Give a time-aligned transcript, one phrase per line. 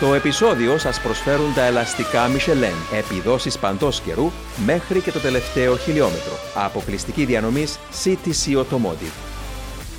[0.00, 4.30] Στο επεισόδιο σας προσφέρουν τα ελαστικά Michelin, επιδόσεις παντός καιρού
[4.66, 6.32] μέχρι και το τελευταίο χιλιόμετρο.
[6.54, 9.12] Αποκλειστική διανομής CTC Automotive.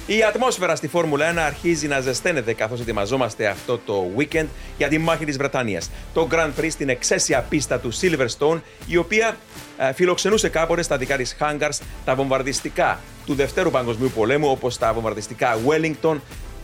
[0.06, 4.98] Η ατμόσφαιρα στη Φόρμουλα 1 αρχίζει να ζεσταίνεται καθώς ετοιμαζόμαστε αυτό το weekend για τη
[4.98, 5.92] μάχη της Βρετανίας.
[6.14, 9.38] Το Grand Prix στην εξαίσια πίστα του Silverstone, η οποία
[9.78, 14.94] ε, φιλοξενούσε κάποτε στα δικά της hangars τα βομβαρδιστικά του Δευτέρου Παγκοσμίου Πολέμου, όπως τα
[14.94, 16.20] βομβαρδιστικά Wellington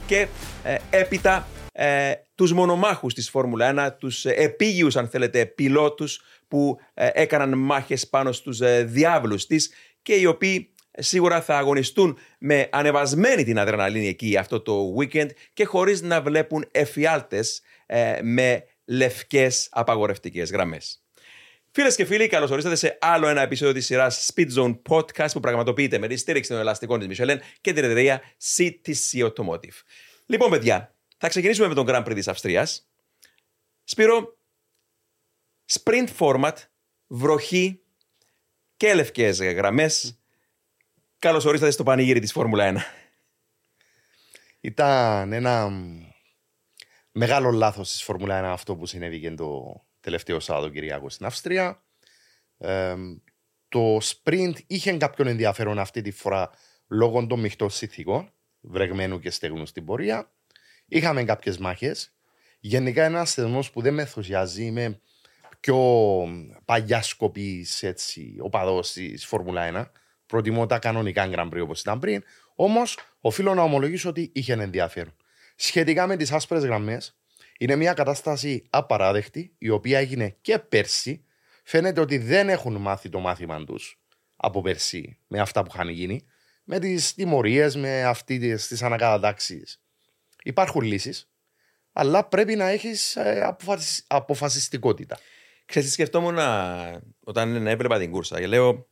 [0.05, 0.27] και
[0.63, 6.77] ε, έπειτα ε, τους μονομάχους της Φόρμουλα 1, τους ε, επίγειους αν θέλετε πιλότους που
[6.93, 12.67] ε, έκαναν μάχες πάνω στους ε, διάβλους της και οι οποίοι σίγουρα θα αγωνιστούν με
[12.71, 19.67] ανεβασμένη την αδρεναλίνη εκεί αυτό το weekend και χωρίς να βλέπουν εφιάλτες ε, με λευκές
[19.71, 21.01] απαγορευτικές γραμμές.
[21.71, 25.39] Φίλες και φίλοι, καλώς ορίσατε σε άλλο ένα επεισόδιο της σειράς Speed Zone Podcast που
[25.39, 28.21] πραγματοποιείται με τη στήριξη των ελαστικών της Michelin και την εταιρεία
[28.55, 29.81] CTC Automotive.
[30.25, 32.89] Λοιπόν, παιδιά, θα ξεκινήσουμε με τον Grand Prix της Αυστρίας.
[33.83, 34.37] Σπύρο,
[35.65, 36.55] sprint format,
[37.07, 37.81] βροχή
[38.77, 40.19] και λευκές γραμμές.
[41.19, 42.77] Καλώς ορίσατε στο πανηγύρι της Φόρμουλα 1.
[44.59, 45.71] Ήταν ένα
[47.11, 51.83] μεγάλο λάθος της Φόρμουλα 1 αυτό που συνέβη το τελευταίο Σαββατοκυριακό στην Αυστρία.
[52.57, 52.95] Ε,
[53.69, 56.51] το sprint είχε κάποιον ενδιαφέρον αυτή τη φορά
[56.87, 60.31] λόγω των μειχτών συνθηκών, βρεγμένου και στεγνού στην πορεία.
[60.87, 62.11] Είχαμε κάποιες μάχες.
[62.59, 64.99] Γενικά ένας θεσμός που δεν με ενθουσιάζει, είμαι
[65.59, 65.77] πιο
[66.65, 67.65] παλιά σκοπή
[68.41, 69.91] οπαδό της Φόρμουλα 1.
[70.25, 72.23] Προτιμώ τα κανονικά Grand Prix όπως ήταν πριν.
[72.55, 75.15] Όμως, οφείλω να ομολογήσω ότι είχε ενδιαφέρον.
[75.55, 77.17] Σχετικά με τις άσπρες γραμμές,
[77.57, 81.25] είναι μια κατάσταση απαράδεκτη, η οποία έγινε και πέρσι.
[81.63, 84.01] Φαίνεται ότι δεν έχουν μάθει το μάθημα τους
[84.35, 86.25] από πέρσι με αυτά που είχαν γίνει,
[86.63, 89.81] με τις τιμωρίες, με αυτέ τις ανακατατάξεις.
[90.47, 91.29] Υπάρχουν λύσεις,
[91.91, 93.17] αλλά πρέπει να έχεις
[94.07, 95.17] αποφασιστικότητα.
[95.65, 96.37] Ξέρετε, σκεφτόμουν
[97.23, 98.87] όταν έβλεπα την κούρσα και λέω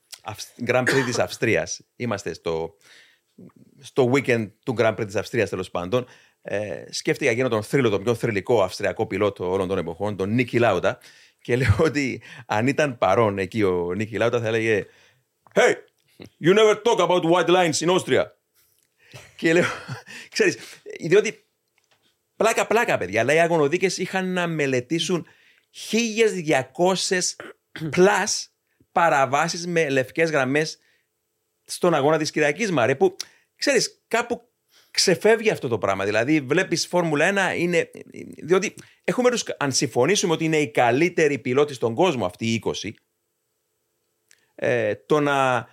[0.66, 1.82] Grand Prix της Αυστρίας.
[1.96, 2.76] Είμαστε στο,
[3.82, 6.08] στο weekend του Grand Prix της Αυστρίας τέλος πάντων
[6.48, 10.60] ε, σκέφτηκα εκείνο τον θρύλο, τον πιο θρηλυκό αυστριακό πιλότο όλων των εποχών, τον Νίκη
[10.60, 11.00] Λάουτα,
[11.42, 14.86] και λέω ότι αν ήταν παρόν εκεί ο Νίκη Λάουτα θα έλεγε
[15.54, 15.74] Hey,
[16.40, 18.24] you never talk about white lines in Austria.
[19.36, 19.66] και λέω,
[20.34, 20.58] ξέρεις,
[21.00, 21.45] διότι
[22.36, 25.28] πλάκα πλάκα παιδιά, αλλά οι αγωνοδίκες είχαν να μελετήσουν
[25.92, 27.36] 1200
[27.96, 28.46] plus
[28.92, 30.80] παραβάσεις με λευκές γραμμές
[31.66, 33.16] στον αγώνα της Κυριακής Μαρέ, που
[33.56, 34.50] ξέρεις, κάπου
[34.92, 36.06] ξεφεύγει αυτό το πράγμα.
[36.06, 37.92] Δηλαδή, βλέπεις Φόρμουλα 1 είναι.
[38.44, 42.90] Διότι έχουμε τους, αν συμφωνήσουμε ότι είναι οι καλύτεροι πιλότοι στον κόσμο αυτοί οι 20,
[44.56, 45.68] ε, το, να,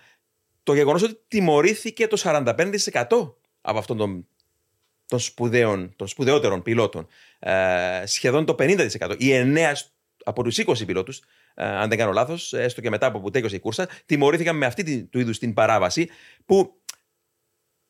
[0.63, 3.07] το γεγονός ότι τιμωρήθηκε το 45%
[3.61, 4.27] από αυτόν τον,
[5.13, 7.07] των, σπουδαίων, των σπουδαιότερων πιλότων,
[7.39, 9.15] ε, σχεδόν το 50%.
[9.17, 9.73] Οι 9
[10.23, 11.21] από τους 20 πιλότους,
[11.53, 14.65] ε, αν δεν κάνω λάθος, έστω και μετά από που τέλειωσε η κούρσα, τιμωρήθηκαν με
[14.65, 16.09] αυτή του είδους την παράβαση
[16.45, 16.81] που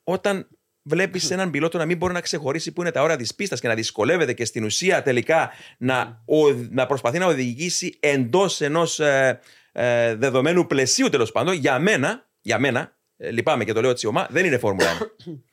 [0.03, 0.47] όταν
[0.81, 3.67] βλέπεις έναν πιλότο να μην μπορεί να ξεχωρίσει που είναι τα όρια της πίστας και
[3.67, 9.39] να δυσκολεύεται και στην ουσία τελικά να, ο, να προσπαθεί να οδηγήσει εντός ενός ε,
[9.71, 11.53] ε, δεδομένου πλαισίου τέλος πάντων.
[11.53, 15.01] Για μένα, για μένα ε, λυπάμαι και το λέω τσιωμά, δεν είναι Φόρμουλα 1.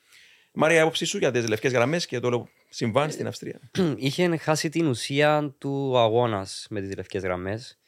[0.53, 3.61] Μάρια, η άποψή σου για τις λευκές γραμμές και το συμβάν στην Αυστρία.
[3.97, 7.78] Είχε χάσει την ουσία του αγώνας με τις λευκές γραμμές.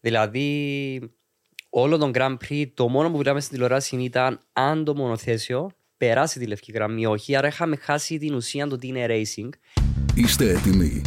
[0.00, 1.00] Δηλαδή,
[1.70, 6.38] όλο τον Grand Prix, το μόνο που βλέπαμε στην τηλεόραση ήταν αν το μονοθέσιο περάσει
[6.38, 7.36] τη λευκή γραμμή, όχι.
[7.36, 9.48] Άρα είχαμε χάσει την ουσία του ότι είναι racing.
[10.14, 11.02] Είστε έτοιμοι.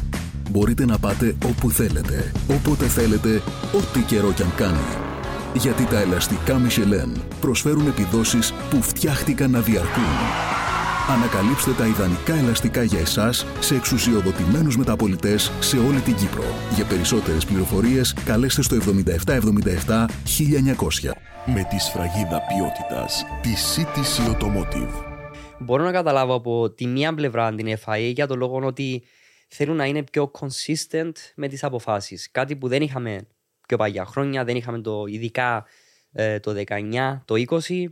[0.50, 3.42] Μπορείτε να πάτε όπου θέλετε, όποτε θέλετε,
[3.74, 5.14] ό,τι καιρό κι αν κάνει.
[5.54, 10.75] Γιατί τα ελαστικά Michelin προσφέρουν επιδόσεις που φτιάχτηκαν να διαρκούν.
[11.10, 16.44] Ανακαλύψτε τα ιδανικά ελαστικά για εσάς σε εξουσιοδοτημένους μεταπολιτές σε όλη την Κύπρο.
[16.76, 21.12] Για περισσότερες πληροφορίες καλέστε στο 7777 1900
[21.46, 25.04] με τη σφραγίδα ποιότητας τη CTC Automotive.
[25.60, 29.04] Μπορώ να καταλάβω από τη μία πλευρά την FIA για το λόγο ότι
[29.48, 32.32] θέλουν να είναι πιο consistent με τις αποφάσεις.
[32.32, 33.28] Κάτι που δεν είχαμε
[33.68, 35.66] πιο παλιά χρόνια, δεν είχαμε το ειδικά
[36.12, 37.86] ε, το 19, το 20.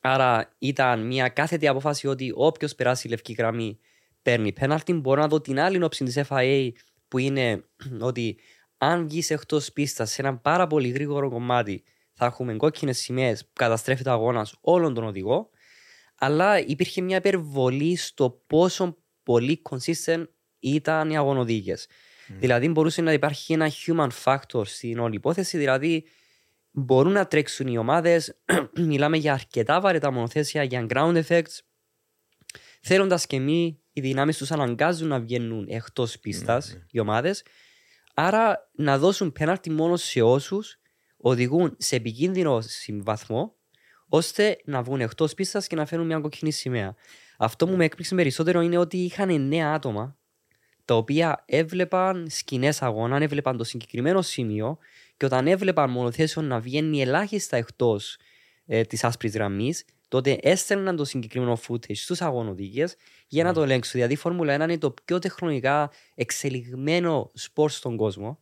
[0.00, 3.78] Άρα ήταν μια κάθετη απόφαση ότι όποιος περάσει η λευκή γραμμή
[4.22, 4.92] παίρνει πέναλτι.
[4.92, 6.70] Μπορώ να δω την άλλη όψη της FIA
[7.08, 7.64] που είναι
[8.00, 8.38] ότι
[8.78, 11.82] αν βγεις εκτός πίστας σε ένα πάρα πολύ γρήγορο κομμάτι
[12.12, 15.48] θα έχουμε κόκκινες σημαίες που καταστρέφει το αγώνας όλων των οδηγών.
[16.18, 20.24] Αλλά υπήρχε μια υπερβολή στο πόσο πολύ consistent
[20.58, 21.86] ήταν οι αγωνοδίκες.
[21.86, 22.34] Mm.
[22.38, 25.58] Δηλαδή, μπορούσε να υπάρχει ένα human factor στην όλη υπόθεση.
[25.58, 26.04] Δηλαδή,
[26.74, 28.36] μπορούν να τρέξουν οι ομάδες.
[28.88, 31.58] Μιλάμε για αρκετά βαρετά μονοθέσια, για ground effects.
[32.82, 37.44] Θέλοντας και εμεί οι δυνάμεις τους αναγκάζουν να βγαίνουν εκτός πίστας Ναι, οι ομάδες.
[38.14, 40.80] Άρα να δώσουν πέναλτι μόνο σε όσους
[41.16, 43.56] οδηγούν σε επικίνδυνο συμβαθμό,
[44.08, 46.94] ώστε να βγουν εκτός πίστας και να φέρουν μια κοκκινή σημαία.
[47.36, 50.16] Αυτό που με έκπληξε περισσότερο είναι ότι είχαν εννέα άτομα
[50.84, 54.78] τα οποία έβλεπαν σκηνές αγώνα, έβλεπαν το συγκεκριμένο σημείο
[55.24, 58.16] και όταν έβλεπαν μονοθέσιο να βγαίνει ελάχιστα εκτός
[58.66, 63.92] ε, της άσπρης γραμμής, τότε έστελναν το συγκεκριμένο footage στους αγωνοδίκες για να το ελέγξουν.
[63.92, 68.38] Δηλαδή η Φόρμουλα 1 είναι το πιο τεχνολογικά εξελιγμένο σπορ στον κόσμο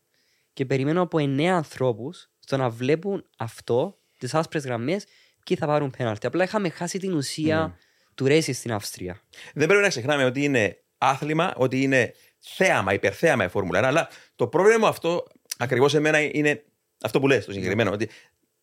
[0.52, 5.04] και περιμένω από εννέα ανθρώπους στο να βλέπουν αυτό, τις άσπρες γραμμές,
[5.42, 6.26] και θα πάρουν πέναλτι.
[6.26, 7.78] Απλά είχαμε χάσει την ουσία
[8.14, 9.20] του racing στην Αυστρία.
[9.54, 14.08] Δεν πρέπει να ξεχνάμε ότι είναι άθλημα, ότι είναι θέαμα, υπερθέαμα η Φόρμουλα 1, αλλά
[14.36, 15.26] το πρόβλημα αυτό
[15.58, 16.64] ακριβώς εμένα είναι
[17.02, 17.90] αυτό που λες το συγκεκριμένο.
[17.90, 18.08] Ότι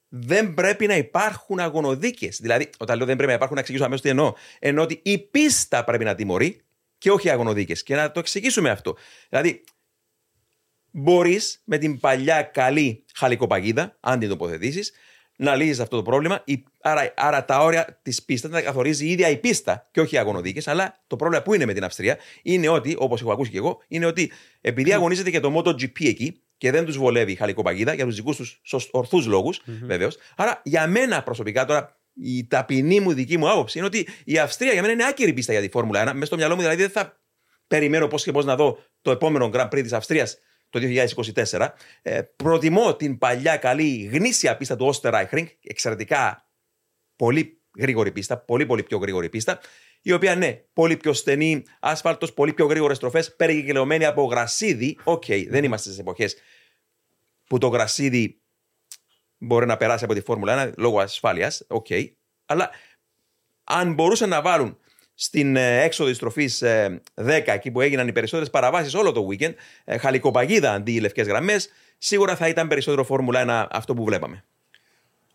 [0.10, 2.38] δεν πρέπει να υπάρχουν αγωνοδίκες.
[2.42, 4.34] Δηλαδή, όταν λέω δεν πρέπει να υπάρχουν, να εξηγήσω αμέσως τι εννοώ.
[4.60, 6.62] Εννοώ ότι η πίστα πρέπει να τιμωρεί
[6.98, 7.84] και όχι οι αγωνοδίκες.
[7.84, 8.96] Και να το εξηγήσουμε αυτό.
[9.30, 9.64] Δηλαδή,
[10.92, 14.92] μπορείς με την παλιά καλή χαλικοπαγίδα, αν την τοποθετήσεις,
[15.38, 16.42] να λύσεις αυτό το πρόβλημα.
[16.46, 20.02] Η- Άρα, άρα τα όρια της πίστας να τα καθορίζει η ίδια η πίστα και
[20.02, 20.68] όχι οι αγωνοδίκες.
[20.68, 23.82] Αλλά το πρόβλημα που είναι με την Αυστρία είναι ότι, όπως έχω ακούσει και εγώ,
[23.88, 24.32] είναι ότι
[24.62, 28.60] επειδή αγωνίζεται και το MotoGP εκεί και δεν τους βολεύει η χαλικοπαγίδα για τους δικούς
[28.62, 30.18] τους ορθούς λόγους, βεβαίως.
[30.36, 34.72] Άρα, για μένα προσωπικά τώρα, η ταπεινή μου δική μου άποψη είναι ότι η Αυστρία
[34.72, 36.14] για μένα είναι άκυρη πίστα για τη Φόρμουλα 1.
[36.14, 37.20] Μέσα στο μυαλό μου δηλαδή δεν θα
[37.68, 40.38] περιμένω πώς και πώς να δω το επόμενο Grand Prix της Αυστρίας
[40.70, 40.80] το
[41.50, 41.68] 2024.
[42.02, 46.46] Ε, προτιμώ την παλιά καλή γνήσια πίστα του Osterreichring, εξαιρετικά
[47.16, 49.60] πολύ γρήγορη πίστα, πολύ πολύ πιο γρήγορη πίστα,
[50.02, 54.98] η οποία ναι, πολύ πιο στενή, άσφαλτος, πολύ πιο γρήγορες στροφές, περικυκλωμένη από γρασίδι.
[55.04, 56.36] Οκ, δεν είμαστε στις εποχές
[57.48, 58.42] που το γρασίδι
[59.38, 61.66] μπορεί να περάσει από τη Φόρμουλα 1 λόγω ασφάλειας.
[61.68, 61.88] Οκ,
[62.46, 62.70] αλλά
[63.64, 64.78] αν μπορούσαν να βάλουν
[65.14, 67.00] στην ε, έξοδο της στροφής 10,
[67.46, 69.54] εκεί που έγιναν οι περισσότερες παραβάσεις όλο το weekend,
[69.84, 74.44] ε, χαλικοπαγίδα αντί οι λευκές γραμμές, σίγουρα θα ήταν περισσότερο Φόρμουλα 1 αυτό που βλέπαμε.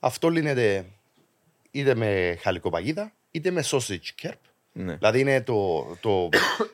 [0.00, 0.84] Αυτό λύνεται
[1.70, 4.38] είτε με χαλικοπαγίδα είτε με sausage kerb.
[4.76, 4.96] Ναι.
[4.96, 6.28] Δηλαδή είναι το, το,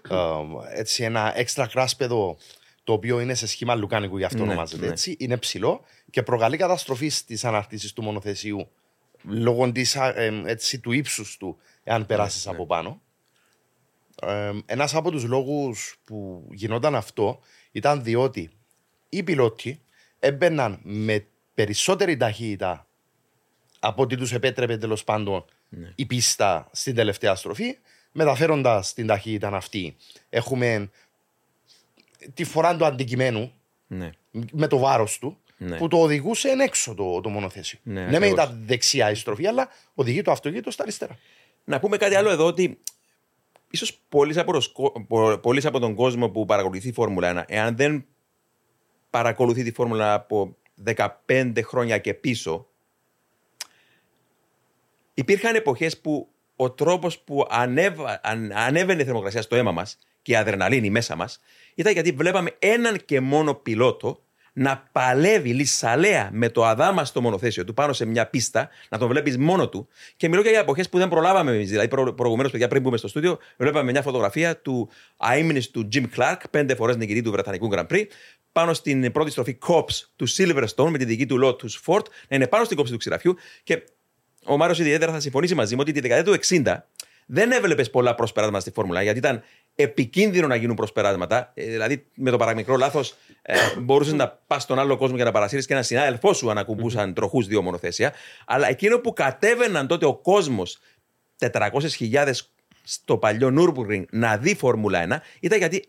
[0.11, 2.37] ε, έτσι ένα έξτρα κράσπεδο
[2.85, 4.91] το οποίο είναι σε σχήμα λουκάνικου, γι' αυτό Ναι, ονομάζεται ναι.
[4.91, 5.17] έτσι.
[5.19, 5.81] Είναι ψηλό
[6.11, 8.69] και προκαλεί καταστροφή στις αναρτήσεις του μονοθεσίου
[9.23, 12.53] λόγω της, α, ε, έτσι, του ύψους του, εάν περάσεις ναι.
[12.53, 13.01] από πάνω.
[14.23, 17.41] Ε, Ένας από τους λόγους που γινόταν αυτό
[17.73, 18.51] ήταν διότι
[19.09, 19.83] οι πιλότοι
[20.19, 22.87] έμπαιναν με περισσότερη ταχύτητα
[23.79, 25.93] από ό,τι τους επέτρεπε τέλος πάντων Ναι.
[25.95, 27.79] η πίστα στην τελευταία στροφή,
[28.13, 29.97] μεταφέροντας την ταχύτητα αυτή.
[30.31, 30.91] Έχουμε
[32.35, 33.53] τη φορά του αντικειμένου
[33.87, 34.11] Ναι.
[34.53, 35.77] με το βάρος του Ναι.
[35.77, 37.79] που το οδηγούσε εν έξω το, το μονοθέσιο.
[37.83, 38.31] Ναι, Ναι, με ακριβώς.
[38.31, 41.19] ήταν δεξιά η στροφή, αλλά οδηγεί το αυτοκίνητο στα αριστερά.
[41.65, 42.79] Να πούμε κάτι άλλο εδώ ότι
[43.71, 47.45] ίσως πολλοί από, το σκο- πο- πολλοί από τον κόσμο που παρακολουθεί η Φόρμουλα 1,
[47.49, 48.07] εάν δεν
[49.11, 50.57] παρακολουθεί τη Φόρμουλα από
[51.27, 52.67] 15 χρόνια και πίσω,
[55.21, 60.33] υπήρχαν εποχές που ο τρόπος που ανέβα, αν, ανέβαινε η θερμοκρασία στο αίμα μας και
[60.33, 61.41] η αδρεναλίνη μέσα μας
[61.75, 64.23] ήταν γιατί βλέπαμε έναν και μόνο πιλότο
[64.53, 69.39] να παλεύει λισαλέα με το αδάμαστο μονοθέσιο του πάνω σε μια πίστα, να τον βλέπεις
[69.39, 69.89] μόνο του.
[70.17, 71.69] Και μιλώ και για εποχές που δεν προλάβαμε εμείς.
[71.69, 74.91] Δηλαδή, προ, προηγουμένως, παιδιά, πριν μπούμε στο στούντιο, βλέπαμε μια φωτογραφία του
[75.33, 78.05] αίμνη του Jim Clark, πέντε φορές νικητή του Βρετανικού Grand Prix,
[78.53, 82.47] πάνω στην πρώτη στροφή Cops του Silverstone με τη δική του Lotus Ford, να είναι
[82.47, 83.37] πάνω στην κόψη του ξηραφιού.
[83.63, 83.83] Και
[84.47, 86.77] ο Μάριος ιδιαίτερα θα συμφωνήσει μαζί μου ότι τη δεκαετία του 60
[87.27, 89.43] δεν έβλεπες πολλά προσπεράσματα στη Φόρμουλα γιατί ήταν
[89.75, 91.51] επικίνδυνο να γίνουν προσπεράσματα.
[91.55, 95.31] Ε, δηλαδή, με το παραμικρό λάθος, ε, μπορούσες να πας στον άλλο κόσμο για να
[95.31, 98.13] παρασύρεις και ένα συνάδελφό σου αν ακουμπούσαν τροχούς δύο μονοθέσια.
[98.47, 100.79] Αλλά εκείνο που κατέβαιναν τότε ο κόσμος
[101.39, 102.33] 400.000
[102.83, 105.89] στο παλιό Nürburgring να δει Φόρμουλα 1 ήταν γιατί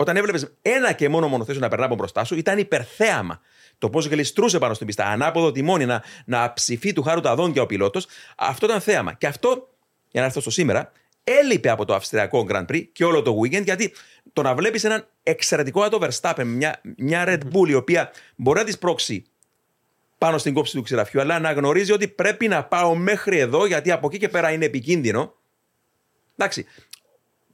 [0.00, 3.40] όταν έβλεπες ένα και μόνο μονοθέσιο να περνά από μπροστά σου, ήταν υπερθέαμα.
[3.78, 7.62] Το πώς γλιστρούσε πάνω στην πίστα, ανάποδο τιμόνι, να, να ψηφεί του χάρου τα δόντια
[7.62, 9.12] ο πιλότος, αυτό ήταν θέαμα.
[9.12, 9.68] Και αυτό,
[10.10, 10.92] για να έρθω στο σήμερα,
[11.24, 13.92] έλειπε από το Αυστριακό Grand Prix και όλο το weekend, γιατί
[14.32, 18.64] το να βλέπεις έναν εξαιρετικό Άτο Verstappen, μια, μια Red Bull η οποία μπορεί να
[18.64, 19.24] της πρόξει
[20.18, 23.90] πάνω στην κόψη του ξηραφιού, αλλά να γνωρίζει ότι πρέπει να πάω μέχρι εδώ, γιατί
[23.90, 25.34] από εκεί και πέρα είναι επικίνδυνο.
[26.36, 26.66] Εντάξει,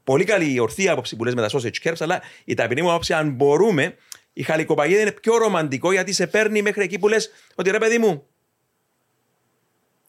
[0.07, 2.91] πολύ καλή η ορθή άποψη που λες με τα sausage curves, αλλά η ταπεινή μου
[2.91, 3.97] άποψη, αν μπορούμε,
[4.33, 7.99] η χαλικοπαγίδα είναι πιο ρομαντικό γιατί σε παίρνει μέχρι εκεί που λες ότι ρε παιδί
[7.99, 8.27] μου,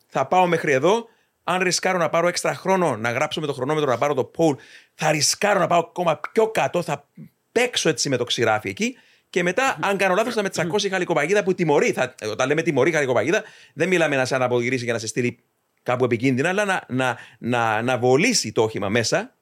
[0.08, 1.08] θα πάω μέχρι εδώ.
[1.44, 4.56] Αν ρισκάρω να πάρω έξτρα χρόνο, να γράψω με το χρονόμετρο, να πάρω το pole,
[4.94, 7.08] θα ρισκάρω να πάω ακόμα πιο κάτω, θα
[7.52, 8.96] παίξω έτσι με το ξηράφι εκεί.
[9.30, 11.92] Και μετά, αν κάνω λάθος, θα με τσακώσει η χαλικοπαγίδα που τιμωρεί.
[11.92, 15.40] Θα, όταν λέμε τιμωρεί η χαλικοπαγίδα, δεν μιλάμε να σε αναποδογυρίσει και να σε στείλει
[15.84, 19.37] κάπου επικίνδυνα, αλλά να, να, να, να βολήσει το όχημα μέσα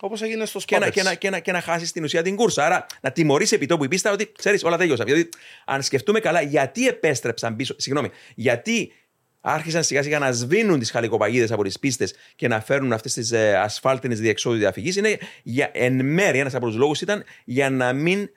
[0.00, 0.94] Όπως έγινε στο και να, Σπάπερς.
[0.94, 2.64] και, να, και, να, και να χάσεις στην ουσία την κούρσα.
[2.64, 5.06] Άρα να τιμωρήσει επί τόπου η πίστα ότι ξέρεις, όλα τέλειωσαν.
[5.06, 5.28] Δηλαδή,
[5.64, 7.74] αν σκεφτούμε καλά, γιατί επέστρεψαν πίσω.
[7.78, 8.92] Συγγνώμη, γιατί
[9.40, 13.32] άρχισαν σιγά σιγά να σβήνουν τις χαλικοπαγίδες από τις πίστες και να φέρνουν αυτές τις
[13.32, 14.96] ε, ασφάλτινες διεξόδου διαφυγής.
[14.96, 18.30] Είναι για, εν μέρει ένας από τους λόγους ήταν για να μην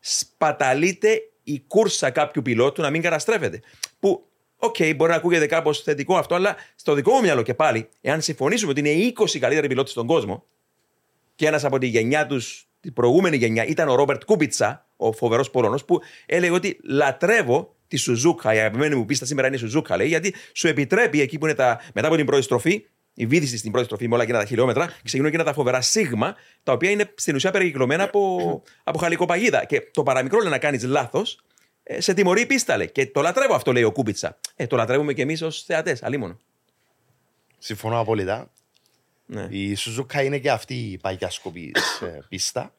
[0.00, 3.60] σπαταλείται η κούρσα κάποιου πιλότου, να μην καταστρέφεται.
[4.00, 4.26] Που
[4.58, 8.20] Οκ, μπορεί να ακούγεται κάπως θετικό αυτό, αλλά στο δικό μου μυαλό και πάλι, εάν
[8.20, 10.44] συμφωνήσουμε ότι είναι οι 20 καλύτεροι πιλότοι στον κόσμο,
[11.36, 15.50] και ένας από τη γενιά τους, την προηγούμενη γενιά, ήταν ο Ρόμπερτ Κούπιτσα, ο φοβερός
[15.50, 18.54] Πολωνός, που έλεγε ότι λατρεύω τη Σουζούκα.
[18.54, 21.54] Η αγαπημένη μου πίστα σήμερα είναι η Σουζούκα, λέει, γιατί σου επιτρέπει εκεί που είναι
[21.54, 24.44] τα, μετά από την πρώτη στροφή, η βύθιση στην πρώτη στροφή με όλα εκείνα τα
[24.44, 29.64] χιλιόμετρα, ξεκινούν εκείνα τα φοβερά σίγμα, τα οποία είναι στην ουσία περικυκλωμένα από, από χαλικοπαγίδα.
[29.64, 31.40] Και το παραμικρό λέει να κάνεις λάθος,
[31.82, 32.90] ε, σε τιμωρεί η πίστα, λέει.
[32.90, 34.38] Και το λατρεύω αυτό, λέει ο Κούπιτσα.
[34.56, 36.38] Ε, το λατρεύουμε κι εμείς ως θεατές, αλίμονο.
[37.58, 38.50] Συμφωνώ απόλυτα.
[39.26, 39.46] Ναι.
[39.50, 42.74] Η Σουζούκα είναι και αυτή η παγιάσκοπη ε, πίστα.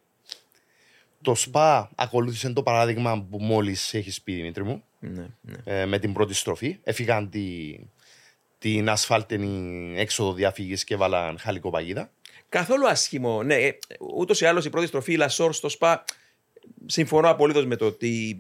[1.22, 5.58] Το ΣΠΑ ακολούθησε το παράδειγμα που μόλις έχεις πει, Δημήτρη μου, Ναι, ναι.
[5.82, 6.78] ε, με την πρώτη στροφή.
[6.84, 7.76] Έφυγαν τη,
[8.60, 12.12] την ασφάλτενη έξοδο διαφύγη και βάλαν χαλικοπαγίδα.
[12.50, 13.44] Καθόλου άσχημο.
[13.44, 13.58] Ναι,
[14.16, 16.04] ούτως ή άλλως η πρώτη στροφή, η Λασόρ στο ΣΠΑ,
[16.86, 18.38] συμφωνώ απολύτως με το τι,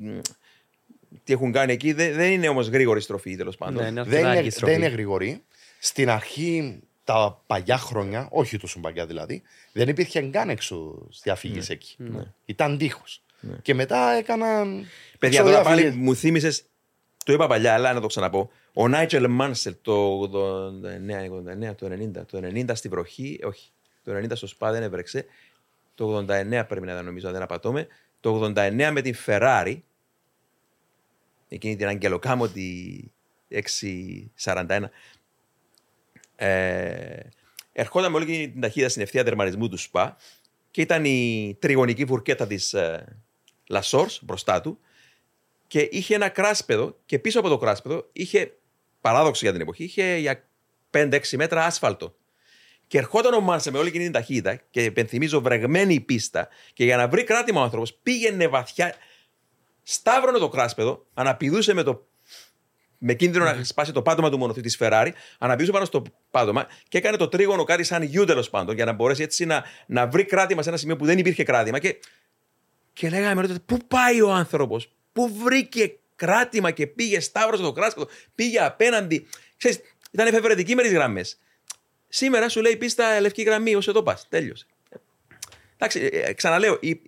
[1.23, 1.93] τι έχουν κάνει εκεί.
[1.93, 3.83] Δεν, δεν είναι όμως γρήγορη στροφή τέλος πάντων.
[3.83, 4.71] Ναι, είναι Δεν αρκετά είναι, αργή στροφή.
[4.73, 5.43] δεν είναι γρήγορη.
[5.79, 11.95] Στην αρχή, τα παλιά χρόνια, όχι τόσο παλιά δηλαδή, δεν υπήρχε καν έξοδος διαφύγη εκεί.
[12.45, 13.21] Ήταν τείχος.
[13.61, 14.85] Και μετά έκαναν.
[15.19, 16.05] Παιδιά, έξοδο τώρα πάλι διαφυγής.
[16.05, 16.63] μου θύμισες.
[17.25, 18.51] Το είπα παλιά, αλλά να το ξαναπώ.
[18.73, 21.29] Ο Νάιτζελ Μάνσελ το 89,
[21.69, 23.71] 89, το 90, το 90 στη βροχή, όχι.
[24.03, 25.25] Το 90 στο Σπά δεν έβρεξε.
[25.95, 26.25] Το 89
[26.67, 27.87] πρέπει να ήταν νομίζω, αν δεν απατώμε.
[28.19, 29.79] Το 89 με την Ferrari.
[31.47, 33.11] Εκείνη την αγγελοκάμωτη
[33.49, 34.89] 641.
[36.39, 37.19] Ε,
[37.71, 40.17] ερχόταν με όλη εκείνη την ταχύτητα στην ευθεία τερματισμού του ΣΠΑ
[40.71, 43.17] και ήταν η τριγωνική φουρκέτα της ε,
[43.67, 44.79] Λασόρς μπροστά του
[45.67, 48.57] και είχε ένα κράσπεδο και πίσω από το κράσπεδο είχε,
[49.01, 50.47] παράδοξο για την εποχή, είχε για
[50.91, 52.15] 5-6 μέτρα άσφαλτο.
[52.87, 56.83] Και ερχόταν ο Μάνσε με όλη εκείνη την ταχύτητα και υπενθυμίζω βρεγμένη η πίστα και
[56.83, 58.95] για να βρει κράτημα ο άνθρωπος πήγαινε βαθιά,
[59.83, 62.07] σταύρωνε το κράσπεδο, αναπηδούσε με το
[62.97, 66.97] με κίνδυνο να σπάσει το πάτωμα του μονοθήτη τη Ferrari, αναπηδούσε πάνω στο πάτωμα και
[66.97, 70.25] έκανε το τρίγωνο κάτι σαν γιου τέλος πάντων για να μπορέσει έτσι να, να βρει
[70.25, 71.79] κράτημα σε ένα σημείο που δεν υπήρχε κράτημα.
[71.79, 71.99] Και,
[72.93, 78.07] και λέγαμε τότε, πού πάει ο άνθρωπος, πού βρήκε κράτημα και πήγε, σταύρωσε το κράσπεδο,
[78.35, 79.27] πήγε απέναντι.
[79.57, 79.79] Ξέρεις,
[80.11, 81.39] ήταν εφευρετική με τις γραμμές.
[82.07, 84.27] Σήμερα σου λέει πίστα λευκή γραμμή, όσο εδώ πας.
[84.29, 84.65] Τέλειωσε.
[85.75, 87.01] Εντάξει, ε, ε, ξαναλέω, η,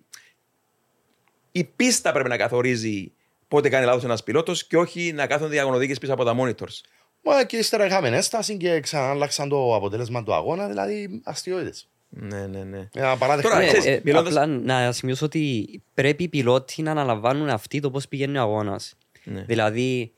[1.52, 3.12] η πίστα πρέπει να καθορίζει
[3.50, 6.82] πότε κάνει λάθος ένας πιλότος και όχι να κάθονται διαγωνοδίκε πίσω από τα monitors.
[7.24, 11.74] Μα και ύστερα είχαμε ένσταση και ξανάλλαξαν το αποτέλεσμα του αγώνα, δηλαδή αστείωτε.
[12.10, 12.90] Ναι, ναι, ναι.
[12.94, 13.50] Ένα παράδειγμα.
[13.50, 17.80] Τώρα, Ναι, ξέρεις, ε, μιλώντας- Απλά να σημειώσω ότι πρέπει οι πιλότοι να αναλαμβάνουν αυτοί
[17.80, 18.94] το πώς πηγαίνει ο αγώνας.
[19.24, 19.42] Ναι.
[19.42, 20.12] Δηλαδή,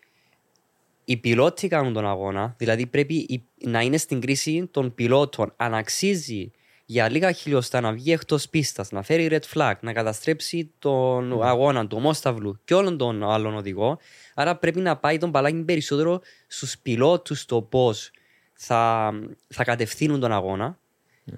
[1.06, 5.54] οι πιλότοι κάνουν τον αγώνα, δηλαδή πρέπει οι- να είναι στην κρίση των πιλότων.
[5.58, 6.52] Αν αξίζει
[6.92, 11.88] για λίγα χιλιοστά να βγει εκτός πίστας, να φέρει red flag, να καταστρέψει τον αγώνα
[11.88, 13.98] του ομόσταυλου και όλων των άλλων οδηγών.
[14.34, 18.12] Άρα πρέπει να πάει τον παλάκι περισσότερο στους πιλότους το πώς
[18.54, 19.12] θα,
[19.48, 20.80] θα κατευθύνουν τον αγώνα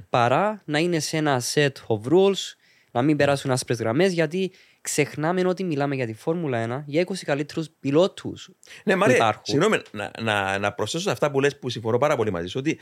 [0.10, 2.55] παρά να είναι σε ένα set of rules,
[2.91, 7.13] να μην περάσουν άσπρες γραμμές, γιατί ξεχνάμε ότι μιλάμε για τη Φόρμουλα 1 για 20
[7.25, 8.50] καλύτερους πιλότους
[8.83, 9.43] Ναι, που Μαρία, υπάρχουν.
[9.45, 12.60] συγγνώμη, να, να, να προσθέσω σε αυτά που λες που συμφωνώ πάρα πολύ μαζί σου,
[12.60, 12.79] ότι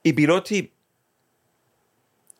[0.00, 0.72] οι πιλότοι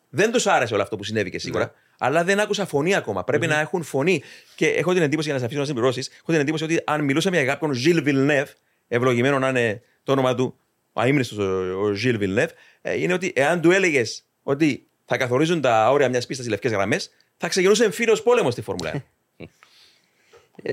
[0.09, 3.23] δεν τους άρεσε όλο αυτό που συνέβη και σίγουρα, αλλά δεν άκουσα φωνή ακόμα.
[3.23, 4.21] Πρέπει να έχουν φωνή.
[4.55, 7.03] Και έχω την εντύπωση, για να σε αφήσω να συμπληρώσεις, έχω την εντύπωση ότι αν
[7.03, 8.45] μιλούσαμε για κάποιον Ζιλ Βιλνεύ,
[8.87, 10.57] ευλογημένο να είναι το όνομα του,
[10.93, 11.43] ο αίμνηστο
[11.81, 16.25] ο Ζιλ Βιλνεύ, ε, είναι ότι εάν του έλεγες ότι θα καθορίζουν τα όρια μιας
[16.25, 19.01] πίστας οι λευκές γραμμές, θα ξεκινούσε εμφύλιος πόλεμος στη Φόρμουλα 1.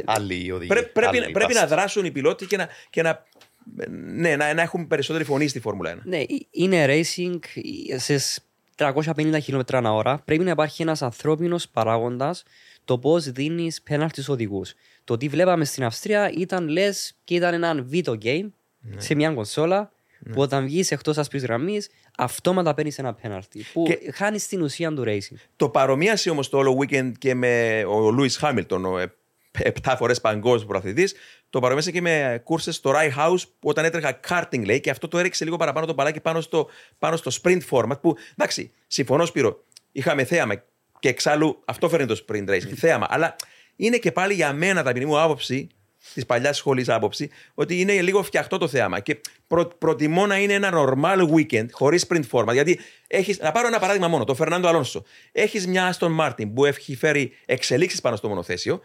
[0.05, 0.75] Άλλη η οδηγία.
[0.75, 1.65] Πρέ- πρέπει, άλλη η πρέπει βάση.
[1.65, 3.25] να δράσουν οι πιλότοι και να, και να,
[3.91, 5.99] ναι, να, να έχουν περισσότερη φωνή στη Φόρμουλα 1.
[6.05, 7.39] Ναι, ε- είναι racing
[7.97, 8.43] σε
[8.83, 10.23] 350 χιλιόμετρα ανά ώρα.
[10.25, 12.43] Πρέπει να υπάρχει ένας ανθρώπινος παράγοντας
[12.85, 14.75] το πώς δίνεις πέναλτι στους οδηγούς.
[15.05, 18.51] Το τι βλέπαμε στην Αυστρία ήταν λες και ήταν ένα video game
[18.97, 19.93] σε μια κονσόλα
[20.33, 24.93] που όταν βγεις εκτός άσπρης γραμμής αυτόματα παίρνεις ένα πέναλτι που Και- χάνεις την ουσία
[24.95, 25.37] του racing.
[25.57, 29.12] Το παρομοίασε όμως το όλο weekend και με ο Λούι Χάμιλτον, ο ε,
[29.53, 31.09] επτά φορές παγκόσμιος προαθλητή.
[31.53, 35.09] Το παρομοίασε και με κούρσε στο Rai House που όταν έτρεχα karting λέει και αυτό
[35.09, 36.69] το έριξε λίγο παραπάνω το μπαλάκι πάνω στο,
[36.99, 38.01] πάνω στο sprint format.
[38.01, 40.55] Που εντάξει, συμφωνώ Σπύρο, είχαμε θέαμα
[40.99, 42.75] και εξάλλου αυτό φέρνει το sprint racing.
[42.77, 43.07] θέαμα.
[43.11, 43.37] Αλλά
[43.77, 45.69] είναι και πάλι για μένα, ταπεινή μου άποψη,
[46.15, 49.01] της παλιάς σχολής άποψη ότι είναι λίγο φτιαχτό το θέαμα.
[49.01, 52.53] Και προ, προτιμώ να είναι ένα normal weekend χωρίς sprint format.
[52.53, 55.05] Γιατί έχεις, να πάρω ένα παράδειγμα μόνο, το Φερνάντο Αλόνσο.
[55.33, 58.81] Έχεις μια Aston Martin που έχει φέρει εξελίξεις πάνω στο μονοθέσιο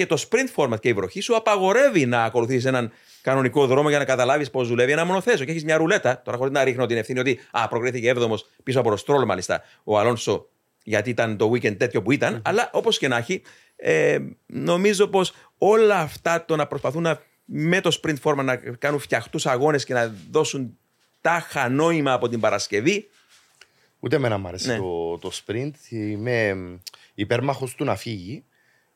[0.00, 2.92] και το sprint format και η βροχή σου απαγορεύει να ακολουθήσει έναν
[3.22, 5.44] κανονικό δρόμο για να καταλάβεις πώς δουλεύει ένα μονοθέσιο.
[5.44, 8.80] Και έχεις μια ρουλέτα, τώρα χωρίς να ρίχνω την ευθύνη ότι α, προκρίθηκε 7ο πίσω
[8.80, 10.48] από το Στρόλ, μάλιστα, ο Αλόνσο,
[10.82, 12.42] γιατί ήταν το weekend τέτοιο που ήταν.
[12.44, 13.42] Αλλά όπως και να έχει,
[13.76, 19.00] ε, νομίζω πως όλα αυτά το να προσπαθούν να, με το sprint format να κάνουν
[19.00, 20.78] φτιαχτούς αγώνες και να δώσουν
[21.20, 23.08] τάχα νόημα από την Παρασκευή.
[24.00, 24.76] Ούτε εμένα μου αρέσει Ναι.
[24.76, 25.70] το, το sprint.
[25.88, 26.56] Είμαι
[27.14, 28.44] υπέρμαχος του να φύγει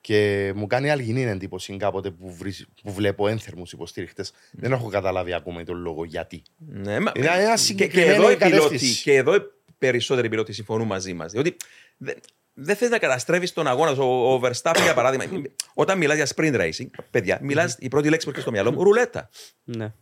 [0.06, 4.32] και μου κάνει αλγινή εντύπωση κάποτε που, βρι- που βλέπω ένθερμους υποστήριχτες.
[4.52, 6.42] Δεν έχω καταλάβει ακόμα τον λόγο γιατί.
[6.56, 9.02] Ναι, μα- Είναι ένα και, και, συγκεκριμένη εδώ οι πιλότοι, κατεύθυνση.
[9.02, 9.40] και εδώ οι
[9.78, 11.32] περισσότεροι πιλότοι συμφωνούν μαζί μας.
[11.32, 11.56] Διότι
[11.96, 12.14] δεν
[12.56, 13.90] δεν θες να καταστρέφεις τον αγώνα.
[13.90, 15.42] Ο, ο Verstappen, για παράδειγμα,
[15.75, 18.82] όταν μιλάς για sprint racing, παιδιά, μιλάς, η πρώτη λέξη που έρχεται στο μυαλό μου,
[18.84, 19.28] ρουλέτα.
[19.64, 19.92] Ναι.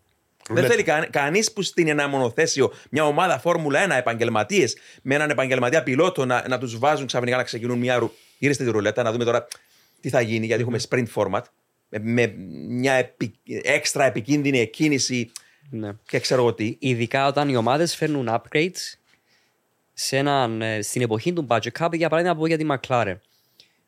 [0.51, 5.31] Δεν θέλει κα, κανείς που στην ένα μονοθέσιο, μια ομάδα Φόρμουλα 1, επαγγελματίες, με έναν
[5.31, 8.13] επαγγελματία πιλότο να, να τους βάζουν ξαφνικά να ξεκινούν μια ρου...
[8.39, 9.47] Γυρίστε τη ρουλέτα, να δούμε τώρα
[10.03, 11.43] τι θα γίνει, γιατί έχουμε sprint format,
[11.89, 12.35] με, με
[12.69, 13.35] μια επι...
[13.63, 15.31] έξτρα επικίνδυνη κίνηση
[15.71, 15.93] ναι.
[16.07, 16.77] και ξέρω εγώ τι.
[16.79, 18.95] Ειδικά όταν οι ομάδες φέρνουν upgrades
[19.93, 23.17] σε έναν, ε, στην εποχή του budget cap, για παράδειγμα πω για τη McLaren.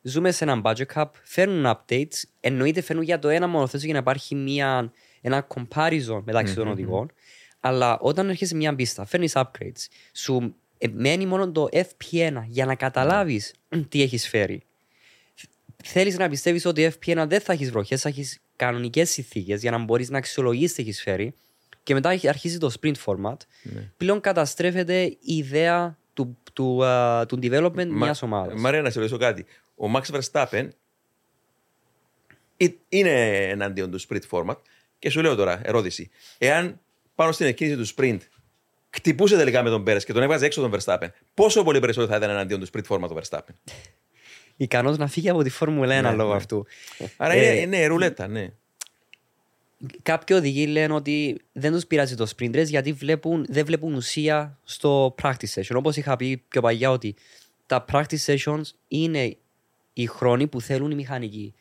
[0.01, 3.99] Ζούμε σε έναν budget cap, φέρνουν updates, εννοείται φέρνουν για το ένα μονοθέσιο για να
[3.99, 4.91] υπάρχει μια,
[5.21, 7.11] ένα comparison μεταξύ των οδηγών,
[7.59, 12.65] αλλά όταν έρχεσαι σε μια πίστα, φέρνεις upgrades, σου ε, μένει μόνο το FP1 για
[12.65, 13.53] να καταλάβεις
[13.89, 14.63] τι έχεις φέρει.
[15.87, 19.77] Θέλεις να πιστεύεις ότι FP1 δεν θα έχεις βροχές, θα έχεις κανονικές συνθήκες για να
[19.77, 21.33] μπορείς να αξιολογήσει τι έχει φέρει.
[21.83, 23.35] Και μετά έχει- αρχίζει το sprint format.
[23.97, 28.61] Πλέον καταστρέφεται η ιδέα του, του, α, του development Μα- μιας ομάδας.
[28.61, 29.45] Μαρία, να σε ρωτήσω κάτι.
[29.75, 30.67] Ο Max Verstappen
[32.57, 34.55] ε- είναι εναντίον του sprint format
[34.99, 36.09] και σου λέω τώρα, ερώτηση.
[36.37, 36.79] Εάν
[37.15, 38.17] πάνω στην εκκίνηση του sprint
[38.89, 42.17] χτυπούσε τελικά με τον Πέρες και τον έβγαζε έξω τον Verstappen, πόσο πολύ περισσότερο θα
[42.17, 43.53] ήταν εναντίον του sprint format ο Verstappen;
[44.57, 46.35] Ικανός να φύγει από τη Φόρμουλα 1 Ναι, λόγω ναι.
[46.35, 46.65] αυτού.
[47.17, 48.49] Άρα Ε, είναι, είναι ρουλέτα, ναι.
[50.01, 54.59] Κάποιοι οδηγοί λένε ότι δεν τους πειράζει το sprint race γιατί βλέπουν, δεν βλέπουν ουσία
[54.63, 55.75] στο practice session.
[55.75, 57.15] Όπως είχα πει πιο παλιά ότι
[57.65, 59.37] τα practice sessions είναι
[59.93, 61.53] οι χρόνοι που θέλουν οι μηχανικοί.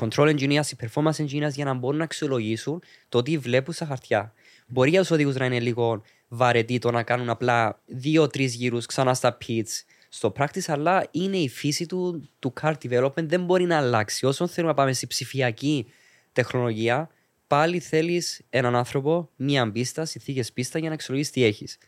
[0.00, 4.32] Control engineers, οι performance engineers για να μπορούν να αξιολογήσουν το τι βλέπουν στα χαρτιά.
[4.66, 9.14] Μπορεί για τους οδηγούς να είναι λίγο βαρετή το να κάνουν απλά δύο-τρεις γύρους ξανά
[9.14, 9.82] στα pits
[10.14, 14.26] στο practice, αλλά είναι η φύση του, του car development, δεν μπορεί να αλλάξει.
[14.26, 15.86] Όσο θέλουμε να πάμε στη ψηφιακή
[16.32, 17.08] τεχνολογία,
[17.46, 21.78] πάλι θέλεις έναν άνθρωπο, μία πίστα, συνθήκες πίστα για να αξιολογήσει τι έχεις.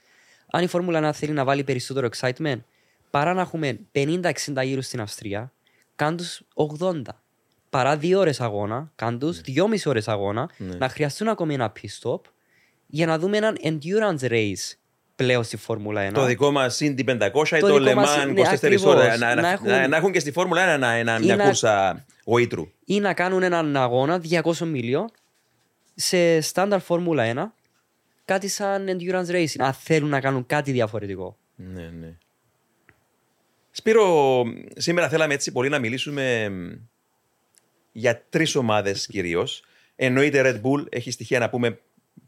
[0.50, 2.60] Αν η Φόρμουλα 1 θέλει να βάλει περισσότερο excitement,
[3.10, 4.32] παρά να έχουμε 50-60
[4.64, 5.52] γύρους στην Αυστρία,
[5.96, 6.42] κάν τους
[6.80, 7.02] 80.
[7.70, 12.20] Παρά δύο ώρες αγώνα, κάν τους 2,5 ώρες αγώνα, να χρειαστούν ακόμη ένα pit stop
[12.86, 14.72] για να δούμε έναν endurance race
[15.16, 16.12] πλέον στη Φόρμουλα 1.
[16.12, 18.94] Το δικό μας Indy 500 ή Το το δικό Le μας, Mans ναι, 24 ακριβώς.
[18.94, 19.18] ώρες.
[19.18, 21.36] Να, Να να, έχουν- να, να έχουν και στη Φόρμουλα 1 ένα, ένα, Ή μια
[21.36, 22.68] να- κούρσα γοήτρου.
[22.84, 25.10] ή να κάνουν έναν αγώνα 200 μιλίων
[25.94, 27.52] σε στάνταρ Φόρμουλα 1,
[28.24, 29.58] κάτι σαν endurance racing.
[29.58, 31.36] Αν θέλουν να κάνουν κάτι διαφορετικό.
[31.56, 32.16] Ναι, ναι.
[33.70, 34.42] Σπύρο,
[34.76, 36.72] σήμερα θέλαμε έτσι πολύ να μιλήσουμε μ,
[37.92, 39.62] για τρεις ομάδες κυρίως.
[39.96, 41.78] Εννοείται Red Bull, έχει στοιχεία να πούμε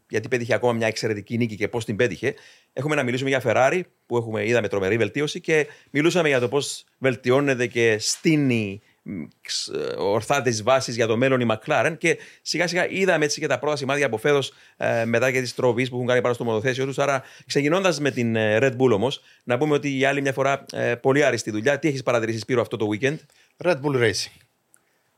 [0.09, 2.33] γιατί πέτυχε ακόμα μια εξαιρετική νίκη και πώς την πέτυχε.
[2.73, 6.83] Έχουμε να μιλήσουμε για Ferrari που έχουμε, είδαμε τρομερή βελτίωση και μιλούσαμε για το πώς
[6.97, 12.67] βελτιώνεται και στείνει μ, ξ- ορθά τις βάσεις για το μέλλον η McLaren και σιγά
[12.67, 14.53] σιγά είδαμε έτσι και τα πρώτα σημάδια από φέτος
[15.05, 16.99] μετά και τις τροπή που έχουν κάνει πάνω στο μονοθέσιο τους.
[16.99, 20.65] Άρα, ξεκινώντας με την ε, Red Bull όμως, να πούμε ότι για άλλη μια φορά
[20.71, 21.79] ε, πολύ άριστη δουλειά.
[21.79, 23.17] Τι έχεις παρατηρήσει, Σπύρο, αυτό το weekend;
[23.57, 24.41] Red Bull Racing.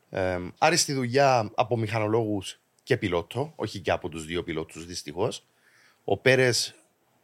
[0.10, 5.44] Ε, άριστη δουλειά από μηχανολόγους και πιλότο, όχι και από τους δύο πιλότους δυστυχώς.
[6.04, 6.76] Ο Πέρες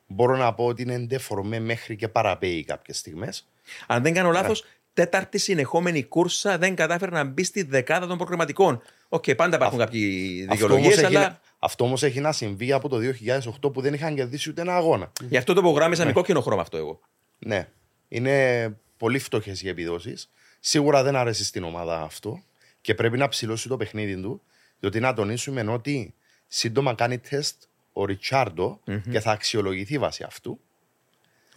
[0.08, 3.48] μπορώ να πω ότι είναι ντεφορμέ μέχρι και παραπαίει κάποιες στιγμές.
[3.88, 8.82] Αν δεν κάνω λάθος, τέταρτη συνεχόμενη κούρσα δεν κατάφερε να μπει στη δεκάδα των προκριματικών.
[9.10, 12.72] Οκ, πάντα υπάρχουν κάποιοι Αυτό όμως δικαιολογίε, έχει, αλλά να- αυτό όμως έχει να συμβεί
[12.72, 15.12] από το 2008 που δεν είχαν κερδίσει ούτε ένα αγώνα.
[15.30, 17.00] γι' αυτό το υπογράμμισα με κόκκινο χρώμα αυτό εγώ.
[17.40, 17.68] Ναι.
[18.08, 20.32] Είναι πολύ φτωχές οι επιδόσεις.
[20.60, 22.44] Σίγουρα δεν αρέσει στην ομάδα αυτό
[22.82, 24.42] και πρέπει να ψηλώσει το παιχνίδι του.
[24.80, 26.14] Διότι να τονίσουμε ότι
[26.48, 28.80] σύντομα κάνει τεστ ο ριτσαρντο
[29.12, 30.60] και θα αξιολογηθεί βάσει αυτού.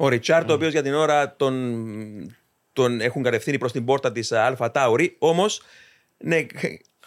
[0.00, 2.36] Ο Ριτσάρντ, ο οποίος για την ώρα τον,
[2.72, 5.62] τον έχουν κατευθύνει προς την πόρτα της Αλφα Τάουρι, όμως
[6.18, 6.46] ναι,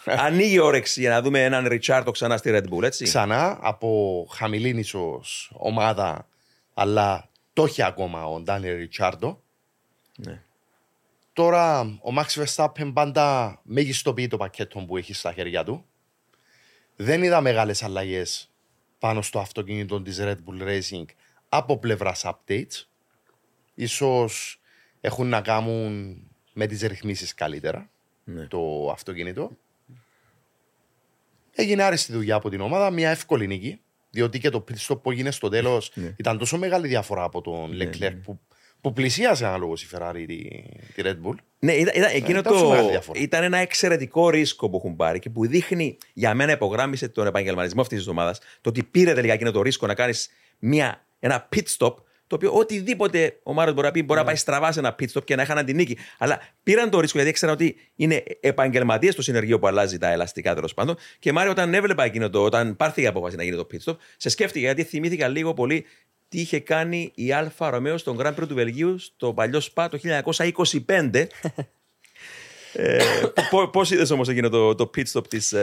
[0.04, 3.04] ανοίγει όρεξη για να δούμε έναν Ριτσάρντο ξανά στη Red Bull, έτσι.
[3.04, 6.28] Ξανά από χαμηλή ίσως ομάδα,
[6.74, 9.42] αλλά το έχει ακόμα ο Ντάνιελ Ριτσάρντο.
[10.16, 10.42] Ναι.
[11.32, 15.86] Τώρα ο Max Verstappen πάντα μεγιστοποιεί το πακέτο που έχει στα χέρια του.
[16.96, 18.50] Δεν είδα μεγάλες αλλαγές
[18.98, 21.04] πάνω στο αυτοκίνητο της Red Bull Racing
[21.48, 22.86] από πλευράς updates.
[23.74, 24.60] Ίσως
[25.00, 26.16] έχουν να κάνουν
[26.52, 27.90] με τις ρυθμίσεις καλύτερα
[28.24, 28.46] Ναι.
[28.46, 29.50] το αυτοκίνητο.
[31.54, 33.80] Έγινε άριστη δουλειά από την ομάδα, μια εύκολη νίκη.
[34.10, 36.14] Διότι και το pit stop που έγινε στο τέλος Ναι.
[36.16, 38.40] ήταν τόσο μεγάλη διαφορά από τον Leclerc που,
[38.82, 40.36] που πλησίασε αναλόγω η Ferrari τη,
[40.94, 41.34] τη Red Bull.
[41.58, 43.20] Ναι, ήταν, ήταν, εκείνο ήταν τόσο το, μεγάλη διαφορά.
[43.20, 47.80] ήταν ένα εξαιρετικό ρίσκο που έχουν πάρει και που δείχνει για μένα υπογράμμισε τον επαγγελματισμό
[47.80, 48.38] αυτής της ομάδας.
[48.60, 50.30] Το ότι πήρε τελικά εκείνο το ρίσκο να κάνεις
[51.18, 51.94] ένα pit stop.
[52.26, 55.06] Το οποίο οτιδήποτε ο Μάριο μπορεί να πει μπορεί να πάει στραβά σε ένα pit
[55.12, 55.96] stop και να είχαν την νίκη.
[56.18, 60.54] Αλλά πήραν το ρίσκο γιατί ήξεραν ότι είναι επαγγελματίες στο συνεργείο που αλλάζει τα ελαστικά
[60.54, 60.96] τέλος πάντων.
[61.18, 63.96] Και Μάριο, όταν έβλεπα εκείνο το, όταν πάρθηκε η απόφαση να γίνει το pit stop,
[64.16, 65.84] σε σκέφτηκε γιατί θυμήθηκα λίγο πολύ
[66.32, 69.98] τι είχε κάνει η Alfa Romeo στον Grand Prix του Βελγίου στο παλιό Σπα το
[70.86, 71.26] 1925.
[72.72, 72.98] ε,
[73.72, 75.54] Πώς είδες όμως εκείνο το, το pit stop της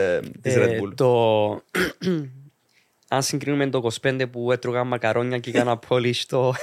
[0.41, 1.51] της Ε, Red Bull; το...
[3.12, 6.53] Αν συγκρίνουμε το 25 που έτρωγα μακαρόνια και έκανα polish το,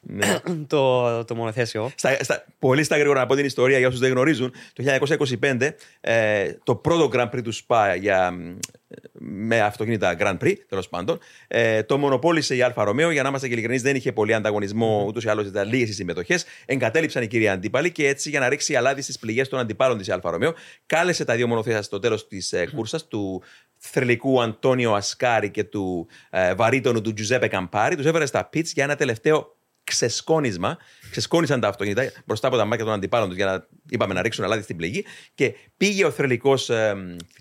[0.00, 0.40] Ναι.
[0.66, 1.90] το, το μονοθέσιο.
[1.94, 4.52] Στα, στα, πολύ στα γρήγορα να πω την ιστορία για όσους δεν γνωρίζουν.
[4.72, 4.84] Το
[5.40, 8.56] 1925 ε, το πρώτο Grand Prix του Σπα για, μ,
[9.12, 13.10] με αυτοκίνητα Grand Prix, τέλος πάντων, ε, το μονοπόλησε η Alfa Romeo.
[13.10, 15.92] Για να είμαστε και ειλικρινείς, δεν είχε πολύ ανταγωνισμό, ούτως ή άλλως ήταν λίγες οι
[15.92, 16.44] συμμετοχές.
[16.66, 20.10] Εγκατέλειψαν οι κύριοι αντίπαλοι και έτσι για να ρίξει αλάτι στις πληγές των αντιπάλων της
[20.10, 20.54] Alfa Romeo,
[20.86, 23.42] κάλεσε τα δύο μονοθέσια στο τέλος της ε, κούρσας του
[23.76, 27.96] θρυλικού Αντόνιο Ασκάρι και του ε, βαρύτονου του Τζουζέπε Καμπάρι.
[27.96, 30.78] Τους έβαλε στα pit για ένα τελευταίο ξεσκόνισμα.
[31.10, 34.44] Ξεσκόνισαν τα αυτοκίνητα μπροστά από τα μάτια των αντιπάλων τους για να, είπαμε, να ρίξουν
[34.44, 35.04] αλάτι στην πληγή.
[35.34, 36.96] Και πήγε ο θρυλικός ε,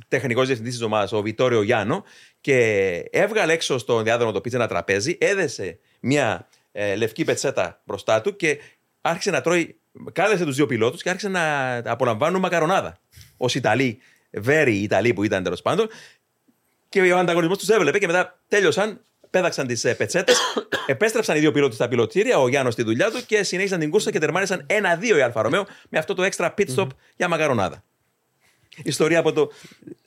[0.08, 2.04] τεχνικός διευθυντής της ομάδας, ο Βιτόριο Γιάνο,
[2.42, 2.58] και
[3.12, 8.36] έβγαλε έξω στον διάδρομο των pits ένα τραπέζι, έδεσε μια ε, λευκή πετσέτα μπροστά του
[8.36, 8.60] και
[9.02, 9.80] άρχισε να τρώει.
[10.12, 13.00] Κάλεσε τους δύο πιλότους και άρχισε να απολαμβάνουν μακαρονάδα.
[13.38, 13.98] Ως Ιταλοί,
[14.32, 15.88] βέροι Ιταλοί που ήταν τέλος πάντων.
[16.90, 19.02] Και ο ανταγωνισμός τους έβλεπε και μετά τέλειωσαν,
[19.36, 20.38] πέταξαν τις πετσέτες,
[20.88, 24.12] επέστρεψαν οι δύο πιλότοι στα πιλωτήρια, ο Γιάνο στη δουλειά του και συνέχισαν την κούρσα
[24.12, 27.84] και τερμάρισαν ένα-δύο η Alfa Romeo με αυτό το έξτρα pit stop για μακαρονάδα.
[28.84, 29.52] Ιστορία από το.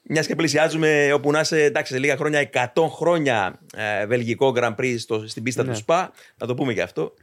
[0.03, 4.75] Μιας και πλησιάζουμε όπου να είσαι, εντάξει, σε λίγα χρόνια, 100 χρόνια ε, βελγικό Grand
[4.75, 5.71] Prix στο, στην πίστα Ναι.
[5.71, 6.13] του ΣΠΑ.
[6.37, 7.15] Να το πούμε και αυτό.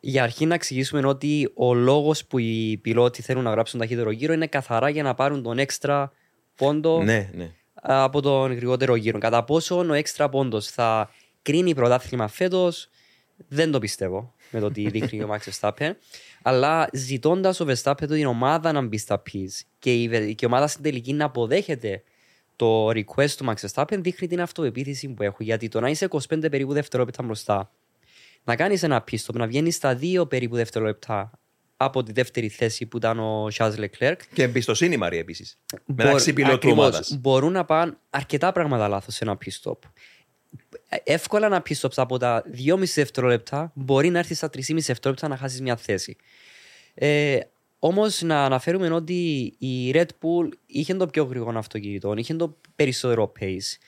[0.00, 4.32] Για αρχή να εξηγήσουμε ότι ο λόγος που οι πιλότοι θέλουν να γράψουν ταχύτερο γύρο
[4.32, 6.12] είναι καθαρά για να πάρουν τον έξτρα
[6.54, 7.50] πόντο Ναι, ναι.
[7.74, 9.18] από τον γρηγότερο γύρο.
[9.18, 11.10] Κατά πόσο ο έξτρα πόντος θα
[11.42, 12.88] κρίνει πρωτάθλημα φέτος,
[13.48, 15.90] δεν το πιστεύω με το τι δείχνει ο Max Verstappen.
[16.42, 20.46] Αλλά ζητώντας ο Verstappen την ομάδα να μπει στα πεις και η, Βε- και η
[20.46, 22.02] ομάδα στην τελική να αποδέχεται
[22.56, 25.36] το request του Max Verstappen δείχνει την αυτοπεποίθηση που έχω.
[25.42, 27.70] Γιατί το να είσαι 25 περίπου δευτερόλεπτα μπροστά,
[28.44, 31.30] να κάνεις ένα πίστο, να βγαίνεις στα δύο περίπου δευτερόλεπτα
[31.76, 35.58] από τη δεύτερη θέση που ήταν ο Charles Leclerc, Και εμπιστοσύνη, Μαρία, επίσης.
[35.86, 37.16] Μπορ- Μεταξύ πιλότου ακριβώς, ομάδας.
[37.20, 39.78] Μπορούν να πάνε αρκετά πράγματα λάθος σε ένα pit stop.
[40.88, 45.28] Ε, Εύκολα ένα pit stop από τα 2,5 δευτερόλεπτα μπορεί να έρθεις στα 3,5 δευτερόλεπτα
[45.28, 46.16] να χάσεις μια θέση.
[46.94, 47.38] Ε,
[47.78, 53.32] Όμως να αναφέρουμε ότι η Red Bull είχε το πιο γρήγορο αυτοκίνητο, είχε το περισσότερο
[53.40, 53.78] pace.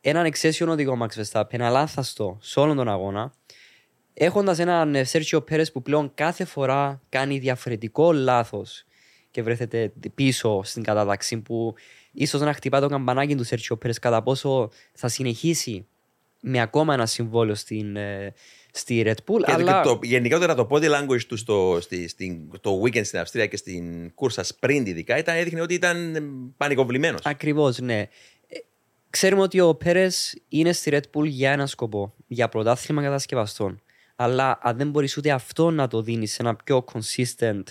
[0.00, 3.32] Έναν εξαίσιο οδηγό Max Verstappen, αλάνθαστο σε όλον τον αγώνα.
[4.14, 8.84] Έχοντας έναν ε, Sergio Perez που πλέον κάθε φορά κάνει διαφορετικό λάθος
[9.30, 11.74] και βρέθεται πίσω στην κατάταξη που
[12.12, 15.86] ίσως να χτυπά το καμπανάκι του Sergio Perez κατά πόσο θα συνεχίσει
[16.40, 18.34] με ακόμα ένα συμβόλαιο στην, ε,
[18.72, 19.42] στη Red Bull.
[19.46, 19.82] Και αλλά...
[19.82, 24.14] το, γενικότερα το body language του στο, στη, στην, το weekend στην Αυστρία και στην
[24.14, 26.22] κούρσα sprint ειδικά ήταν, έδειχνε ότι ήταν ε,
[26.56, 27.20] πανικοβλημένος.
[27.24, 27.98] Ακριβώς, ναι.
[27.98, 28.08] Ε,
[29.10, 33.82] Ξέρουμε ότι ο Πέρες είναι στη Red Bull για ένα σκοπό, για πρωτάθλημα κατασκευαστών.
[34.16, 37.62] Αλλά αν δεν μπορείς ούτε αυτό να το δίνεις σε ένα πιο consistent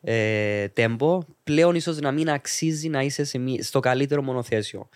[0.00, 4.88] ε, tempo, πλέον ίσως να μην αξίζει να είσαι σε μη- στο καλύτερο μονοθέσιο.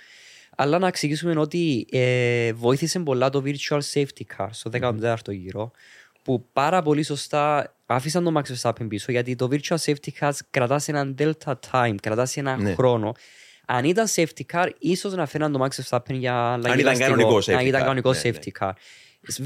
[0.57, 5.71] Αλλά να εξηγήσουμε ότι ε, βοήθησε πολλά το Virtual Safety Car στο 14ο γύρο,
[6.23, 10.83] που πάρα πολύ σωστά άφησαν τον Max Verstappen πίσω, γιατί το Virtual Safety Car κρατάς
[10.83, 12.75] σε έναν Delta Time, κρατάς σε έναν Ναι.
[12.75, 13.13] χρόνο.
[13.67, 17.09] Αν ήταν safety car, ίσως να φέρναν τον Max Verstappen για αλλαγή ήταν λαστικό.
[17.11, 18.73] κανονικό safety Αν ήταν car, κανονικό ναι, safety car.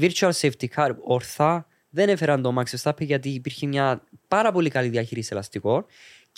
[0.01, 4.89] Virtual safety car, ορθά, δεν έφεραν τον Max Verstappen γιατί υπήρχε μια πάρα πολύ καλή
[4.89, 5.85] διαχείριση ελαστικών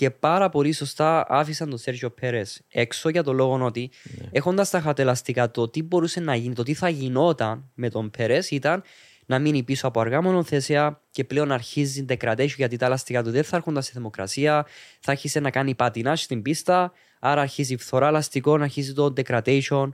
[0.01, 4.27] και πάρα πολύ σωστά άφησαν τον Σέρgio Πέρες έξω για το λόγο ότι Ναι.
[4.31, 8.51] έχοντας τα χατελαστικά το τι μπορούσε να γίνει, το τι θα γινόταν με τον Πέρες
[8.51, 8.83] ήταν
[9.25, 13.43] να μείνει πίσω από αργά μονοθέσια και πλέον αρχίζει degradation γιατί τα ελαστικά του δεν
[13.43, 14.65] θα έρχονταν στη θερμοκρασία,
[14.99, 19.89] θα άρχισε να κάνει πατινάς στην πίστα, άρα αρχίζει η φθορά ελαστικών, αρχίζει το degradation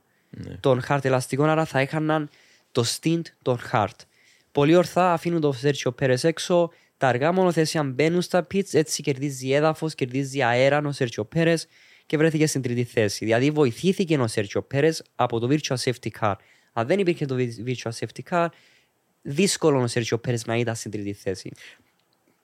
[0.60, 2.30] των hard ελαστικών, άρα θα έχαναν
[2.72, 3.98] το stint των hard.
[4.52, 9.51] Πολύ ορθά αφήνουν το Σέρτσιο Πέρες έξω, τα αργά μονοθέσια μπαίνουν στα pits, έτσι κερδίζει
[9.51, 11.67] έδαφος, κερδίζει αέρα ο Σέρτσιο Πέρες
[12.05, 13.25] και βρέθηκε στην τρίτη θέση.
[13.25, 16.33] Δηλαδή βοηθήθηκε ο Σέρτζιο Πέρες από το virtual safety car.
[16.73, 18.47] Αν δεν υπήρχε το virtual safety car,
[19.21, 21.51] δύσκολο ο Σέρτζιο Πέρες να ήταν στην τρίτη θέση.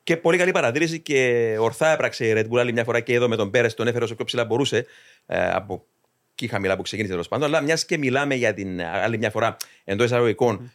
[0.03, 3.27] Και πολύ καλή παρατήρηση και ορθά έπραξε η Red Bull άλλη μια φορά και εδώ
[3.27, 4.85] με τον Πέρες, τον έφερε όσο πιο ψηλά μπορούσε.
[5.25, 5.85] Ε, από
[6.31, 7.47] εκεί χαμηλά που ξεκίνησε τέλος πάντων.
[7.47, 10.71] Αλλά μιας και μιλάμε για την άλλη μια φορά εντός εισαγωγικών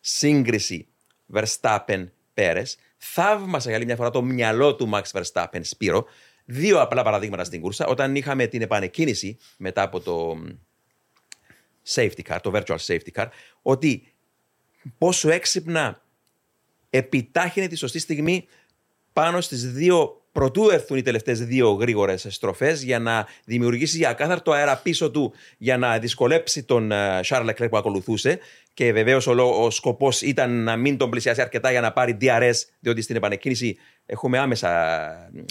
[0.00, 0.86] σύγκριση
[1.34, 2.04] Verstappen
[2.34, 2.62] Πέρε,
[2.98, 6.06] θαύμασα για άλλη μια φορά το μυαλό του Max Verstappen Σπύρο.
[6.44, 7.86] Δύο απλά παραδείγματα στην κούρσα.
[7.86, 10.36] Όταν είχαμε την επανεκκίνηση μετά από το
[11.94, 13.26] safety car, το virtual safety car,
[13.62, 14.12] ότι
[14.98, 16.02] πόσο έξυπνα
[16.90, 18.46] επιτάχυνε τη σωστή στιγμή
[19.12, 24.76] πάνω στις δύο Προτού έρθουν οι τελευταίες δύο γρήγορες στροφές για να δημιουργήσει ακάθαρτο αέρα
[24.76, 28.38] πίσω του για να δυσκολέψει τον Σάρλ Λεκλέρ που ακολουθούσε.
[28.74, 29.32] Και βεβαίως ο,
[29.64, 33.76] ο σκοπός ήταν να μην τον πλησιάσει αρκετά για να πάρει DRS, διότι στην επανεκκίνηση
[34.06, 34.70] έχουμε άμεσα.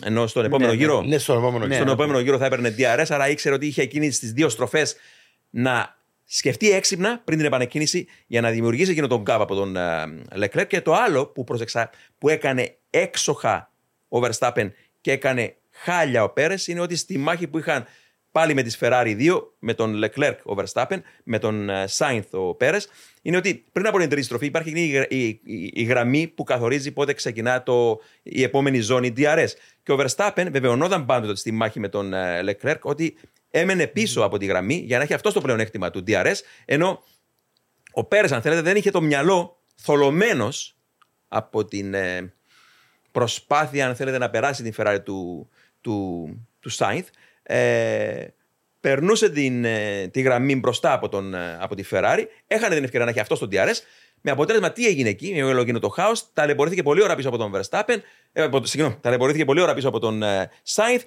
[0.04, 1.02] ενώ στον επόμενο ναι, γύρο.
[1.02, 4.10] Ναι, στον επόμενο, ναι, στον επόμενο γύρο θα έπαιρνε DRS, άρα ήξερε ότι είχε εκείνη
[4.10, 4.95] τις δύο στροφές
[5.50, 5.95] να
[6.26, 9.78] σκεφτεί έξυπνα πριν την επανεκκίνηση για να δημιουργήσει εκείνο τον κάπ από τον
[10.36, 10.67] Λεκλέρ.
[10.67, 13.71] Και το άλλο που πρόσεξα που έκανε έξοχα
[14.08, 14.70] ο Verstappen
[15.02, 17.86] και έκανε χάλια ο Πέρες είναι ότι στη μάχη που είχαν
[18.32, 22.88] πάλι με τις Ferrari 2, με τον Leclerc ο Verstappen, με τον Sainz ο Πέρες,
[23.22, 26.91] είναι ότι πριν από την τρίτη στροφή υπάρχει η, η, η, η, γραμμή που καθορίζει
[26.91, 29.48] πότε ξεκινά το, η επόμενη ζώνη DRS.
[29.84, 32.13] Και ο Verstappen βεβαιωνόταν πάντοτε στη μάχη με τον
[32.50, 33.17] Leclerc ότι
[33.50, 37.04] έμενε πίσω από τη γραμμή για να έχει αυτό το πλεονέκτημα του DRS, ενώ
[37.91, 40.78] ο Πέρες, αν θέλετε, δεν είχε το μυαλό θολωμένος
[41.28, 42.34] από την ε,
[43.17, 45.49] προσπάθεια, αν θέλετε, να περάσει την Ferrari του,
[45.82, 46.27] του,
[46.60, 47.03] του Sainz.
[47.43, 48.27] Ε,
[48.80, 53.06] περνούσε την, ε, τη γραμμή μπροστά από, τον, ε, από τη Ferrari, έχανε την ευκαιρία
[53.06, 53.75] να έχει αυτό στο DRS.
[54.21, 57.53] Με αποτέλεσμα, τι έγινε εκεί, με έγινε το χάος, ταλαιπωρήθηκε πολύ ώρα πίσω από τον
[57.56, 57.97] Verstappen,
[58.34, 61.01] ε, συγγνώμη, ταλαιπωρήθηκε πολύ ώρα πίσω από τον ε, Sainz,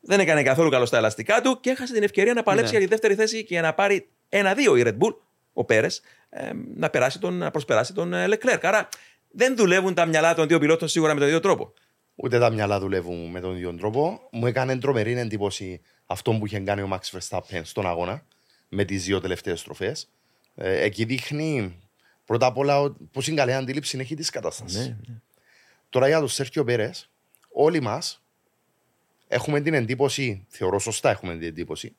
[0.00, 2.78] δεν έκανε καθόλου καλό στα ελαστικά του και έχασε την ευκαιρία να παλέψει ναι.
[2.78, 5.14] για τη δεύτερη θέση και να πάρει ένα-δύο η Red Bull,
[5.52, 8.58] ο Πέρες, ε, να, περάσει τον, να προσπεράσει τον Leclerc.
[8.62, 8.88] Άρα
[9.34, 11.72] δεν δουλεύουν τα μυαλά των δύο πιλότων σίγουρα με τον ίδιο τρόπο.
[12.14, 14.28] Ούτε τα μυαλά δουλεύουν με τον ίδιο τρόπο.
[14.32, 18.26] Μου έκανε τρομερή εντύπωση αυτό που είχε κάνει ο Max Verstappen στον αγώνα
[18.68, 20.08] με τις δύο τελευταίες στροφές.
[20.54, 21.78] Ε, εκεί δείχνει
[22.24, 24.78] πρώτα απ' όλα πώ είναι καλή αντίληψη έχει της κατάστασης.
[24.78, 25.14] Ναι, ναι.
[25.88, 27.10] Τώρα για τον Σέρκιο Πέρες,
[27.52, 28.22] όλοι μας
[29.28, 31.96] έχουμε την εντύπωση, θεωρώ σωστά έχουμε την εντύπωση,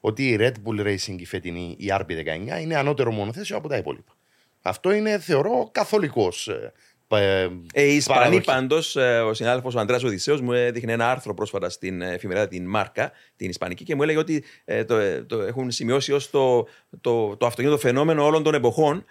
[0.00, 4.17] ότι η Red Bull Racing η φετινή, η RB19, είναι ανώτερο μονοθέσιο από τα υπόλοιπα.
[4.62, 6.48] Αυτό είναι, θεωρώ, καθολικός.
[6.48, 6.72] Ε,
[7.10, 11.70] ε, ε, οι Ισπανοί πάντως, ο συνάδελφος ο Αντρέα Οδυσσέο μου έδειχνε ένα άρθρο πρόσφατα
[11.70, 14.44] στην εφημερίδα την Μάρκα, την Ισπανική, και μου έλεγε ότι
[14.86, 16.66] το, το έχουν σημειώσει ως το,
[17.00, 19.04] το, το αυτοκίνητο φαινόμενο όλων των εποχών.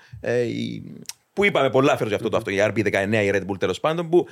[1.34, 4.10] που είπαμε πολλά φέτος για αυτό το αυτοκίνητο, η RB19, η Red Bull τέλος πάντων,
[4.10, 4.28] που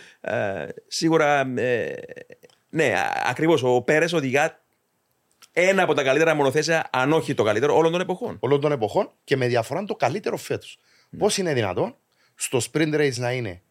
[0.87, 1.43] σίγουρα.
[2.69, 2.93] ναι,
[3.25, 4.59] ακριβώς ο Πέρες οδηγά
[5.57, 8.37] ένα από τα καλύτερα μονοθέσια, αν όχι το καλύτερο, όλων των εποχών.
[8.39, 10.79] Όλων των εποχών και με διαφορά το καλύτερο φέτος.
[11.17, 11.95] Πώς είναι δυνατόν
[12.35, 13.61] στο sprint race να είναι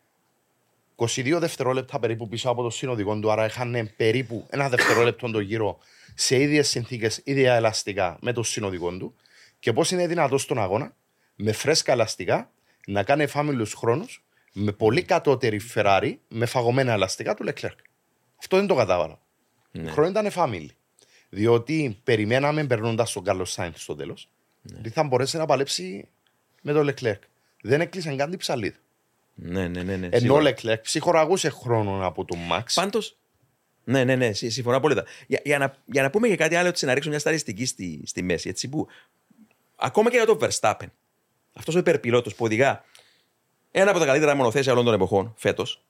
[0.96, 5.78] 22 δευτερόλεπτα περίπου πίσω από το συνοδικό του, άρα είχαν περίπου ένα δευτερόλεπτο το γύρο
[6.14, 9.14] σε ίδιες συνθήκες, ίδια ελαστικά με το συνοδικό του,
[9.58, 10.94] και πώς είναι δυνατόν στον αγώνα
[11.34, 12.50] με φρέσκα ελαστικά
[12.86, 17.78] να κάνει εφάμιλους χρόνους με πολύ κατώτερη Ferrari με φαγωμένα ελαστικά του Leclerc.
[18.36, 19.20] Αυτό δεν το κατάλαβα.
[19.70, 19.90] Ναι.
[19.90, 20.70] Ο χρόνο ήταν εφάμιλοι.
[21.28, 24.28] Διότι περιμέναμε περνώντας τον Carlos Sainz στο τέλος,
[24.62, 24.78] ναι.
[24.78, 26.08] ότι θα μπορέσει να παλέψει
[26.62, 27.18] με τον Leclerc
[27.66, 28.76] δεν έκλεισαν καν την ψαλίδα.
[29.34, 29.96] Ναι, ναι, ναι.
[29.96, 32.74] ναι Ενώ ο Λεκλέκ ψυχοραγούσε χρόνο από τον Μαξ.
[32.74, 33.16] Πάντως.
[33.84, 35.04] Ναι, ναι, ναι, συμφωνώ απόλυτα.
[35.26, 38.02] Για, για, να, για να πούμε και κάτι άλλο, έτσι, να ρίξουμε μια σταριστική στη,
[38.04, 38.48] στη μέση.
[38.48, 38.86] Έτσι, που,
[39.76, 40.86] ακόμα και για τον Verstappen,
[41.54, 42.84] αυτός ο υπερπιλότος που οδηγά
[43.70, 45.84] ένα από τα καλύτερα μονοθέσια όλων των εποχών φέτος,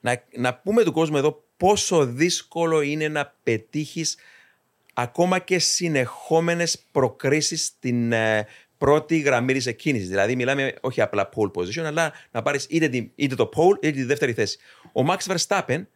[0.00, 4.16] να, να πούμε του κόσμου εδώ πόσο δύσκολο είναι να πετύχεις
[4.94, 8.46] ακόμα και συνεχόμενες προκρίσεις στην ε,
[8.80, 10.08] πρώτη γραμμή της εκκίνησης.
[10.08, 14.04] Δηλαδή, μιλάμε όχι απλά pole position, αλλά να πάρεις είτε, είτε, το pole είτε τη
[14.04, 14.58] δεύτερη θέση.
[14.92, 15.86] Ο Max Verstappen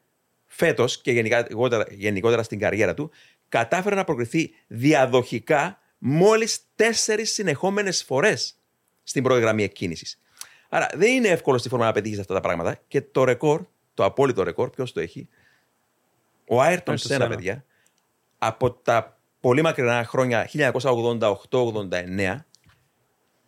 [0.46, 3.10] φέτος και γενικότερα, γενικότερα στην καριέρα του
[3.48, 8.56] κατάφερε να προκριθεί διαδοχικά μόλις τέσσερις συνεχόμενες φορές
[9.02, 10.20] στην πρώτη γραμμή εκκίνησης.
[10.68, 13.62] Άρα δεν είναι εύκολο στη φόρμα να πετύχεις αυτά τα πράγματα και το ρεκόρ,
[13.94, 15.28] το απόλυτο ρεκόρ, ποιος το έχει.
[16.48, 17.64] Ο Άιρτον Σένα, παιδιά,
[18.38, 22.44] από τα πολύ μακρινά χρόνια 1988-89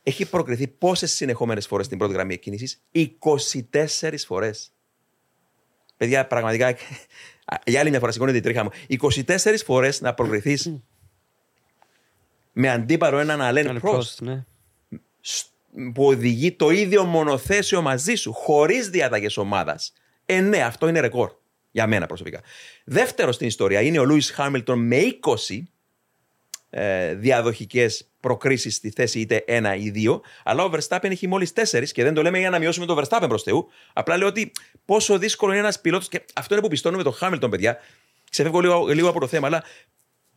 [0.09, 4.73] έχει προκριθεί πόσες συνεχόμενες φορές στην πρώτη γραμμή εκκίνησης, 24 φορές.
[5.97, 6.77] Παιδιά, πραγματικά.
[7.67, 8.71] Για άλλη μια φορά, σηκώνεται η τρίχα μου.
[8.89, 10.73] 24 φορές να προκριθείς
[12.53, 14.21] με αντίπαρο έναν Αλέν Πρόστ.
[14.21, 14.45] Ναι.
[15.95, 19.93] Που οδηγεί το ίδιο μονοθέσιο μαζί σου, χωρίς διαταγέ ομάδας.
[20.27, 21.33] Ε, ναι, αυτό είναι ρεκόρ.
[21.71, 22.41] Για μένα προσωπικά.
[22.85, 25.01] Δεύτερο στην ιστορία είναι ο Λούι Χάμιλτον με
[25.49, 25.63] 20
[26.71, 30.21] ε, διαδοχικές προκρίσεις στη θέση είτε ένα ή δύο.
[30.45, 33.27] Αλλά ο Verstappen έχει μόλις τέσσερις και δεν το λέμε για να μειώσουμε το Verstappen
[33.29, 33.69] προς Θεού.
[33.93, 34.53] Απλά λέω ότι
[34.85, 36.09] πόσο δύσκολο είναι ένας πιλότος.
[36.09, 37.79] Και αυτό είναι που πιστώνουμε το Χάμιλτον, παιδιά.
[38.31, 39.65] Ξεφεύγω λίγο, λίγο από το θέμα, αλλά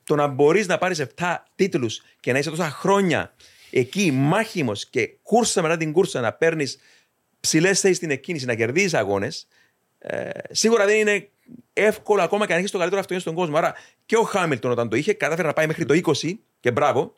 [0.03, 3.33] το να μπορείς να πάρεις 7 τίτλους και να είσαι τόσα χρόνια
[3.71, 6.79] εκεί μάχημος και κούρσα μετά την κούρσα να παίρνεις
[7.39, 9.47] ψηλές θέσεις στην εκκίνηση, να κερδίζεις αγώνες,
[9.99, 11.29] ε, σίγουρα δεν είναι
[11.73, 13.57] εύκολο ακόμα και αν έχεις το καλύτερο αυτοκίνητο στον κόσμο.
[13.57, 17.15] Άρα και ο Χάμιλτον όταν το είχε, κατάφερε να πάει μέχρι το 20 και μπράβο.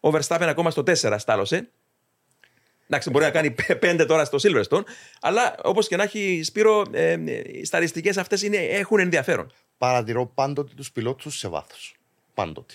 [0.00, 1.70] Ο Verstappen ακόμα στο 4 στάλωσε.
[2.86, 4.82] Εντάξει, μπορεί να κάνει 5 τώρα στο Silverstone,
[5.20, 9.52] αλλά όπως και να έχει, Σπύρο, ε, οι στατιστικές αυτές έχουν ενδιαφέρον.
[9.78, 11.96] Παρατηρώ πάντοτε τους πιλότους σε βάθος.
[12.34, 12.74] Πάντοτε.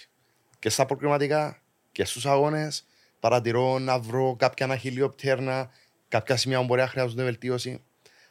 [0.60, 2.86] Και στα προκριματικά και στους αγώνες
[3.20, 5.70] παρατηρώ να βρω κάποια αναχιλιοπτέρνα,
[6.08, 7.84] κάποια σημεία που μπορεί να χρειάζονται βελτίωση.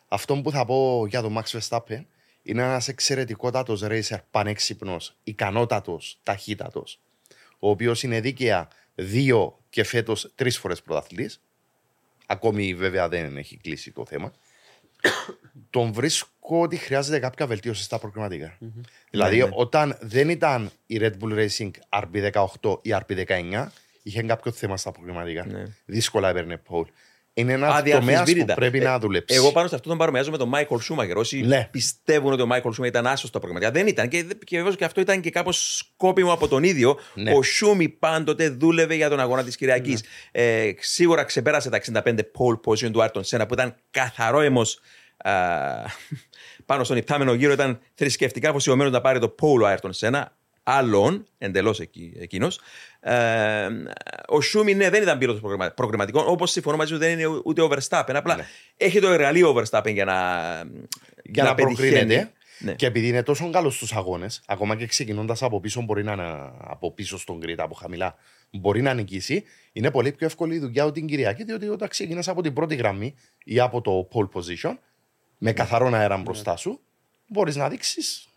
[0.09, 2.05] Αυτό που θα πω για τον Max Verstappen
[2.43, 7.01] είναι ένας εξαιρετικότατος racer, πανέξυπνος, ικανότατος, ταχύτατος,
[7.59, 11.41] ο οποίος είναι δίκαια δύο και φέτος τρεις φορές πρωταθλητής.
[12.27, 14.33] Ακόμη βέβαια δεν έχει κλείσει το θέμα.
[15.71, 18.59] Τον βρίσκω ότι χρειάζεται κάποια βελτίωση στα προκριματικα
[19.11, 19.51] Δηλαδή, Ναι, ναι.
[19.55, 23.67] όταν δεν ήταν η Red Bull Racing RB18 ή RB19,
[24.03, 25.47] είχε κάποιο θέμα στα προκριματικά.
[25.47, 25.65] Ναι.
[25.85, 26.87] Δύσκολα έπαιρνε pole.
[27.35, 28.55] Είναι ένας τομέας που Αδιαμφισβήτητα.
[28.55, 29.35] πρέπει Ε, να δουλέψει.
[29.37, 31.17] Εγώ πάνω σε αυτό τον παρομοιάζω με τον Μάικλ Σούμαχερ.
[31.17, 31.69] Όσοι Ναι.
[31.71, 33.71] πιστεύουν ότι ο Μάικλ Σούμαχερ ήταν άσωστο πραγματικά.
[33.71, 34.09] Δεν ήταν.
[34.09, 36.99] Και, και βεβαίως και αυτό ήταν και κάπως σκόπιμο από τον ίδιο.
[37.15, 37.33] Ναι.
[37.35, 40.03] Ο Σούμι πάντοτε δούλευε για τον αγώνα της Κυριακής.
[40.33, 44.63] Ε, σίγουρα ξεπέρασε τα 65 pole position του Άρτον Σένα που ήταν καθαρό αίμο
[46.67, 47.53] πάνω στον υπτάμενο γύρο.
[47.53, 50.37] Ήταν θρησκευτικά αφοσιωμένος να πάρει το pole ο Άρτον Σένα.
[50.65, 51.81] Άλλον, εντελώς
[52.21, 52.61] εκείνος.
[53.05, 53.69] Ε,
[54.27, 55.35] ο Σούμι, ναι, δεν ήταν πύλο
[55.75, 56.25] προγραμματικών.
[56.27, 58.13] Όπως συμφωνώ μαζί σου, δεν είναι ούτε ο Verstappen.
[58.15, 58.45] Απλά Ναι.
[58.77, 60.15] έχει το εργαλείο ο Verstappen για να,
[61.25, 61.91] για να, πετυχαίνει.
[61.91, 62.33] προκρίνεται.
[62.59, 62.73] Ναι.
[62.75, 66.53] Και επειδή είναι τόσο καλός στους αγώνες, ακόμα και ξεκινώντας από πίσω, μπορεί να είναι
[66.59, 68.17] από πίσω στον γκριτ, από χαμηλά,
[68.51, 69.45] μπορεί να νικήσει.
[69.73, 72.75] Είναι πολύ πιο εύκολη η δουλειά του την Κυριακή, διότι όταν ξεκινάς από την πρώτη
[72.75, 74.77] γραμμή ή από το pole position,
[75.39, 76.81] με καθαρό αέρα μπροστά σου,
[77.27, 78.29] μπορείς να δείξεις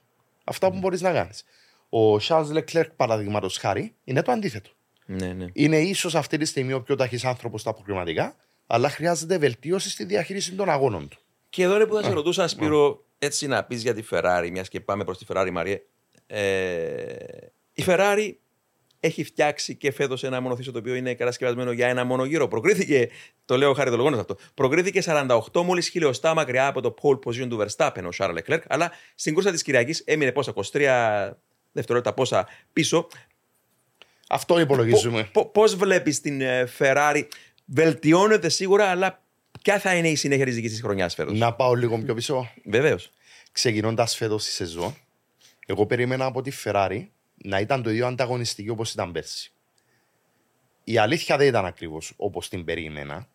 [0.44, 1.44] αυτά που μπορείς να κάνεις.
[1.90, 4.70] Ο Charles Leclerc, παραδείγματος χάρη, είναι το αντίθετο.
[5.06, 5.46] Ναι, ναι.
[5.54, 8.36] Είναι ίσως αυτή τη στιγμή ο πιο ταχύς άνθρωπος στα προκριματικά,
[8.68, 11.18] αλλά χρειάζεται βελτίωση στη διαχείριση των αγώνων του.
[11.50, 14.70] Και εδώ είναι που θα σε ρωτούσα, Σπύρο, έτσι να πεις για τη Ferrari, μιας
[14.70, 15.82] και πάμε προς τη Ferrari, Μαριέ.
[16.28, 17.16] Ε,
[17.74, 18.32] η Ferrari
[19.00, 22.48] έχει φτιάξει και φέτος ένα μονοθήσιο το οποίο είναι κατασκευασμένο για ένα μόνο γύρο.
[22.48, 23.10] Προκρίθηκε,
[23.46, 28.04] το λέω χαριτολογώντα αυτό, προκρίθηκε 48 μόλις χιλιοστά μακριά από το pole position του Verstappen
[28.04, 31.32] ο Charles Leclerc, αλλά στην κούρσα της Κυριακής έμεινε πόσα, 23
[31.76, 33.08] δευτερόλεπτα πόσα πίσω.
[34.30, 35.30] Αυτό υπολογίζουμε.
[35.52, 37.28] Πώς βλέπεις την ε, Ferrari,
[37.66, 39.24] βελτιώνεται σίγουρα, αλλά
[39.62, 42.52] ποια θα είναι η συνέχεια τη δική της χρονιάς φέτος; Να πάω λίγο πιο πίσω.
[42.66, 43.12] Βεβαίως.
[43.52, 44.96] Ξεκινώντας φέτος τη σεζόν,
[45.66, 49.52] εγώ περίμενα από τη Ferrari να ήταν το ίδιο ανταγωνιστική όπως ήταν πέρσι.
[50.84, 53.28] Η αλήθεια δεν ήταν ακριβώς όπως την περίμενα.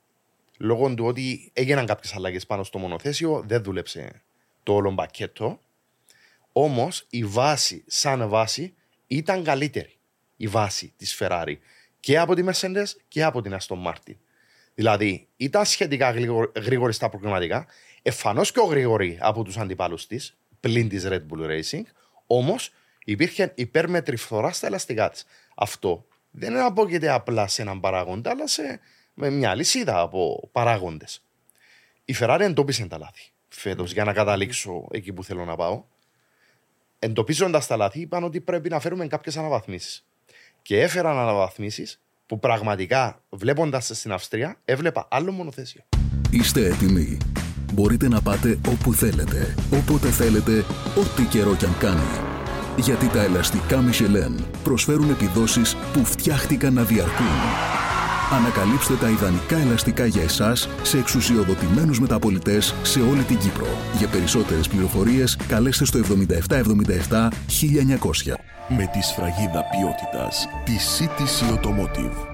[0.59, 4.23] Λόγω του ότι έγιναν κάποιες αλλαγές πάνω στο μονοθέσιο, δεν δούλεψε
[4.63, 5.61] το όλο πακέτο.
[6.53, 8.75] Όμως η βάση, σαν βάση,
[9.07, 9.99] ήταν καλύτερη.
[10.37, 11.55] Η βάση της Ferrari
[12.01, 14.17] και από τη Mercedes και από την Aston Martin.
[14.75, 17.67] Δηλαδή ήταν σχετικά γρήγορη- γρήγορη στα προγραμματικά,
[18.03, 21.83] εμφανώ πιο γρήγορη από τους αντιπάλους της, πλην της Red Bull Racing,
[22.27, 22.73] όμως
[23.05, 25.25] υπήρχε υπέρμετρη φθορά στα ελαστικά της.
[25.55, 28.81] Αυτό δεν απόκειται απλά σε έναν παράγοντα, αλλά σε
[29.15, 31.23] με μια λυσίδα από παράγοντες.
[32.05, 35.85] Η Ferrari εντόπισε τα λάθη φέτος για να καταλήξω εκεί που θέλω να πάω.
[37.03, 40.07] Εντοπίζοντας τα λάθη, είπαν ότι πρέπει να φέρουμε κάποιες αναβαθμίσεις.
[40.63, 45.83] Και έφεραν αναβαθμίσεις που πραγματικά βλέποντας στην Αυστρία έβλεπα άλλο μονοθέσιο.
[46.31, 47.19] Είστε έτοιμοι.
[47.73, 50.65] Μπορείτε να πάτε όπου θέλετε, όποτε θέλετε,
[50.99, 52.11] ό,τι καιρό κι αν κάνει.
[52.77, 57.80] Γιατί τα ελαστικά Michelin προσφέρουν επιδόσεις που φτιάχτηκαν να διαρκούν.
[58.33, 63.67] Ανακαλύψτε τα ιδανικά ελαστικά για εσάς σε εξουσιοδοτημένους μεταπολιτές σε όλη την Κύπρο.
[63.99, 68.35] Για περισσότερες πληροφορίες καλέστε στο 7777 1900.
[68.69, 72.27] Με τη σφραγίδα ποιότητας τη CTC Automotive.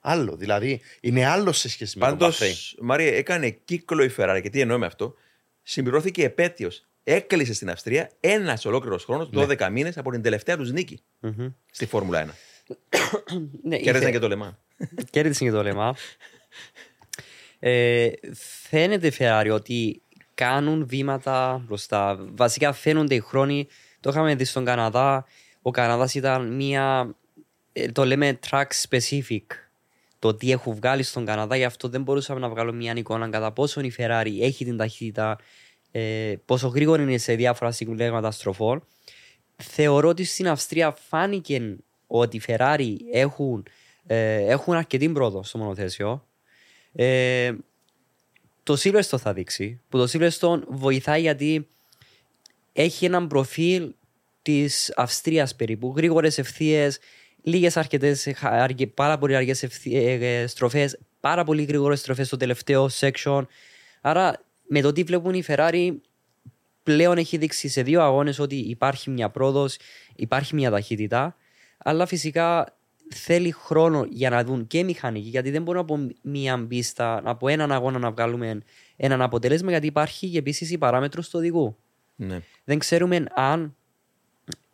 [0.00, 2.78] Άλλο, δηλαδή είναι άλλο σε σχέση με Πάντως, το Bahrain.
[2.80, 4.40] Μαρία, έκανε κύκλο η Ferrari.
[4.42, 5.14] Και τι εννοώ με αυτό;
[5.62, 6.82] Συμπληρώθηκε επέτειος.
[7.04, 9.44] Έκλεισε στην Αυστρία ένας ολόκληρος χρόνος, Ναι.
[9.44, 11.00] 12 μήνες από την τελευταία τους νίκη
[11.70, 12.28] στη Φόρμουλα 1.
[13.62, 14.58] Ναι, Κέρδισαν είχε- και το Λεμάν.
[15.10, 15.96] Κέρδισε και το λέμα.
[17.58, 18.10] Ε,
[18.68, 20.02] φαίνεται η Ferrari ότι
[20.34, 22.26] κάνουν βήματα μπροστά.
[22.30, 23.68] Βασικά φαίνονται οι χρόνοι.
[24.00, 25.26] Το είχαμε δει στον Καναδά.
[25.62, 27.14] Ο Καναδάς ήταν μια,
[27.72, 29.46] ε, το λέμε track specific.
[30.18, 33.52] Το τι έχουν βγάλει στον Καναδά, γι' αυτό δεν μπορούσαμε να βγάλουμε μια εικόνα κατά
[33.52, 35.38] πόσον η Ferrari έχει την ταχύτητα
[35.90, 38.86] ε, πόσο γρήγορο είναι σε διάφορα συγκλέγματα στροφών.
[39.56, 41.76] Θεωρώ ότι στην Αυστρία φάνηκε
[42.06, 43.66] ότι οι Ferrari έχουν,
[44.10, 46.26] ε, έχουν αρκετή πρόοδο στο μονοθέσιο.
[46.92, 47.52] Ε,
[48.62, 49.80] το Silverstone θα δείξει.
[49.88, 51.68] Που το Silverstone βοηθάει γιατί
[52.72, 53.94] έχει έναν προφίλ
[54.42, 55.94] της Αυστρίας περίπου.
[55.96, 56.98] Γρήγορες ευθείες,
[57.42, 58.34] λίγες αρκετές,
[58.94, 59.66] πάρα πολύ αργές
[60.46, 63.42] στροφές, πάρα πολύ γρήγορες στροφές στο τελευταίο section.
[64.00, 65.96] Άρα με το τι βλέπουν οι Ferrari
[66.82, 69.76] πλέον έχει δείξει σε δύο αγώνες ότι υπάρχει μια πρόοδος,
[70.16, 71.36] υπάρχει μια ταχύτητα.
[71.78, 72.77] Αλλά φυσικά
[73.14, 77.72] θέλει χρόνο για να δουν και μηχανικοί, γιατί δεν μπορούμε από μία πίστα, από έναν
[77.72, 78.60] αγώνα να βγάλουμε
[78.96, 81.76] έναν αποτέλεσμα, γιατί υπάρχει και επίσης η παράμετρος του οδηγού.
[82.16, 82.40] Ναι.
[82.64, 83.76] Δεν ξέρουμε αν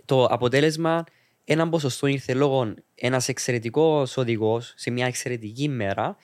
[0.05, 1.05] το αποτέλεσμα
[1.45, 6.17] έναν ποσοστό ήρθε λόγω ένας εξαιρετικός οδηγός σε μια εξαιρετική μέρα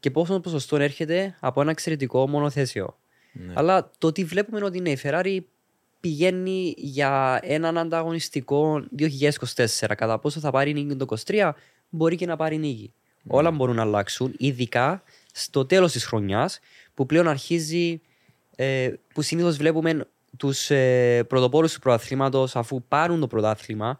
[0.00, 2.98] και πόσο ποσοστό έρχεται από ένα εξαιρετικό μονοθέσιο.
[3.32, 3.52] Ναι.
[3.56, 5.38] Αλλά το ότι βλέπουμε ότι ναι, η Ferrari
[6.00, 9.94] πηγαίνει για έναν ανταγωνιστικό 2024.
[9.96, 11.50] Κατά πόσο θα πάρει νίκη το 23,
[11.88, 12.92] μπορεί και να πάρει νίκη.
[13.26, 16.60] Όλα μπορούν να αλλάξουν, ειδικά στο τέλος της χρονιάς,
[16.94, 18.00] που πλέον αρχίζει,
[18.56, 23.98] ε, που συνήθως βλέπουμε τους ε, πρωτοπόρους του πρωταθλήματο, αφού πάρουν το πρωτάθλημα,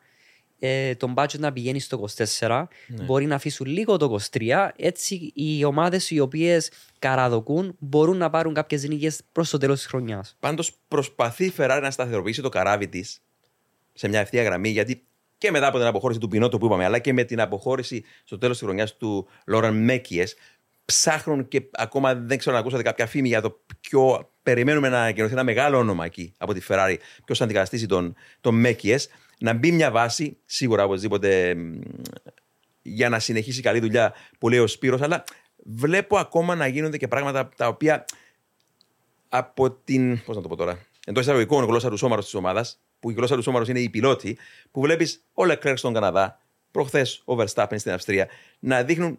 [0.58, 2.04] ε, τον budget να πηγαίνει στο
[2.38, 4.68] 24, μπορεί να αφήσουν λίγο το 23.
[4.76, 9.86] Έτσι, οι ομάδες οι οποίες καραδοκούν μπορούν να πάρουν κάποιες νίκες προς το τέλος της
[9.86, 10.36] χρονιάς.
[10.40, 13.22] Πάντως προσπαθεί η Ferrari να σταθεροποιήσει το καράβι της
[13.92, 15.02] σε μια ευθεία γραμμή, γιατί
[15.38, 18.38] και μετά από την αποχώρηση του Πινότο που είπαμε, αλλά και με την αποχώρηση στο
[18.38, 20.36] τέλος της χρονιάς του Λόραν Μέκιες,
[20.84, 25.32] ψάχνουν και ακόμα δεν ξέρω αν ακούσατε κάποια φήμη για το ποιο περιμένουμε να ανακοινωθεί
[25.32, 29.08] ένα μεγάλο όνομα εκεί από τη Ferrari, ποιος θα αντικαταστήσει τον, τον Μέκιες,
[29.38, 31.80] να μπει μια βάση, σίγουρα οπωσδήποτε μ,
[32.82, 35.24] για να συνεχίσει καλή δουλειά που λέει ο Σπύρος, αλλά
[35.56, 38.04] βλέπω ακόμα να γίνονται και πράγματα τα οποία
[39.28, 40.22] από την.
[40.24, 40.86] Πώς να το πω τώρα.
[41.06, 44.38] Εντός εισαγωγικών γλώσσα του σώματος της ομάδας, που η γλώσσα του σώματος είναι η πιλότη,
[44.70, 48.28] που βλέπεις ο Leclerc στον Καναδά, προχθές ο Verstappen στην Αυστρία,
[48.58, 49.18] να δείχνουν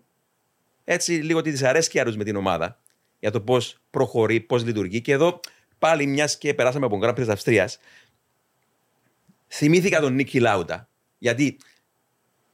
[0.83, 2.79] έτσι λίγο τη δυσαρέσκεια τους με την ομάδα
[3.19, 5.01] για το πώς προχωρεί, πώς λειτουργεί.
[5.01, 5.39] Και εδώ
[5.79, 7.79] πάλι, μιας και περάσαμε από τον Grand Prix της Αυστρίας,
[9.49, 10.89] θυμήθηκα τον Νίκη Λάουτα.
[11.17, 11.57] Γιατί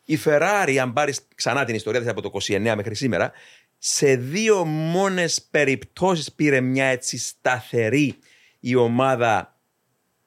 [0.06, 3.32] η Ferrari, αν πάρεις ξανά την ιστορία της από το 29 μέχρι σήμερα,
[3.78, 8.16] σε δύο μόνες περιπτώσεις πήρε μια έτσι σταθερή
[8.60, 9.60] η ομάδα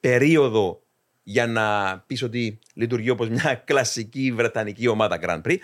[0.00, 0.82] περίοδο
[1.22, 5.56] για να πεις ότι λειτουργεί όπως μια κλασική βρετανική ομάδα Grand Prix.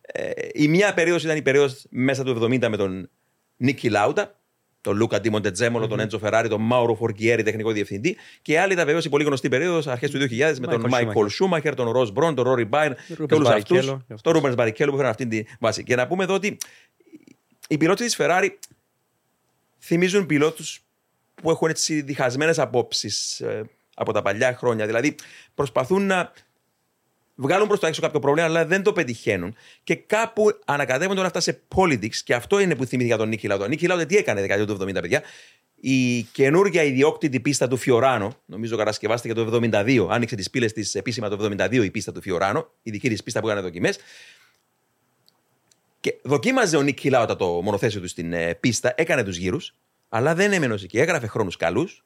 [0.00, 3.10] Ε, η μία περίοδος ήταν η περίοδος μέσα του 70 με τον
[3.56, 4.41] Νίκι Λάουντα,
[4.82, 8.16] τον Λούκα ντι Μοντετζέμολο, τον Έντζο Ferrari, τον Μάουρο Φορκιέρι, τεχνικό διευθυντή.
[8.42, 11.28] Και άλλη ήταν βεβαίως η πολύ γνωστή περίοδος αρχές του 2000 με τον Michael Μάικολ
[11.28, 12.94] Σούμαχερ, τον Ρος Μπρον, τον Ρόρι Μπερν
[13.26, 13.90] και όλους αυτούς.
[13.90, 13.98] Barrichello.
[14.22, 15.84] Τον Ρούμπενς Μπαρικέλο που έφεραν αυτή τη βάση.
[15.84, 16.58] Και να πούμε εδώ ότι
[17.68, 18.48] οι πιλότοι της Ferrari
[19.80, 20.80] θυμίζουν πιλότους
[21.34, 23.42] που έχουν έτσι διχασμένες απόψεις
[23.94, 24.86] από τα παλιά χρόνια.
[24.86, 25.14] Δηλαδή
[25.54, 26.32] προσπαθούν να
[27.34, 29.54] βγάλουν προς τα έξω κάποιο πρόβλημα, αλλά δεν το πετυχαίνουν.
[29.84, 32.16] Και κάπου ανακατεύουν τώρα αυτά σε politics.
[32.24, 33.64] Και αυτό είναι που θυμήθηκα τον Νίκη Λάουτα.
[33.64, 35.22] Ο Νίκη Λάουτα τι έκανε δεκαετία του 70, παιδιά;
[35.74, 41.28] Η καινούργια ιδιόκτητη πίστα του Φιωράνο, νομίζω κατασκευάστηκε το 72, άνοιξε τις πύλες της επίσημα
[41.28, 43.98] το 72 η πίστα του Φιωράνο, η δική της πίστα που έκανε δοκιμές.
[46.00, 49.74] Και δοκίμαζε ο Νίκη Λάουτα το μονοθέσιο του στην ε, πίστα, έκανε τους γύρους,
[50.08, 50.98] αλλά δεν έμενε ως εκεί.
[50.98, 52.04] Έγραφε χρόνους καλούς.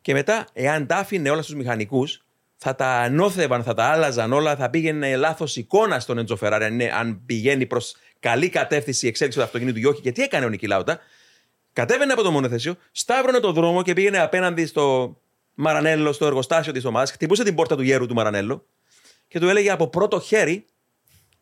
[0.00, 2.25] Και μετά, εάν τα άφηνε όλα στους μηχανικούς,
[2.56, 6.72] θα τα ανώθευαν, θα τα άλλαζαν όλα, θα πήγαινε λάθος εικόνα στον Έντζο Φεράρι, αν,
[6.72, 10.00] είναι- αν πηγαίνει προς καλή κατεύθυνση η εξέλιξη του αυτοκινήτου ή όχι.
[10.00, 10.98] Και τι έκανε ο Νίκη Λάουτα,
[11.72, 15.16] κατέβαινε από το μονοθέσιο, σταύρωνε το δρόμο και πήγαινε απέναντι στο
[15.54, 18.66] Μαρανέλο, στο εργοστάσιο της ομάδας, χτυπούσε την πόρτα του γέρου του Μαρανέλο
[19.28, 20.64] και του έλεγε από πρώτο χέρι: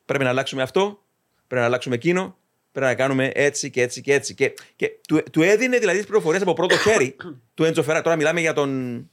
[0.05, 1.03] Πρέπει να αλλάξουμε αυτό,
[1.47, 2.37] πρέπει να αλλάξουμε εκείνο,
[2.73, 4.35] πρέπει να κάνουμε έτσι και έτσι και έτσι.
[4.35, 7.17] Και, και του, του έδινε δηλαδή τις πληροφορίες από πρώτο χέρι
[7.55, 8.05] του Έντζο Φεράρι.
[8.05, 9.11] Τώρα μιλάμε για τον,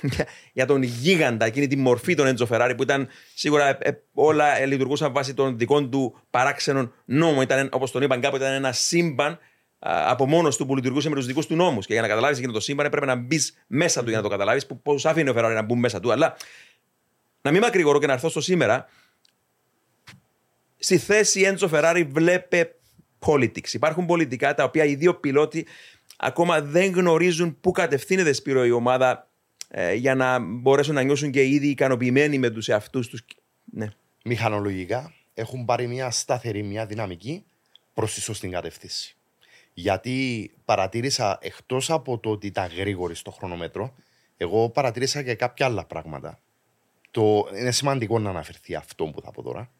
[0.00, 4.02] για, για τον γίγαντα, εκείνη τη μορφή των Έντζο Φεράρι που ήταν σίγουρα ε, ε,
[4.14, 7.42] όλα ε, λειτουργούσαν βάσει των δικών του παράξενων νόμων.
[7.42, 9.32] Ήταν, όπως τον είπαν κάποτε, ήταν ένα σύμπαν
[9.78, 11.86] α, από μόνος του που λειτουργούσε με τους δικούς του νόμους.
[11.86, 14.28] Και για να καταλάβεις εκείνο το σύμπαν έπρεπε να μπεις μέσα του για να το
[14.28, 14.66] καταλάβεις.
[14.82, 16.12] Πώς άφηνε ο Φεράρι να μπουν μέσα του.
[16.12, 16.36] Αλλά
[17.42, 18.88] να μην μακρηγορώ και να έρθω στο σήμερα.
[20.78, 22.70] Στη θέση Έντζο Φεράρι βλέπε
[23.26, 23.72] politics.
[23.72, 25.66] Υπάρχουν πολιτικά τα οποία οι δύο πιλότοι
[26.16, 29.25] ακόμα δεν γνωρίζουν πού κατευθύνεται Σπύρο η ομάδα ε,
[29.94, 33.24] για να μπορέσουν να νιώσουν και ήδη ικανοποιημένοι με τους εαυτούς τους.
[33.64, 33.88] Ναι.
[34.24, 37.44] μηχανολογικά έχουν πάρει μια σταθερή, μια δυναμική
[37.94, 39.16] προς τη σωστή κατεύθυνση.
[39.72, 43.94] Γιατί παρατήρησα εκτός από το ότι ήταν γρήγοροι στο χρονόμετρο,
[44.36, 46.38] εγώ παρατήρησα και κάποια άλλα πράγματα.
[47.10, 49.70] Το, είναι σημαντικό να αναφερθεί αυτό που θα πω τώρα.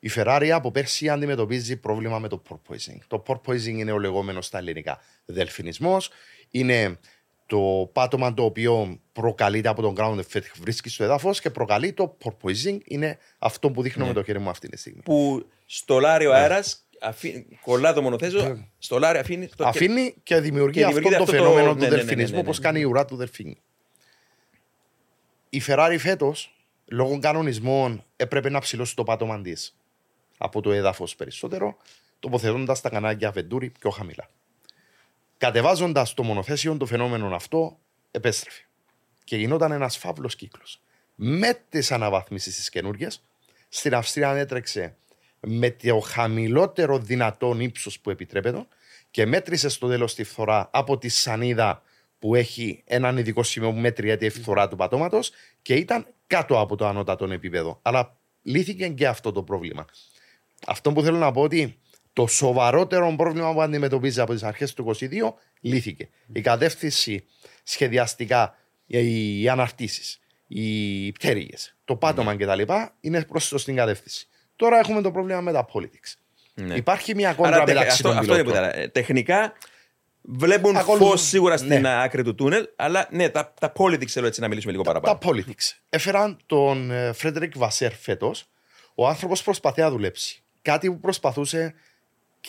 [0.00, 2.98] Η Ferrari από πέρσι αντιμετωπίζει πρόβλημα με το porpoising.
[3.06, 6.10] Το porpoising είναι ο λεγόμενος στα ελληνικά δελφινισμός.
[6.50, 6.98] Είναι
[7.46, 12.16] το πάτωμα το οποίο προκαλείται από τον ground effect βρίσκει στο έδαφος και προκαλεί το
[12.24, 12.78] porpoising.
[12.84, 15.02] Είναι αυτό που δείχνω με το χέρι μου αυτή τη στιγμή.
[15.02, 16.88] Που στολάρει ο αέρας,
[17.60, 19.48] κολλά το μονοθέσιο, στολάρει, αφήνει.
[19.56, 19.66] Το...
[19.66, 22.36] Αφήνει και δημιουργεί, και αυτό δημιουργεί το αυτό το- φαινόμενο ναι, του ναι, ναι, δελφινισμού,
[22.36, 22.64] ναι, ναι, όπως ναι.
[22.64, 23.56] κάνει η ουρά του δελφίνου.
[25.48, 29.76] Η Ferrari φέτος, λόγω κανονισμών, έπρεπε να ψηλώσει το πάτωμα της
[30.38, 31.76] από το έδαφος περισσότερο,
[32.20, 34.28] τοποθετώντας τα κανάλια Venturi πιο χαμηλά.
[35.42, 37.78] Κατεβάζοντας το μονοθέσιο, το φαινόμενο αυτό
[38.10, 38.62] επέστρεφε.
[39.24, 40.80] Και γινόταν ένας φαύλος κύκλος.
[41.14, 43.22] Με τις αναβαθμίσεις τις καινούργιες,
[43.68, 44.96] στην Αυστρία έτρεξε
[45.40, 48.66] με το χαμηλότερο δυνατόν ύψος που επιτρέπεται
[49.10, 51.82] και μέτρησε στο τέλος τη φθορά από τη σανίδα
[52.18, 55.30] που έχει έναν ειδικό σημείο που μετριέται η φθορά του πατώματος
[55.62, 57.78] και ήταν κάτω από το ανώτατο επίπεδο.
[57.82, 59.86] Αλλά λύθηκε και αυτό το πρόβλημα.
[60.66, 61.78] Αυτό που θέλω να πω ότι
[62.12, 65.06] το σοβαρότερο πρόβλημα που αντιμετωπίζει από τις αρχές του 22
[65.60, 66.08] λύθηκε.
[66.32, 67.24] Η κατεύθυνση
[67.62, 68.54] σχεδιαστικά,
[68.86, 72.60] οι οι αναρτήσεις, οι πτέρυγες, το πάτωμα κτλ.
[73.00, 74.26] είναι προς την κατεύθυνση.
[74.56, 76.14] Τώρα έχουμε το πρόβλημα με τα politics.
[76.54, 76.74] Ναι.
[76.74, 78.68] Υπάρχει μια κόντρα Άρα, τε- μεταξύ αυτό, των αυτό είναι που πιλότων.
[78.70, 78.84] ήθελα.
[78.84, 79.52] Ε, Τεχνικά
[80.22, 81.08] βλέπουν Ακολουθούν.
[81.08, 82.02] φως σίγουρα στην Ναι.
[82.02, 85.18] άκρη του τούνελ, αλλά ναι, τα, τα politics θέλω έτσι να μιλήσουμε λίγο παραπάνω.
[85.18, 85.78] Τα politics.
[85.88, 88.44] Έφεραν τον ε, Φρέντερικ Βασέρ φέτος.
[88.94, 90.42] Ο άνθρωπος προσπαθεί να δουλέψει.
[90.62, 91.74] Κάτι που προσπαθούσε και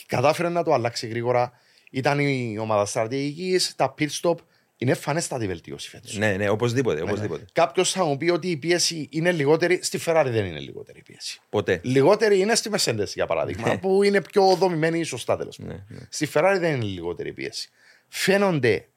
[0.06, 1.52] κατάφερε να το αλλάξει γρήγορα.
[1.90, 4.34] Ήταν η ομάδα στρατηγικής, τα pit stop.
[4.76, 6.16] Είναι εμφανέστατη βελτίωση φέτος.
[6.16, 7.02] Ναι, ναι, οπωσδήποτε.
[7.02, 7.44] οπωσδήποτε.
[7.52, 9.78] Κάποιος θα μου πει ότι η πίεση είναι λιγότερη.
[9.82, 11.40] Στη Ferrari δεν είναι λιγότερη η πίεση.
[11.48, 11.80] Ποτέ.
[11.82, 15.84] Λιγότερη είναι στη Mercedes για παράδειγμα, που είναι πιο δομημένη ή σωστά τέλος πάντων.
[15.88, 17.70] Ναι, Στη Ferrari δεν είναι λιγότερη η πίεση.
[18.08, 18.88] Φαίνονται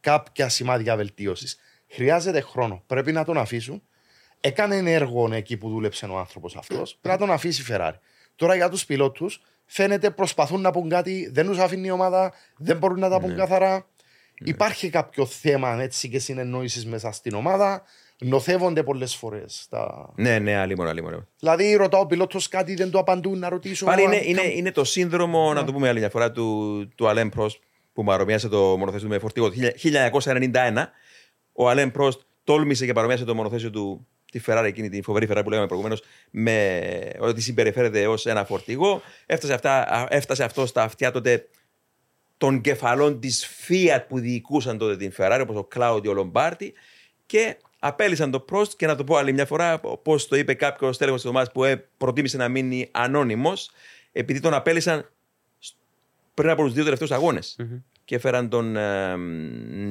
[0.00, 1.56] κάποια σημάδια βελτίωσης.
[1.88, 2.82] Χρειάζεται χρόνο.
[2.86, 3.82] Πρέπει να τον αφήσουν.
[4.40, 6.98] Έκανε έργο εκεί που δούλεψε ο άνθρωπος αυτός.
[7.00, 7.98] Πρέπει να τον αφήσει η Ferrari.
[8.36, 12.76] Τώρα για τους πιλότους φαίνεται προσπαθούν να πούν κάτι, δεν τους αφήνει η ομάδα, δεν
[12.76, 13.86] μπορούν να τα πούν καθαρά.
[14.38, 17.82] Υπάρχει κάποιο θέμα έτσι και συνεννόησης μέσα στην ομάδα.
[18.18, 19.66] Νοθεύονται πολλές φορές.
[19.70, 20.12] Τα...
[20.16, 21.28] Ναι, ναι, αλλήμον, αλλήμον.
[21.38, 23.84] Δηλαδή, ρωτάω ο πιλότος κάτι, δεν το απαντούν, να ρωτήσω.
[23.84, 26.88] Πάλι αν είναι, είναι, κα- είναι το σύνδρομο, να το πούμε άλλη μια φορά, του,
[26.94, 27.58] του Αλέμ Πρόστ
[27.92, 29.50] που παρομοίασε το μονοθέσιο του με φορτηγό.
[29.50, 29.56] Το
[30.24, 30.84] 1991
[31.52, 34.06] ο Αλέμ Πρόστ τόλμησε και παρομοίασε το μονοθέσιο του
[34.38, 39.02] τη Ferrari, εκείνη τη φοβερή Ferrari που λέγαμε προηγουμένως, με ότι συμπεριφέρεται ως ένα φορτηγό.
[39.26, 41.48] Έφτασε, αυτά, α, έφτασε αυτό στα αυτιά τότε
[42.36, 46.72] των κεφαλών της Fiat που διοικούσαν τότε την Ferrari, όπως ο Κλάουδιο Λομπάρτι,
[47.26, 50.98] και απέλησαν το Prost και να το πω άλλη μια φορά, όπως το είπε κάποιος
[50.98, 53.70] τέλεχος της ομάδας που ε, προτίμησε να μείνει ανώνυμος,
[54.12, 55.10] επειδή τον απέλησαν
[56.34, 57.56] πριν από τους δύο τελευταίους αγώνες.
[58.06, 59.16] Και έφεραν τον ε,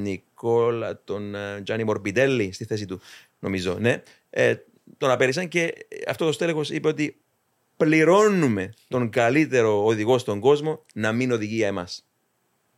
[0.01, 3.01] Νικόλα, τον ε, Τζάνι Μορμπιντέλη στη θέση του,
[3.39, 3.77] νομίζω.
[3.79, 4.01] Ναι.
[4.29, 4.55] Ε,
[4.97, 5.73] τον απέλησαν και
[6.07, 7.17] αυτό το στέλεχος είπε ότι
[7.77, 12.05] πληρώνουμε τον καλύτερο οδηγό στον κόσμο να μην οδηγεί για εμάς.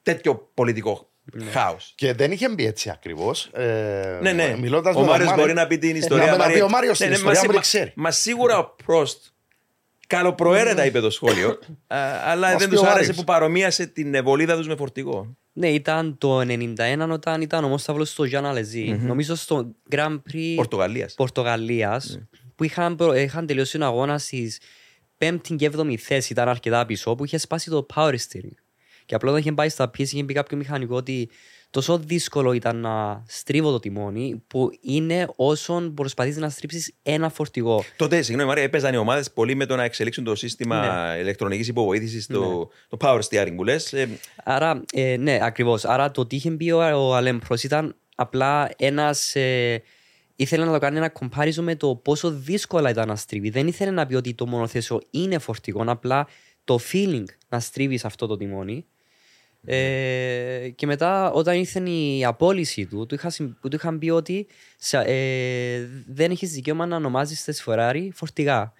[0.03, 1.09] Τέτοιο πολιτικό
[1.51, 1.93] χάος.
[1.95, 3.45] Και δεν είχε μπει έτσι ακριβώς.
[3.53, 4.55] Ε, Ναι, ναι.
[4.59, 6.25] Μιλώντας ο με τον Μάριος Μάριο- μπορεί να πει την Ε, ιστορία.
[6.25, 6.57] Να με τα Μάρια.
[6.57, 7.91] πει ο Μάριος την Ναι, ναι, ιστορία μα- που την μα- ξέρει.
[7.95, 9.25] Μα σίγουρα ο Πρόστ
[10.07, 11.49] καλοπροαίρετα είπε το σχόλιο,
[11.87, 13.15] α, αλλά Μας δεν πει τους ο άρεσε Άρης.
[13.15, 15.35] που παρομοίασε την βολίδα τους με φορτηγό.
[15.53, 16.75] Ναι, ήταν το 91
[17.11, 18.99] όταν ήταν ομόσταυλος στο Γιάννα Λεζή.
[19.01, 21.13] Νομίζω στο Grand Prix Πορτογαλίας.
[21.13, 22.19] Πορτογαλίας
[22.55, 24.59] που είχαν, προ- είχαν τελειώσει τον αγώνας στις
[25.17, 28.55] πέμπτη και έβδομη θέση, ήταν αρκετά πίσω, που είχε σπάσει το power steering.
[29.05, 31.29] Και απλά όταν είχε πάει στα πίεση είχε πει κάποιο μηχανικό ότι
[31.69, 37.83] τόσο δύσκολο ήταν να στρίβω το τιμόνι που είναι όσον προσπαθείς να στρίψεις ένα φορτηγό.
[37.95, 41.19] Τότε, συγγνώμη, Μάρια, έπαιζαν οι ομάδες πολύ με το να εξελίξουν το σύστημα Ναι.
[41.19, 43.93] ηλεκτρονικής υποβοήθησης, το, το power steering που λες.
[44.43, 45.85] Άρα, ε, ναι, ακριβώς.
[45.85, 49.35] Άρα το τι είχε πει ο, ο Αλέμ Προς ήταν απλά ένας.
[49.35, 49.81] Ε,
[50.35, 53.49] ήθελε να το κάνει ένα comparison με το πόσο δύσκολα ήταν να στρίβει.
[53.49, 56.27] Δεν ήθελε να πει ότι το μονοθέσιο είναι φορτηγό, απλά
[56.63, 58.85] το feeling να στρίβεις αυτό το τιμόνι.
[59.65, 64.09] Ε, και μετά όταν ήρθε η απόλυση του, του, είχα, συμ- που του είχαν πει
[64.09, 64.47] ότι
[64.77, 68.73] σε- ε, δεν έχεις δικαίωμα να ονομάζεις τις Ferrari φορτηγά.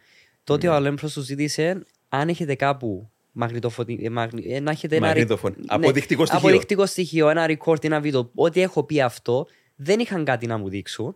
[0.43, 3.99] Τότε ο Αλέμ Προς του ζήτησε αν έχετε κάπου μαγνητοφωτι...
[4.03, 6.47] ε, μαγνη- ε, να έχετε ένα ρε- Μαγνητοφων- αποδεικτικό στοιχείο.
[6.49, 8.31] αποδεικτικό στοιχείο, ένα record, ένα βίντεο.
[8.35, 11.15] Ό,τι έχω πει αυτό, δεν είχαν κάτι να μου δείξουν.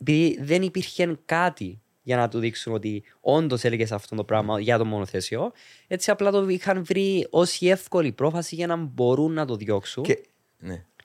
[0.00, 4.78] Επειδή δεν υπήρχε κάτι για να του δείξουν ότι όντως έλεγες αυτό το πράγμα για
[4.78, 5.52] το μονοθέσιο.
[5.86, 10.02] Έτσι απλά το είχαν βρει ω η εύκολη πρόφαση για να μπορούν να το διώξουν.
[10.02, 10.18] Και,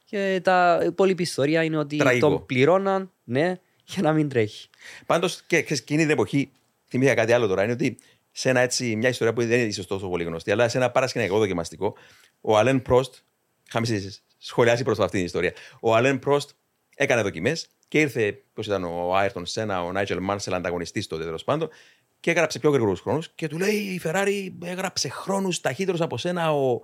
[0.05, 0.39] Και, ναι.
[0.41, 2.29] τα η υπόλοιπη ιστορία είναι ότι Τραγικό.
[2.29, 4.69] τον πληρώναν, ναι, για να μην τρέχει.
[5.05, 6.51] Πάντως και, και εκείνη την εποχή
[6.87, 7.63] θυμήθηκα κάτι άλλο τώρα.
[7.63, 7.97] Είναι ότι
[8.31, 10.91] σε ένα έτσι, μια ιστορία που δεν είναι ίσω τόσο πολύ γνωστή, αλλά σε ένα
[10.91, 11.95] παρασκηνιακό δοκιμαστικό,
[12.41, 13.15] ο Αλέν Πρόστ.
[13.67, 15.53] Είχαμε συζητήσει- σχολιάσει προ αυτή την ιστορία.
[15.79, 16.49] Ο Αλέν Πρόστ
[16.97, 21.43] έκανε δοκιμές και ήρθε, πώς ήταν ο Άιρτον Σένα, ο Νάιτζελ Μάρσελ, ανταγωνιστής τότε τέλος
[21.43, 21.69] πάντων,
[22.19, 26.53] και έγραψε πιο γρήγορους χρόνους και του λέει η Ferrari έγραψε χρόνους ταχύτερους από σένα
[26.53, 26.81] ο,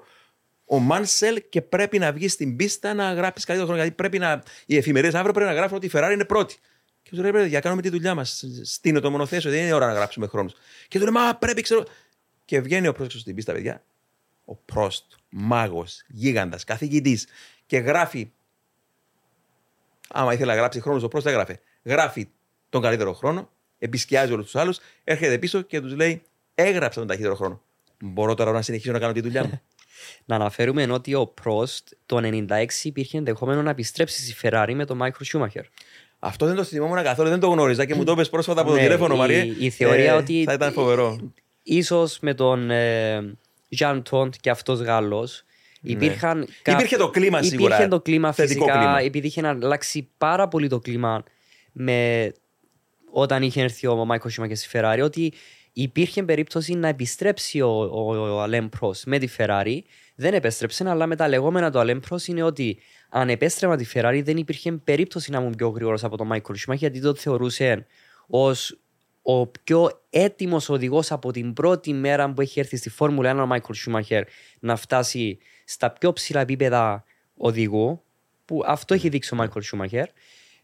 [0.66, 3.84] ο Μάνσελ και πρέπει να βγεις στην πίστα να γράψεις καλύτερο χρόνο.
[3.84, 6.58] Γιατί πρέπει να, οι εφημερίδες αύριο πρέπει να γράφουν ότι η Ferrari είναι πρώτη.
[7.04, 8.44] Και του λέει: Πρέπει να κάνουμε τη δουλειά μας.
[8.64, 10.54] Στείνω το μονοθέσιο, δεν είναι ώρα να γράψουμε χρόνους.
[10.88, 11.84] Και του λέει: Μα πρέπει, ξέρω.
[12.46, 13.84] Και βγαίνει ο πρόσεξος στην πίστα, παιδιά.
[14.46, 17.28] Ο Πρόστ, μάγος, γίγαντας, καθηγητής.
[17.66, 18.32] Και γράφει.
[20.14, 21.60] Άμα ήθελε να γράψει χρόνο, ο Πρόστ έγραφε.
[21.84, 22.28] Γράφει
[22.70, 23.50] τον καλύτερο χρόνο,
[23.80, 26.22] επισκιάζει όλους τους άλλους, έρχεται πίσω και τους λέει:
[26.56, 27.62] Έγραψα τον ταχύτερο χρόνο.
[28.04, 29.62] Μπορώ τώρα να συνεχίσω να κάνω τη δουλειά μου.
[30.26, 34.98] Να αναφέρουμε ότι ο Πρόστ το 96 υπήρχε ενδεχόμενο να επιστρέψει στη Ferrari με τον
[34.98, 35.64] Μάικλ Σούμαχερ.
[36.20, 38.76] Αυτό δεν το θυμόμουν καθόλου, δεν το γνώριζα και μου το είπες πρόσφατα από το
[38.76, 39.44] Ναι, τηλέφωνο, η- Μαρία.
[39.60, 41.20] η θεωρία ότι- Θα ήταν φοβερό.
[41.64, 43.36] Ίσως με τον ε,
[43.80, 45.44] Jean Tont και αυτός Γάλλος
[45.92, 46.48] υπήρχαν...
[46.62, 46.78] κα- Ναι.
[46.78, 49.00] Υπήρχε το κλίμα σίγουρα, Υπήρχε το κλίμα θετικό φυσικά, κλίμα.
[49.00, 51.24] επειδή είχε αλλάξει πάρα πολύ το κλίμα
[51.72, 52.32] με,
[53.12, 55.34] όταν είχε έρθει ο Μάικο Σιμάκε στη Ferrari, ότι
[55.74, 59.78] υπήρχε περίπτωση να επιστρέψει ο, ο, ο Alain Prost με τη Ferrari.
[60.16, 62.78] Δεν επέστρεψε, αλλά με τα λεγόμενα του Alain Prost είναι ότι
[63.10, 66.88] αν επέστρεψα τη Ferrari δεν υπήρχε περίπτωση να ήμουν πιο γρήγορος από τον Μάικλ Σούμαχερ,
[66.88, 67.86] γιατί το θεωρούσε
[68.28, 68.78] ως
[69.22, 73.46] ο πιο έτοιμος οδηγός από την πρώτη μέρα που έχει έρθει στη Φόρμουλα 1 ο
[73.46, 74.24] Μάικλ Σούμαχερ
[74.60, 77.04] να φτάσει στα πιο ψηλά επίπεδα
[77.38, 78.04] οδηγού,
[78.46, 80.08] που αυτό έχει δείξει ο Μάικλ Σούμαχερ.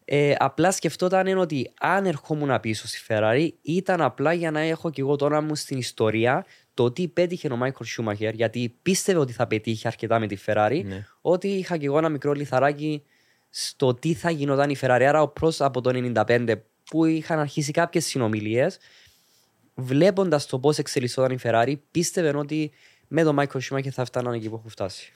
[0.05, 5.01] Ε, απλά σκεφτόταν ότι αν ερχόμουν πίσω στη Ferrari ήταν απλά για να έχω και
[5.01, 9.33] εγώ το όνομα μου στην ιστορία το τι πέτυχε ο Μάικλ Σούμαχερ, γιατί πίστευε ότι
[9.33, 11.05] θα πετύχει αρκετά με τη Ferrari, Ναι.
[11.21, 13.03] ότι είχα και εγώ ένα μικρό λιθαράκι
[13.49, 15.03] στο τι θα γινόταν η Ferrari.
[15.07, 18.77] Άρα ο Προς από το 95 που είχαν αρχίσει κάποιες συνομιλίες,
[19.75, 22.71] βλέποντας το πώς εξελισσόταν η Ferrari, πίστευε ότι
[23.11, 25.11] με τον Μάικλ Σούμαχερ θα φτάναν εκεί που έχουν φτάσει.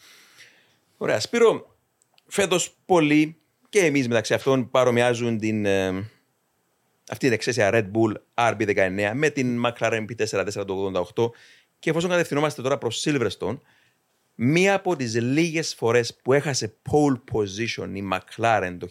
[0.98, 1.20] Ωραία.
[1.20, 1.76] Σπύρο,
[2.28, 3.38] φέτος πολλοί
[3.70, 5.88] και εμείς μεταξύ αυτών παρομοιάζουν την, ε,
[7.10, 11.32] αυτή την εξαίσια Red Bull RB19 με την McLaren P4 του 88
[11.80, 13.58] και εφόσον κατευθυνόμαστε τώρα προς Silverstone,
[14.36, 18.88] μία από τις λίγες φορές που έχασε pole position η McLaren το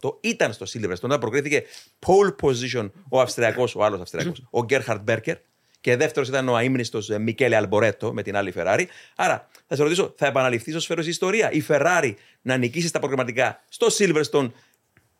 [0.00, 1.02] 1988 ήταν στο Silverstone.
[1.02, 1.62] Όταν προκρίθηκε
[2.06, 5.34] pole position ο Αυστριακός, ο άλλος Αυστριακός, ο Gerhard Berger.
[5.80, 8.84] Και δεύτερος ήταν ο αίμνηστο Μικέλε Αλμπορέτο με την άλλη Ferrari.
[9.16, 12.98] Άρα θα σε ρωτήσω, θα επαναληφθείς ως φέρος η ιστορία η Ferrari να νικήσεις στα
[12.98, 14.50] προγραμματικά στο Silverstone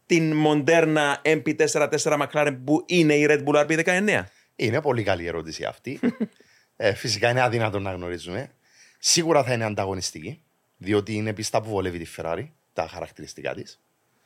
[0.07, 4.23] την μοντέρνα MP44 McLaren που είναι η Red Bull RB19.
[4.57, 6.01] Είναι πολύ καλή ερώτηση αυτή.
[6.77, 8.51] ε, φυσικά είναι αδύνατο να γνωρίζουμε.
[8.99, 10.43] Σίγουρα θα είναι ανταγωνιστική,
[10.77, 13.81] διότι είναι πιστά που βολεύει τη Ferrari, τα χαρακτηριστικά της.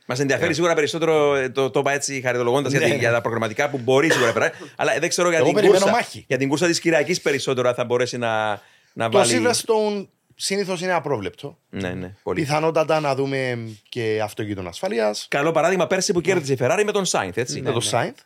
[0.07, 2.99] Μας ενδιαφέρει σίγουρα περισσότερο, ε, το, το είπα έτσι χαριτολογώντα Ναι, για, τη- ναι.
[2.99, 4.53] για τα προγραμματικά που μπορεί σίγουρα να περάσει.
[4.77, 6.25] Αλλά δεν ξέρω για Εγώ την, περιμένω κούρσα, μάχη.
[6.29, 8.61] για την κούρσα της Κυριακής περισσότερο αν θα μπορέσει να,
[8.93, 9.43] να Το βάλει.
[9.45, 11.59] Silverstone συνήθως είναι απρόβλεπτο.
[11.71, 12.41] Ναι, ναι, πολύ.
[12.41, 15.27] Πιθανότατα να δούμε και αυτοκίνητο ασφαλείας.
[15.31, 17.61] Καλό παράδειγμα πέρσι που κέρδισε η Ferrari με τον Σάινθ, έτσι.
[17.61, 18.19] με το Σάινθ.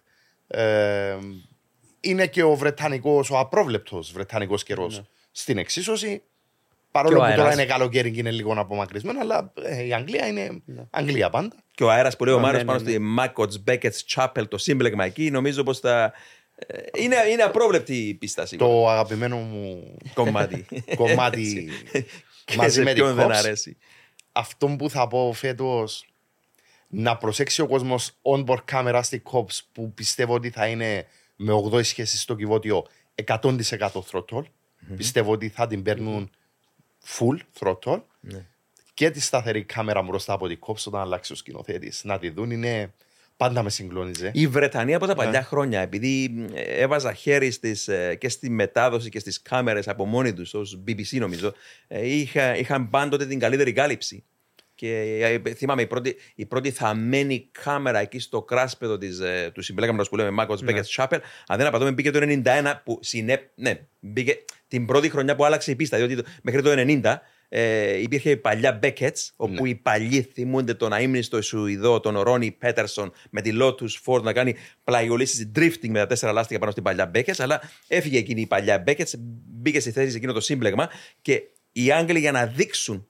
[0.47, 1.16] Ε,
[2.01, 5.03] είναι και ο Βρετανικός, ο απρόβλεπτος Βρετανικός καιρός
[5.33, 6.22] στην εξίσωση.
[7.03, 7.55] Παρόλο Και ο που τώρα αέρας.
[7.55, 11.55] είναι καλοκαίρι και είναι λίγο απομακρυσμένο, αλλά ε, η Αγγλία είναι Αγγλία πάντα.
[11.74, 12.88] Και ο αέρας που λέει ο Ναι, Μάριος ναι, πάνω ναι.
[12.90, 16.12] στη Μάκοτς Μπέκετς Chapel, το σύμπλεγμα εκεί, νομίζω πως θα.
[16.57, 18.68] ε, Είναι, είναι απρόβλεπτη η πίστα σίγουρα.
[18.70, 20.66] Το αγαπημένο μου κομμάτι.
[20.96, 21.68] κομμάτι
[22.44, 23.32] Και μαζί σε με την ποιον δεν Cops.
[23.34, 23.76] αρέσει.
[24.32, 26.07] αυτό που θα πω φέτος
[26.88, 31.84] να προσέξει ο κόσμος on-board camera στη COPS που πιστεύω ότι θα είναι με 8
[31.84, 32.86] σχέση στο κυβότιο
[33.24, 33.57] 100%
[34.11, 34.42] throttle.
[34.96, 36.30] Πιστεύω ότι θα την παίρνουν
[37.18, 38.02] full throttle.
[38.20, 38.46] Ναι.
[38.94, 42.04] Και τη σταθερή κάμερα μπροστά από την COPS όταν αλλάξει ο σκηνοθέτης.
[42.04, 42.92] Να τη δουν είναι.
[43.36, 44.30] Πάντα με συγκλώνιζε.
[44.34, 45.18] Η Βρετανία από τα Ναι.
[45.24, 50.04] παλιά χρόνια, επειδή ε, έβαζα χέρι στις, ε, και στη μετάδοση και στις κάμερες από
[50.04, 51.52] μόνοι τους, ως BBC νομίζω,
[51.88, 54.24] ε, είχα, είχαν πάντοτε την καλύτερη κάλυψη.
[54.79, 59.62] Και ε, θυμάμαι η πρώτη, η πρώτη θαμμένη κάμερα εκεί στο κράσπεδο της, ε, του
[59.62, 63.81] συμπλέγματος που λέμε Μάκος Μπέκετ Chapel, αν δεν απατώμε μπήκε το 91 που συνέ, ναι,
[64.01, 64.37] μπήκε
[64.68, 68.37] την πρώτη χρονιά που άλλαξε η πίστα, διότι το- μέχρι το 90 ε, υπήρχε η
[68.37, 69.68] παλιά Beckett's, όπου Ναι.
[69.68, 74.55] οι παλιοί θυμούνται τον αείμνηστο Σουηδό, τον Ρόνι Πέτερσον, με τη Lotus Ford να κάνει
[74.85, 78.85] πλαγιολίσει drifting με τα τέσσερα λάστιχα πάνω στην παλιά Beckett's, αλλά έφυγε εκείνη η παλιά
[78.87, 79.12] Beckett's,
[79.47, 80.89] μπήκε στη θέση σε εκείνο το σύμπλεγμα
[81.22, 83.07] και οι Άγγλοι για να δείξουν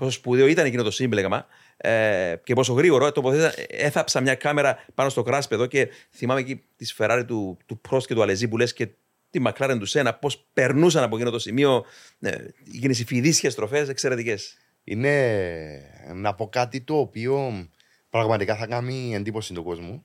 [0.00, 1.46] πόσο σπουδαίο ήταν εκείνο το σύμπλεγμα
[1.76, 6.94] ε, και πόσο γρήγορο τοποθέτησα, έθαψα μια κάμερα πάνω στο κράσπεδο και θυμάμαι εκεί τη
[6.96, 8.88] Ferrari του, του Prost και του Αλεζή που λες και
[9.30, 11.84] τη McLaren τους Σένα, πώς περνούσαν από εκείνο το σημείο.
[12.20, 12.36] Ε,
[12.74, 14.56] εκείνε οι φιδίσιε στροφέ εξαιρετικές.
[14.84, 17.66] Είναι να πω κάτι το οποίο
[18.10, 20.04] πραγματικά θα κάνει εντύπωση στον κόσμο.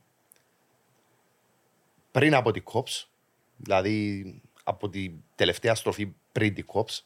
[2.12, 3.06] Πριν από την COPS,
[3.56, 4.26] δηλαδή
[4.64, 7.00] από την τελευταία στροφή πριν την COPS,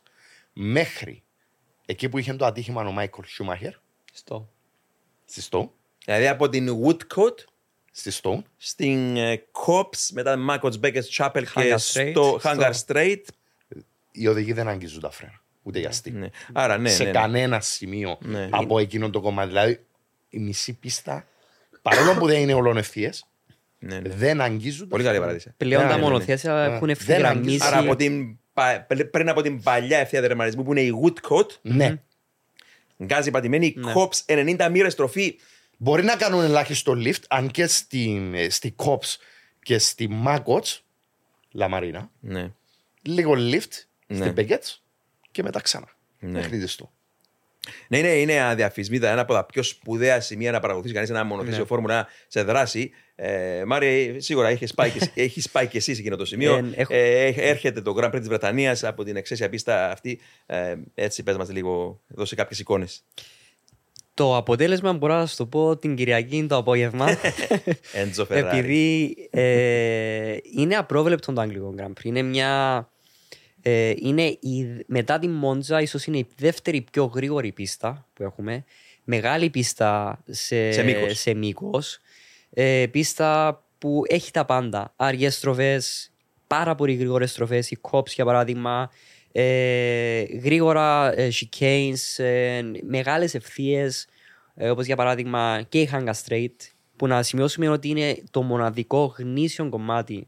[0.53, 1.23] μέχρι
[1.89, 3.73] εκεί που είχε το ατύχημα ο Μάικλ Σούμαχερ
[4.13, 4.49] Στο.
[5.25, 5.67] στη Stone,
[6.05, 7.43] Δηλαδή από την Woodcote
[7.91, 12.71] στη Stone στην ε, Cops, μετά Mάκοτ Μπέκετ Chapel και Hangar Straight, στο στο- Hangar
[12.85, 13.21] Straight.
[14.11, 15.41] οι οδηγοί δεν αγγίζουν τα φρένα.
[15.63, 16.11] ούτε για αστή.
[16.11, 16.29] Ναι.
[16.53, 16.89] Άρα, ναι.
[16.89, 17.19] σε ναι, ναι.
[17.19, 18.47] κανένα σημείο Ναι.
[18.51, 19.47] από εκείνο το κομμάτι.
[19.47, 19.79] Δηλαδή,
[20.29, 21.27] η μισή πίστα,
[21.81, 23.09] παρόλο που δεν είναι ολονευθείε,
[23.79, 24.09] Ναι, ναι.
[24.09, 24.87] δεν αγγίζουν.
[24.87, 25.53] Πολύ καλή παράδειση.
[25.57, 26.07] Πλέον Ναι, τα ναι, ναι.
[26.07, 26.63] μονοθέσια Ναι.
[26.63, 27.59] έχουν Δεν ευθυγραμμίσει.
[27.65, 28.38] Άρα από την, πα-
[29.11, 32.01] πριν από την παλιά ευθεία τερματισμού που είναι η Woodcote, Ναι.
[33.03, 33.93] γκάζι πατημένη, Ναι.
[33.95, 35.35] Cops 90 μοίρες στροφή.
[35.77, 39.15] Μπορεί να κάνουν ελάχιστο lift, αν και στην, ε, στη Cops
[39.63, 40.79] και στη Magots,
[41.51, 42.51] Λαμαρίνα, Ναι.
[43.01, 44.15] λίγο lift Ναι.
[44.17, 44.75] στην Beckett
[45.31, 45.87] και μετά ξανά.
[46.19, 46.39] Ναι.
[46.39, 46.91] Μέχρι το.
[47.87, 51.59] Ναι, είναι, είναι αδιαφυσβήτα ένα από τα πιο σπουδαία σημεία να παρακολουθήσει κανείς ένα μονοθέσιο
[51.59, 51.65] Ναι.
[51.65, 52.91] Φόρμουλα 1 σε δράση.
[53.21, 56.55] Ε, Μάρι, σίγουρα έχεις πάει, και, έχεις πάει και εσύ σε εκείνο το σημείο.
[56.55, 60.19] Ε, έχω- Ε, έχ- έρχεται το Grand Prix της Βρετανίας από την εξαίσια πίστα αυτή.
[60.45, 63.03] Ε, έτσι, πες μας λίγο, δώσε κάποιες εικόνες.
[64.13, 67.07] Το αποτέλεσμα μπορώ να σου το πω την Κυριακή το απόγευμα.
[67.93, 68.57] Έντζο Φεράρι.
[68.57, 72.03] Επειδή ε, είναι απρόβλεπτο το Αγγλικό Grand Prix.
[72.03, 72.89] Είναι μια.
[73.61, 78.63] Ε, είναι η, μετά τη Μόντζα, ίσως είναι η δεύτερη πιο γρήγορη πίστα που έχουμε.
[79.03, 80.71] Μεγάλη πίστα σε,
[81.19, 81.99] Σε μήκος.
[82.55, 82.81] Σε μήκος.
[82.81, 84.93] Ε, πίστα που έχει τα πάντα.
[84.95, 86.11] Άριε στροφές,
[86.47, 87.71] πάρα πολύ γρήγορες στροφές.
[87.71, 88.89] Οι Cops για παράδειγμα.
[89.31, 94.07] Ε, γρήγορα ε, chicanes, ε, μεγάλες ευθείες
[94.55, 96.55] ε, όπως για παράδειγμα και η Hanga Straight
[96.95, 100.27] που να σημειώσουμε ότι είναι το μοναδικό γνήσιο κομμάτι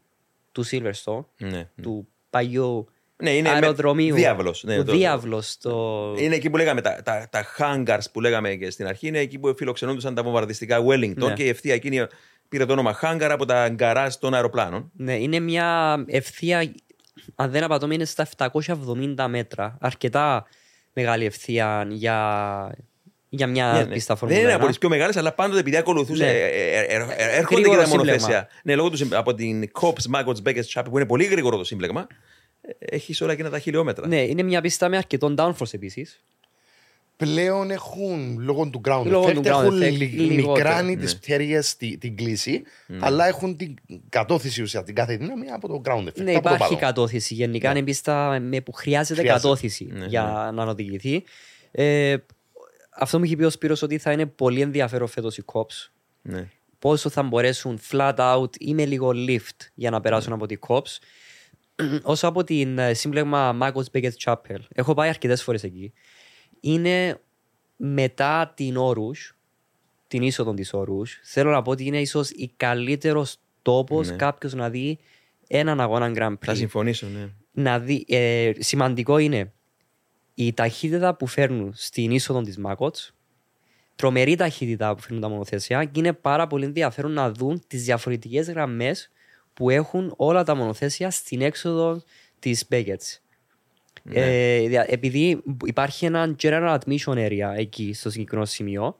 [0.52, 1.70] του Silverstone Ναι.
[1.82, 2.88] του παλιού
[3.22, 6.14] Ναι, είναι με- αεροδρομίου διάβλος, ναι, ο το- διάβλος το...
[6.18, 9.40] Είναι εκεί που λέγαμε τα, τα, τα hangars που λέγαμε και στην αρχή, είναι εκεί
[9.40, 11.34] που φιλοξενούνταν τα βομβαρδιστικά Wellington Ναι.
[11.34, 12.06] και η ευθεία εκείνη
[12.50, 14.92] πήρε το όνομα hangar από τα γκαράζ των αεροπλάνων.
[14.96, 16.72] Ναι, είναι μια ευθεία
[17.36, 20.46] αν δεν απατώμε είναι στα 770 μέτρα αρκετά
[20.94, 22.76] μεγάλη ευθεία για,
[23.30, 23.86] για μια Ναι, ναι.
[23.94, 24.60] πίστα Δεν είναι Φόρμουλα 1.
[24.60, 26.24] από τις πιο μεγάλες, αλλά πάντοτε επειδή ακολουθούσε.
[26.24, 26.30] Ναι.
[26.30, 28.20] ε, ε, ε, ε, ε, έρχονται και Γρήγορο τα μονοθέσια.
[28.20, 28.48] σύμπλεγμα.
[28.64, 31.64] Ναι, λόγω του συμ- από την Cops, Maggots, Beckett, Chapel που είναι πολύ γρήγορο το
[31.64, 32.08] σύμπλεγμα.
[32.80, 34.08] Έχεις όλα εκείνα τα χιλιόμετρα.
[34.08, 36.22] Ναι, είναι μια πίστα με αρκετό downforce επίσης.
[37.18, 40.52] Πλέον έχουν λόγω του ground Λόγω effect, του ground έχουν effect, λι- λιγότερο.
[40.54, 41.02] μικράνει Ναι.
[41.02, 42.64] τις πτέρυγες τη- την κλίση,
[43.00, 43.74] αλλά έχουν την
[44.10, 46.24] κατώθηση ουσιαστικά την κάθε δύναμη από το ground effect.
[46.24, 46.78] Ναι, από το υπάρχει πάνω.
[46.78, 47.34] κατώθηση.
[47.34, 49.42] Γενικά είναι πίστα με που χρειάζεται, Χρειάζεται.
[49.48, 51.24] κατώθηση Ναι, για να οδηγηθεί.
[51.72, 52.16] Ε,
[52.90, 55.90] αυτό μου είχε πει ο Σπύρος ότι θα είναι πολύ ενδιαφέρον φέτος οι COPs.
[56.22, 56.48] Ναι.
[56.80, 60.98] Πόσο θα μπορέσουν flat out ή με λίγο lift για να περάσουν από τη COPs.
[62.04, 64.60] Όσο από την ε, σύμπλεγμα Magos Beckett Chapel.
[64.74, 65.94] Έχω πάει αρκετές φορές εκεί.
[66.60, 67.20] Είναι
[67.76, 69.38] μετά την Όρους,
[70.08, 71.20] την είσοδο της Όρους.
[71.24, 74.16] Θέλω να πω ότι είναι ίσως η καλύτερος τόπος Ναι.
[74.16, 75.00] κάποιος να δει
[75.48, 77.30] έναν αγώνα Grand Θα Prix συμφωνήσω, ναι.
[77.52, 79.52] να δει, ε, σημαντικό είναι
[80.34, 83.14] η ταχύτητα που φέρνουν στην είσοδο της Μάκοτς,
[83.96, 88.50] τρομερή ταχύτητα που φέρνουν τα μονοθέσια και είναι πάρα πολύ ενδιαφέρον να δουν τις διαφορετικές
[88.50, 89.12] γραμμές
[89.62, 92.04] που έχουν όλα τα μονοθέσια στην έξοδο
[92.40, 93.18] της Beckett's.
[94.04, 94.20] Ναι.
[94.20, 98.96] Ε, δια- επειδή υπάρχει ένα general admission area εκεί στο συγκεκριμένο σημείο,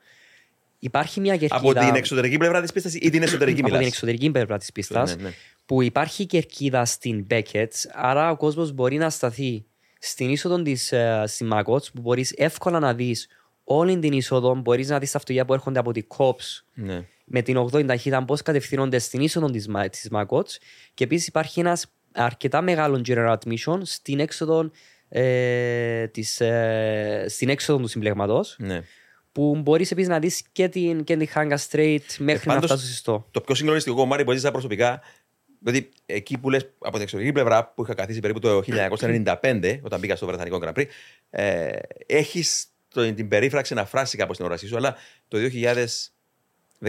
[0.80, 3.88] υπάρχει μια κερκίδα Από την εξωτερική πλευρά της πίστας ή την εσωτερική από μιλάς; την
[3.88, 5.34] εξωτερική πλευρά της πίστας Ναι, ναι.
[5.66, 9.66] που υπάρχει κερκίδα στην Beckett, άρα ο κόσμος μπορεί να σταθεί
[10.00, 13.28] στην είσοδο της ε, στη Magots, που μπορείς εύκολα να δεις
[13.64, 17.06] όλη την είσοδο, μπορείς να δεις τα αυτοκίνητα που έρχονται από τη COPS Ναι.
[17.32, 20.56] Με την 80 ταχύτητα πώς κατευθύνονται στην είσοδο της, Μα- της Magots
[20.94, 24.72] και επίσης υπάρχει ένας αρκετά μεγάλο general admission στην έξοδο,
[25.10, 28.84] ε, της, ε, στην έξοδο του συμπλεγματός ναι.
[29.32, 32.86] που μπορείς επίσης να δεις και την, και την Hanga Straight μέχρι να πάντως- φτάσεις
[32.86, 33.28] στο συστό.
[33.32, 35.02] Το πιο συγκλονιστικό κομμάτι που έζησα προσωπικά,
[35.60, 40.00] δηλαδή εκεί που λες από την εξωτερική πλευρά που είχα καθίσει περίπου το 1995, όταν
[40.00, 40.86] μπήκα στο Βρετανικό Grand Prix,
[41.30, 41.70] ε,
[42.06, 42.66] έχεις
[43.16, 44.96] την περίφραξη να φράσει κάπως την όρασή σου, αλλά
[45.28, 45.38] το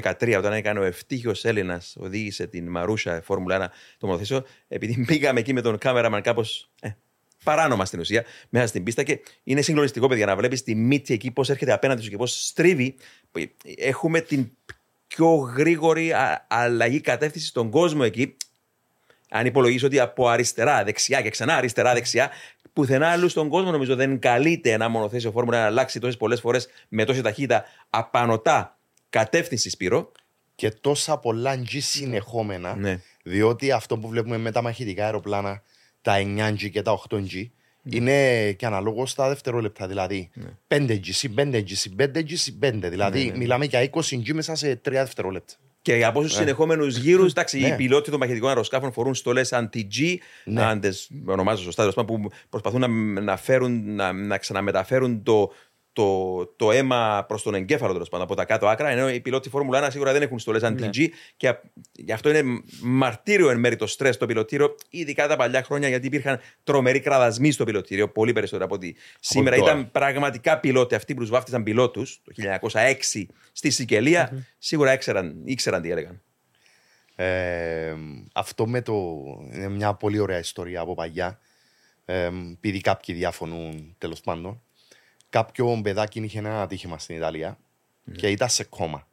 [0.00, 3.68] 2013, όταν έκανε ο ευτύχιος Έλληνας, οδήγησε την Μαρούσα Φόρμουλα 1
[3.98, 6.70] το μονοθέσιο, επειδή μπήκαμε εκεί με τον κάμεραμαν κάπως.
[6.80, 6.90] Ε,
[7.44, 11.30] παράνομα στην ουσία, μέσα στην πίστα και είναι συγκλονιστικό, παιδιά, να βλέπεις τη μύτη εκεί
[11.30, 12.94] πώς έρχεται απέναντι σου και πώς στρίβει.
[13.76, 14.50] Έχουμε την
[15.06, 18.36] πιο γρήγορη α- αλλαγή κατεύθυνσης στον κόσμο εκεί.
[19.30, 22.30] Αν υπολογίσω ότι από αριστερά, δεξιά και ξανά αριστερά, δεξιά,
[22.72, 26.68] πουθενά αλλού στον κόσμο νομίζω δεν καλείται ένα μονοθέσιο φόρμουλα να αλλάξει τόσες πολλές φορές
[26.88, 28.76] με τόση ταχύτητα απανοτά
[29.12, 30.12] κατεύθυνση Σπύρο.
[30.54, 33.00] Και τόσα πολλά G συνεχόμενα, Ναι.
[33.22, 35.62] διότι αυτό που βλέπουμε με τα μαχητικά αεροπλάνα,
[36.02, 37.50] τα 9G και τα 8G,
[37.84, 39.86] είναι και αναλόγως στα δευτερόλεπτα.
[39.86, 40.30] Δηλαδή,
[40.68, 42.88] 5G, συν 5G, συν 5G, συν 5.
[42.88, 45.54] Δηλαδή, μιλάμε για 20G μέσα σε 3 δευτερόλεπτα.
[45.82, 47.76] Και από όσους συνεχόμενους γύρους, εντάξει, οι Ναι.
[47.76, 50.62] πιλότοι των μαχητικών αεροσκάφων φορούν στολές anti-G, Ναι.
[50.62, 52.88] αν τις ονομάζω σωστά, τέλος πάντων, που προσπαθούν να,
[53.20, 55.52] να, φέρουν, να, να ξαναμεταφέρουν το,
[55.92, 58.88] το, το αίμα προς τον εγκέφαλο τέλος πάντων από τα κάτω άκρα.
[58.88, 60.68] Ενώ οι πιλότοι Φόρμουλα 1 σίγουρα δεν έχουν στολές Ναι.
[60.68, 61.60] anti-G και α-
[61.92, 66.06] γι' αυτό είναι μαρτύριο εν μέρει το στρες στο πιλωτήριο, ειδικά τα παλιά χρόνια γιατί
[66.06, 69.56] υπήρχαν τρομεροί κραδασμοί στο πιλωτήριο, πολύ περισσότερο από ότι σήμερα.
[69.56, 69.70] τώρα.
[69.70, 72.32] Ήταν πραγματικά πιλότοι αυτοί που τους βάφτισαν πιλότους το
[72.72, 76.22] 1906 στη σικελια σίγουρα ήξεραν, ήξεραν τι έλεγαν.
[77.16, 77.94] Ε,
[78.32, 78.94] αυτό με το.
[79.52, 81.38] είναι μια πολύ ωραία ιστορία από παλιά.
[82.04, 84.62] Ε, επειδή κάποιοι διαφωνούν τέλος πάντων.
[85.32, 87.58] Κάποιο παιδάκι είχε ένα ατύχημα στην Ιταλία
[88.16, 89.08] και ήταν σε κόμμα.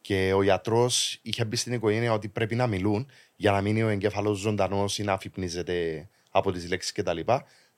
[0.00, 3.88] Και ο γιατρός είχε μπει στην οικογένεια ότι πρέπει να μιλούν για να μείνει ο
[3.88, 7.18] εγκέφαλος ζωντανός ή να αφυπνίζεται από τις λέξεις κτλ.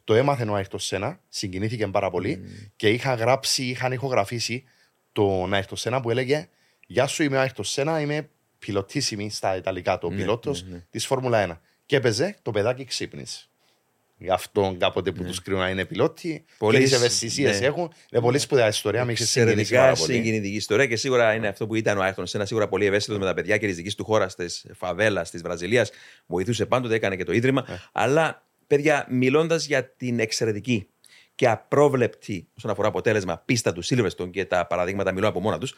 [0.05, 2.43] Το έμαθε ο Άιρτος Σένα, συγκινήθηκε πάρα πολύ
[2.77, 4.65] και είχα γράψει, είχαν ηχογραφήσει
[5.13, 6.49] τον Άιρτος Σένα που έλεγε
[6.87, 8.29] Γεια σου, είμαι ο Άιρτος Σένα, είμαι
[8.59, 10.87] πιλωτήσιμη στα Ιταλικά, το Ναι, πιλότος ναι, ναι.
[10.91, 11.59] της Φόρμουλα 1.
[11.87, 13.48] Και έπαιζε το παιδάκι ξύπνησε.
[14.21, 16.39] Γι' αυτό κάποτε που τους κρίνουν να είναι πιλότοι, Ναι.
[16.59, 17.67] Πολύ πολλέ σ- ευαισθησίες ναι.
[17.67, 17.93] έχουν.
[18.11, 20.13] Είναι πολύ σπουδαία ιστορία, με έχει συγκινήσει Εξαιρετικά πάρα πολύ.
[20.13, 23.25] συγκινητική ιστορία και σίγουρα είναι αυτό που ήταν ο Άιρτον Σένα, σίγουρα πολύ ευαίσθητος με
[23.25, 25.91] τα παιδιά και της δικής του χώρας, της φαβέλας της Βραζιλίας.
[26.27, 27.65] Βοηθούσε πάντοτε, έκανε και το ίδρυμα.
[27.69, 27.79] Ναι.
[27.93, 30.89] Αλλά, παιδιά, μιλώντας για την εξαιρετική
[31.35, 35.75] και απρόβλεπτη όσον αφορά αποτέλεσμα πίστα του Σίλβεστον και τα παραδείγματα μιλώ από μόνα τους,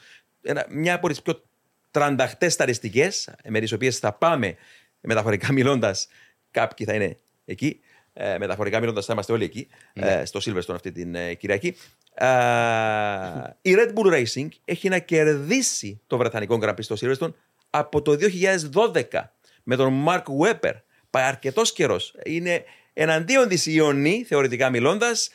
[0.71, 1.43] μια από τις πιο
[1.91, 3.11] τρανταχτές σταριστικέ,
[3.49, 4.57] με τις οποίες θα πάμε
[5.01, 6.07] μεταφορικά μιλώντας,
[6.51, 7.81] κάποιοι θα είναι εκεί.
[8.13, 11.77] Ε, μεταφορικά μιλώντα, θα είμαστε όλοι εκεί, ε, στο Silverstone αυτή την ε, Κυριακή.
[12.15, 12.27] Ε,
[13.63, 17.33] η Red Bull Racing έχει να κερδίσει το Βρετανικό Grand Prix στο Silverstone
[17.71, 18.17] από το
[18.73, 19.03] 2012
[19.63, 20.75] με τον Mark Webber.
[21.11, 22.15] Πάει αρκετός καιρός.
[22.25, 25.31] Είναι εναντίον της Ιωνή, θεωρητικά μιλώντας,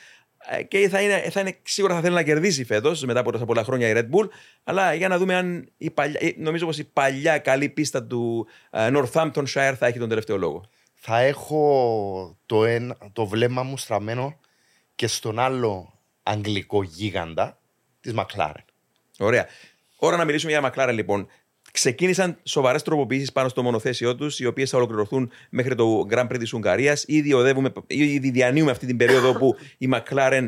[0.67, 3.63] και θα είναι, θα είναι, σίγουρα θα θέλει να κερδίσει φέτος μετά από τόσα πολλά
[3.63, 4.27] χρόνια η Red Bull.
[4.63, 8.47] Αλλά για να δούμε αν η παλιά, ε, νομίζω πως η παλιά καλή πίστα του
[8.69, 10.65] ε, Northamptonshire θα έχει τον τελευταίο λόγο.
[11.07, 14.39] Θα έχω το, ένα, το βλέμμα μου στραμμένο
[14.95, 17.59] και στον άλλο αγγλικό γίγαντα
[18.01, 18.65] της Μακλάρεν.
[19.19, 19.47] Ωραία.
[19.97, 21.27] Ώρα να μιλήσουμε για McLaren λοιπόν.
[21.71, 26.39] Ξεκίνησαν σοβαρές τροποποιήσεις πάνω στο μονοθέσιό τους, οι οποίες θα ολοκληρωθούν μέχρι το Grand Prix
[26.39, 27.03] της Ουγγαρίας.
[27.07, 30.47] Ήδη, οδεύουμε, ήδη διανύουμε αυτή την περίοδο που η McLaren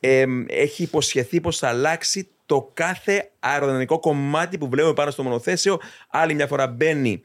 [0.00, 5.80] εμ, έχει υποσχεθεί πως θα αλλάξει το κάθε αεροδυναμικό κομμάτι που βλέπουμε πάνω στο μονοθέσιο.
[6.10, 7.22] Άλλη μια φορά μπαίνει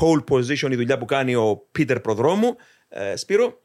[0.00, 2.56] pole position η δουλειά που κάνει ο Πίτερ Προδρόμου.
[2.88, 3.60] Ε, Σπύρο,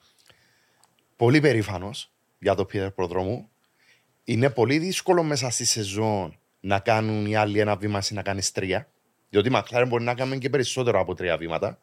[1.22, 3.50] Πολύ περήφανος για το Πίτερ Προδρόμου.
[4.24, 8.52] Είναι πολύ δύσκολο μέσα στη σεζόν να κάνουν οι άλλοι ένα βήμα ή να κάνεις
[8.52, 8.88] τρία.
[9.30, 11.80] Διότι η Μακλάρεν μπορεί να κάνουμε και περισσότερο από τρία βήματα.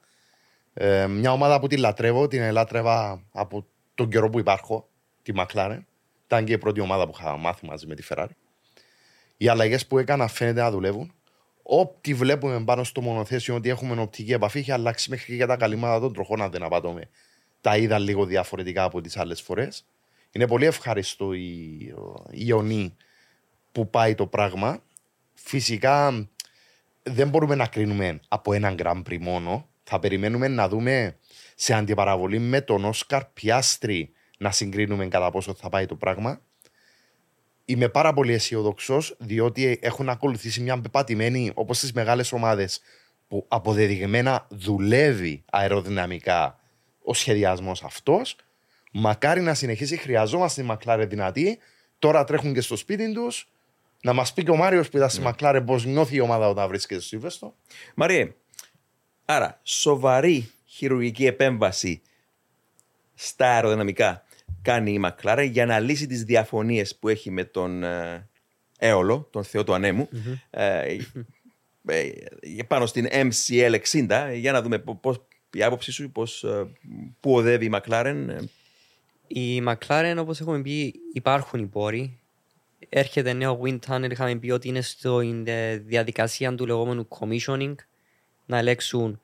[0.75, 4.89] Ε, μια ομάδα που τη λατρεύω, την ελάτρευα από τον καιρό που υπάρχω,
[5.23, 5.87] τη Μακλάρεν.
[6.25, 8.37] Ήταν και η πρώτη ομάδα που είχα μάθει μαζί με τη Ferrari.
[9.37, 11.13] Οι αλλαγές που έκανα φαίνεται να δουλεύουν.
[11.71, 15.57] Ό,τι βλέπουμε πάνω στο μονοθέσιο ότι έχουμε οπτική επαφή έχει αλλάξει μέχρι και για τα
[15.57, 17.09] καλυμματα των τροχών, αν δεν απατώμε.
[17.61, 19.85] Τα είδα λίγο διαφορετικά από τις άλλες φορές.
[20.33, 21.41] Είναι πολύ ευχαριστώ η,
[22.31, 22.97] η Ιωνή
[23.73, 24.83] που πάει το πράγμα.
[25.35, 26.29] Φυσικά
[27.03, 29.69] δεν μπορούμε να κρίνουμε από έναν Grand Prix μόνο.
[29.85, 31.17] Θα περιμένουμε να δούμε
[31.55, 36.41] σε αντιπαραβολή με τον Όσκαρ Πιάστρη να συγκρίνουμε κατά πόσο θα πάει το πράγμα.
[37.71, 42.81] Είμαι πάρα πολύ αισιοδοξό διότι έχουν ακολουθήσει μια πεπατημένη όπως τις μεγάλες ομάδες
[43.29, 46.61] που αποδεδειγμένα δουλεύει αεροδυναμικά
[47.03, 48.37] ο σχεδιασμός αυτός.
[48.93, 49.97] Μακάρι να συνεχίσει.
[49.97, 51.59] Χρειαζόμαστε τη Μακλάρε δυνατή.
[51.99, 53.49] Τώρα τρέχουν και στο σπίτι τους.
[54.03, 56.69] Να μας πει και ο Μάριος που ήταν στη Μακλάρε πώς νιώθει η ομάδα όταν
[56.69, 57.55] βρίσκεται στο Σύμβεστο.
[57.95, 58.35] Μαριέ,
[59.25, 62.03] άρα σοβαρή χειρουργική επέμβαση
[63.15, 64.23] στα αεροδυναμικά
[64.69, 68.29] κάνει η McLaren για να λύσει τις διαφωνίες που έχει με τον ε,
[68.79, 70.09] Έολο, τον θεό του ανεμου
[70.51, 70.97] ε,
[71.85, 72.13] ε,
[72.69, 76.67] πάνω στην MCL 60 για να δούμε πώς, η άποψή σου πώς, ε,
[77.21, 78.39] πού οδεύει η McLaren ε,
[79.27, 82.19] Η McLaren, όπως έχουμε πει, υπάρχουν οι πόροι.
[82.89, 84.11] Έρχεται νέο wind tunnel.
[84.11, 87.75] Είχαμε πει ότι είναι στην ε, διαδικασία του λεγόμενου commissioning
[88.47, 89.21] να ελέγξουν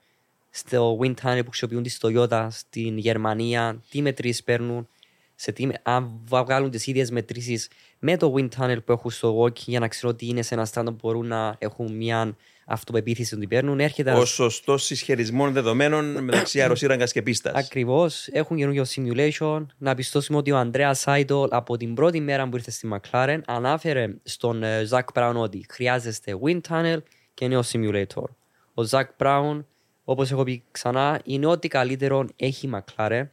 [0.51, 4.89] στο wind tunnel που χρησιμοποιούν τη Toyota στην Γερμανία, τι μετρήσεις παίρνουν,
[5.35, 7.69] σε τι, αν βγάλουν τις ίδιες μετρήσεις
[7.99, 10.65] με το wind tunnel που έχουν στο walk για να ξέρουν ότι είναι σε ένα
[10.65, 13.81] στάντο που μπορούν να έχουν μια αυτοπεποίθηση ότι παίρνουν.
[13.81, 17.55] Έρχεται ο σωστός συσχερισμών δεδομένων μεταξύ αεροσύραγγας και πίστας.
[17.55, 18.29] Ακριβώς.
[18.33, 19.67] Έχουν καινούργιο simulation.
[19.79, 24.15] Να πιστώσουμε ότι ο Ανδρέας Σάιντολ από την πρώτη μέρα που ήρθε στη McLaren ανάφερε
[24.23, 26.99] στον Ζακ Μπράουν ότι χρειάζεστε wind tunnel
[27.35, 28.29] και νέο simulator.
[28.75, 29.67] Ο Ζακ Μπράουν,
[30.05, 33.25] όπως έχω πει ξανά, είναι ό,τι καλύτερο έχει η McLaren.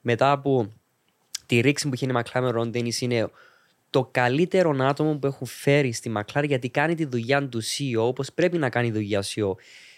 [0.00, 0.72] Μετά από
[1.52, 3.30] τη ρήξη που είχε η McLaren με Ρον Dennis είναι
[3.90, 8.32] το καλύτερο άτομο που έχουν φέρει στη McLaren γιατί κάνει τη δουλειά του CEO όπως
[8.32, 9.52] πρέπει να κάνει δουλειά CEO.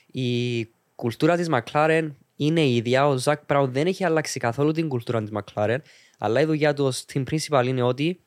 [0.07, 3.07] Η κουλτούρα της McLaren είναι η ίδια.
[3.09, 5.79] Ο Ζακ Μπράουν δεν έχει αλλάξει καθόλου την κουλτούρα της McLaren.
[6.19, 8.21] Αλλά η δουλειά του ως team principal είναι ότι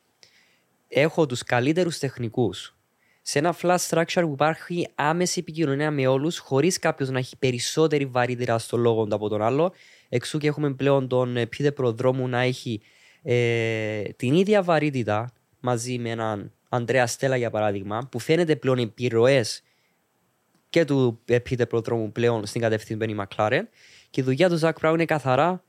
[0.88, 2.76] έχω τους καλύτερους τεχνικούς
[3.22, 8.06] σε ένα flat structure που υπάρχει άμεση επικοινωνία με όλους χωρίς κάποιος να έχει περισσότερη
[8.06, 9.72] βαρύτητα στο λόγο του από τον άλλο.
[10.08, 12.80] Εξού και έχουμε πλέον τον ε, Πίτε Προδρόμου να έχει
[13.22, 19.62] ε, την ίδια βαρύτητα μαζί με έναν Αντρέα Στέλλα για παράδειγμα που φαίνεται πλέον επιρροές
[20.70, 23.62] και του Πίτε Προδρόμου πλέον στην κατευθύνση του Benny
[24.10, 25.62] και η δουλειά του Ζακ Πράου είναι καθαρά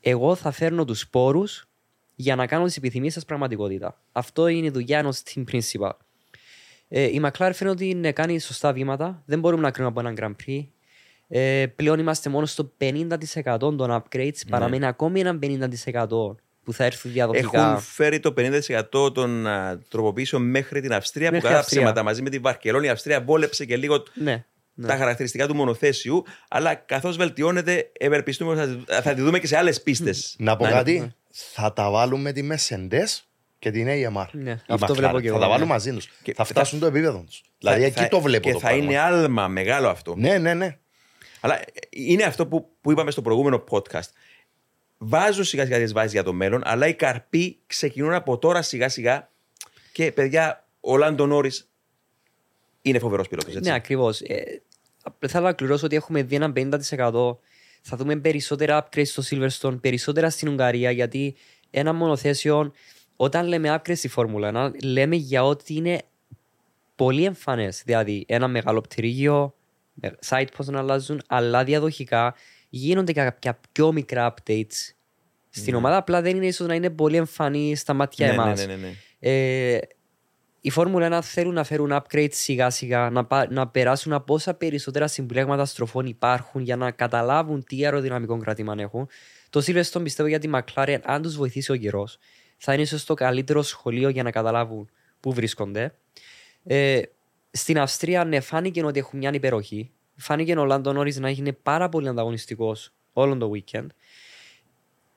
[0.00, 1.68] εγώ θα φέρνω τους σπόρους
[2.14, 4.02] για να κάνω τις επιθυμίες σας πραγματικότητα.
[4.12, 5.90] Αυτό είναι η δουλειά ενός team principal.
[6.88, 9.22] Ε, η McLaren φαίνεται ότι είναι κάνει σωστά βήματα.
[9.26, 10.66] Δεν μπορούμε να κρίνουμε από έναν Grand Prix.
[11.28, 14.32] Ε, πλέον είμαστε μόνο στο 50% των upgrades.
[14.44, 14.50] Ναι.
[14.50, 17.68] Παραμένει ακόμη ένα 50% που θα έρθει διαδοχικά.
[17.68, 18.34] Έχουν φέρει το
[18.92, 22.86] 50% των uh, τροποποιήσεων μέχρι την Αυστρία μέχρι που κατά ψέματα μαζί με την Βαρκελόνη.
[22.86, 24.86] Η Αυστρία βόλεψε και λίγο ναι, ναι.
[24.86, 26.24] τα χαρακτηριστικά του μονοθέσιου.
[26.48, 30.36] Αλλά καθώς βελτιώνεται, ευελπιστούμε ότι θα, θα τη δούμε και σε άλλες πίστες.
[30.38, 31.12] Να πω κάτι.
[31.30, 33.22] Θα τα βάλουμε τη Mercedes
[33.58, 34.26] και την AMR.
[34.32, 35.72] Ναι, αυτό βλέπω και Θα τα βάλουν ναι.
[35.72, 36.08] μαζί τους.
[36.34, 37.42] Θα φτάσουν το επίπεδο τους.
[37.58, 38.48] Δηλαδή εκεί το βλέπω.
[38.48, 40.14] Και το θα είναι άλμα μεγάλο αυτό.
[40.16, 40.78] Ναι, ναι, ναι.
[41.40, 41.60] Αλλά
[41.90, 44.08] είναι αυτό που, που είπαμε στο προηγούμενο podcast.
[44.98, 48.88] Βάζουν σιγά σιγά τις βάσεις για το μέλλον, αλλά οι καρποί ξεκινούν από τώρα σιγά
[48.88, 49.30] σιγά.
[49.92, 51.70] Και παιδιά, ο Λάντο Νόρις
[52.82, 53.54] είναι φοβερός πιλότος.
[53.54, 54.20] Ναι, ακριβώς.
[54.20, 54.62] Ε,
[55.28, 57.38] θέλω να κληρώσω ότι έχουμε δει ένα 50%.
[57.82, 61.36] Θα δούμε περισσότερα upgrades στο Silverstone, περισσότερα στην Ουγγαρία, γιατί
[61.70, 62.72] ένα μονοθέσιο
[63.16, 66.02] όταν λέμε άκρη στη Φόρμουλα 1, λέμε για ότι είναι
[66.96, 67.82] πολύ εμφανές.
[67.84, 69.54] Δηλαδή, ένα μεγάλο πτυρίγιο,
[70.26, 72.34] site πώ να αλλάζουν, αλλά διαδοχικά
[72.68, 74.92] γίνονται και κάποια πιο μικρά updates
[75.50, 75.78] στην ναι.
[75.78, 75.96] ομάδα.
[75.96, 78.66] Απλά δεν είναι ίσως να είναι πολύ εμφανή στα μάτια ναι, εμάς.
[78.66, 79.78] Ναι, ναι, ναι, ε,
[80.60, 85.06] η Φόρμουλα 1 θέλουν να φέρουν upgrades σιγά σιγά, να, να περάσουν από όσα περισσότερα
[85.06, 89.08] συμπλέγματα στροφών υπάρχουν για να καταλάβουν τι αεροδυναμικό κρατήμα έχουν.
[89.50, 92.18] Το Silverstone πιστεύω για τη McLaren, αν τους βοηθήσει ο καιρός,
[92.56, 94.90] θα είναι ίσως το καλύτερο σχολείο για να καταλάβουν
[95.20, 95.94] πού βρίσκονται.
[96.64, 97.00] Ε,
[97.58, 99.90] στην Αυστρία, ναι, φάνηκε ότι έχουν μια υπεροχή.
[100.16, 103.86] Φάνηκε ο Λάντο Νόρις να είναι πάρα πολύ ανταγωνιστικός όλο το weekend.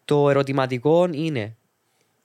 [0.05, 1.57] Το ερωτηματικό είναι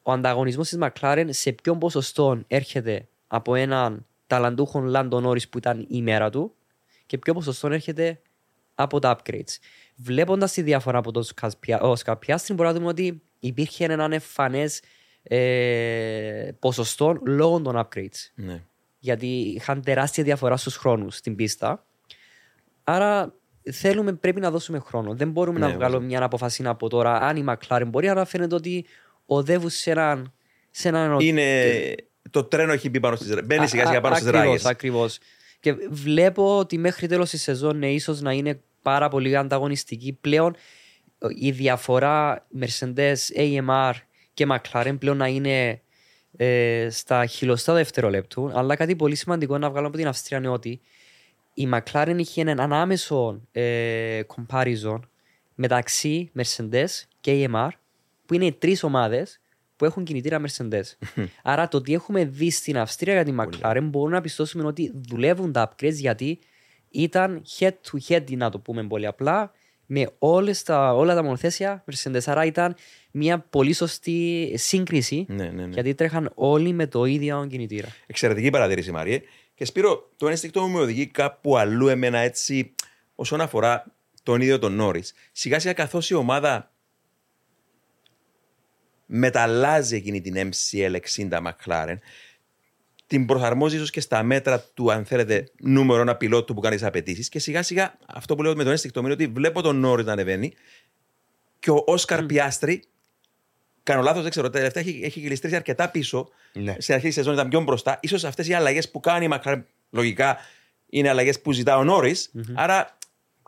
[0.02, 5.86] ο ανταγωνισμός της McLaren σε ποιον ποσοστό έρχεται από έναν ταλαντούχο Λάντο Νόρις που ήταν
[5.88, 6.54] η μέρα του
[7.06, 8.20] και ποιο ποσοστό έρχεται
[8.74, 9.56] από τα upgrades.
[9.96, 11.24] Βλέποντας τη διαφορά από τον
[11.96, 14.80] Σκαπιάστριν, μπορούμε να δούμε ότι υπήρχε ένα εμφανές
[15.22, 18.30] ε, ποσοστό λόγω των upgrades.
[18.34, 18.62] Ναι.
[18.99, 21.86] Γιατί είχαν τεράστια διαφορά στους χρόνους στην πίστα.
[22.84, 23.34] Άρα
[23.72, 25.14] θέλουμε, πρέπει να δώσουμε χρόνο.
[25.14, 28.55] Δεν μπορούμε Ναι, να βγάλουμε μια αποφασή από τώρα αν η McLaren μπορεί, αλλά φαίνεται
[28.55, 28.86] ότι
[29.26, 30.32] οδεύουν σε έναν.
[30.70, 31.20] Σε έναν...
[31.20, 31.94] Είναι.
[32.30, 34.64] Το τρένο έχει μπει πάνω στις Μπαίνει σιγά σιγά πάνω στις ράγες.
[34.64, 35.18] Ακριβώς.
[35.61, 40.18] Και βλέπω ότι μέχρι τέλος της σεζόν ναι, ίσως να είναι πάρα πολύ ανταγωνιστική.
[40.20, 40.57] Πλέον
[41.38, 43.92] η διαφορά Mercedes, AMR
[44.34, 45.80] και McLaren πλέον να είναι
[46.37, 48.51] ε, στα χιλιοστά δευτερολέπτου.
[48.55, 50.80] Αλλά κάτι πολύ σημαντικό να βγάλω από την Αυστρία είναι ότι
[51.55, 55.01] η McLaren είχε έναν άμεσο ε, comparison
[55.55, 56.87] μεταξύ Mercedes
[57.20, 57.68] και AMR
[58.26, 59.41] που είναι οι τρεις ομάδες
[59.76, 60.84] που έχουν κινητήρα Mercedes.
[61.43, 65.53] Άρα το τι έχουμε δει στην Αυστρία για την McLaren μπορούμε να πιστώσουμε ότι δουλεύουν
[65.53, 66.39] τα upgrades γιατί
[66.91, 69.53] ήταν head to head, να το πούμε πολύ απλά,
[69.87, 72.20] με όλες τα, όλα τα μονοθέσια Mercedes.
[72.24, 72.76] Άρα ήταν
[73.11, 75.72] μια πολύ σωστή σύγκριση Ναι, ναι, ναι.
[75.72, 77.89] γιατί τρέχαν όλοι με το ίδιο κινητήρα.
[78.07, 79.22] Εξαιρετική παρατήρηση, Μαριέ.
[79.55, 82.74] Και Σπύρο, το ένστικτο μου με οδηγεί κάπου αλλού εμένα έτσι
[83.14, 83.84] όσον αφορά
[84.22, 85.14] τον ίδιο τον Νόρις.
[85.32, 86.70] Σιγά σιγά καθώς η ομάδα
[89.07, 91.97] μεταλλάζει εκείνη την MCL 60 McLaren,
[93.07, 96.86] την προσαρμόζει ίσως και στα μέτρα του, αν θέλετε, νούμερο ένα πιλότου που κάνεις τι
[96.86, 97.28] απαιτήσεις.
[97.28, 100.04] Και σιγά σιγά αυτό που λέω με τον ένστικτο μου είναι ότι βλέπω τον Νόρι
[100.04, 100.52] να ανεβαίνει
[101.59, 102.82] και ο Όσκαρ Πιάστρη,
[103.82, 106.28] κάνω λάθος, δεν ξέρω, τελευταία έχει, έχει γλιστρήσει αρκετά πίσω.
[106.52, 106.76] Ναι.
[106.78, 108.00] Στην αρχή της σεζόν ήταν πιο μπροστά.
[108.09, 110.36] σω αυτές οι αλλαγές που κάνει η McLaren, λογικά
[110.86, 112.16] είναι αλλαγές που ζητά ο νορι
[112.54, 112.98] Άρα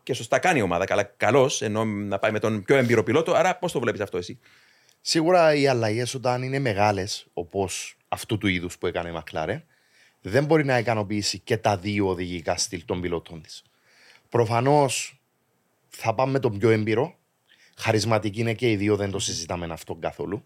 [0.03, 0.85] και σωστά κάνει η ομάδα.
[0.85, 3.33] Καλά, καλώ, ενώ να πάει με τον πιο έμπειρο πιλότο.
[3.33, 4.39] Άρα πώς το βλέπεις αυτό εσύ;
[5.01, 9.61] Σίγουρα οι αλλαγές όταν είναι μεγάλες, όπως αυτού του είδους που έκανε η McLaren,
[10.21, 13.63] δεν μπορεί να ικανοποιήσει και τα δύο οδηγικά στυλ των πιλότων της.
[14.29, 15.21] Προφανώς
[15.89, 17.19] θα πάμε με τον πιο έμπειρο.
[17.77, 20.45] Χαρισματική είναι και οι δύο, δεν το συζητάμε αυτόν καθόλου.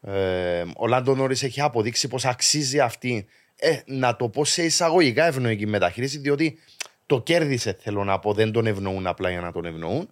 [0.00, 3.26] Ε, ο Λάντο Νόρις έχει αποδείξει πως αξίζει αυτή,
[3.56, 6.58] ε, να το πω σε εισαγωγικά ευνοϊκή μεταχείριση, διότι
[7.06, 8.32] το κέρδισε, θέλω να πω.
[8.32, 10.08] Δεν τον ευνοούν απλά για να τον ευνοούν.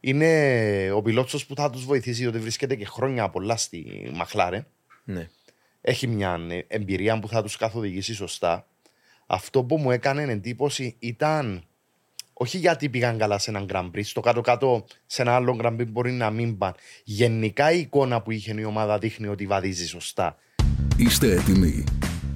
[0.00, 4.66] Είναι ο πιλότσο που θα τους βοηθήσει, διότι βρίσκεται και χρόνια πολλά στη Μαχλάρε.
[5.04, 5.28] Ναι.
[5.80, 8.66] Έχει μια εμπειρία που θα τους καθοδηγήσει σωστά.
[9.26, 11.68] Αυτό που μου έκανε εντύπωση ήταν
[12.40, 15.86] όχι γιατί πήγαν καλά σε έναν Grand Prix, στο κάτω-κάτω σε ένα άλλο Grand Prix
[15.86, 16.74] μπορεί να μην πάνε.
[17.04, 20.36] Γενικά η εικόνα που είχε η ομάδα δείχνει ότι βαδίζει σωστά.
[20.96, 21.84] Είστε έτοιμοι.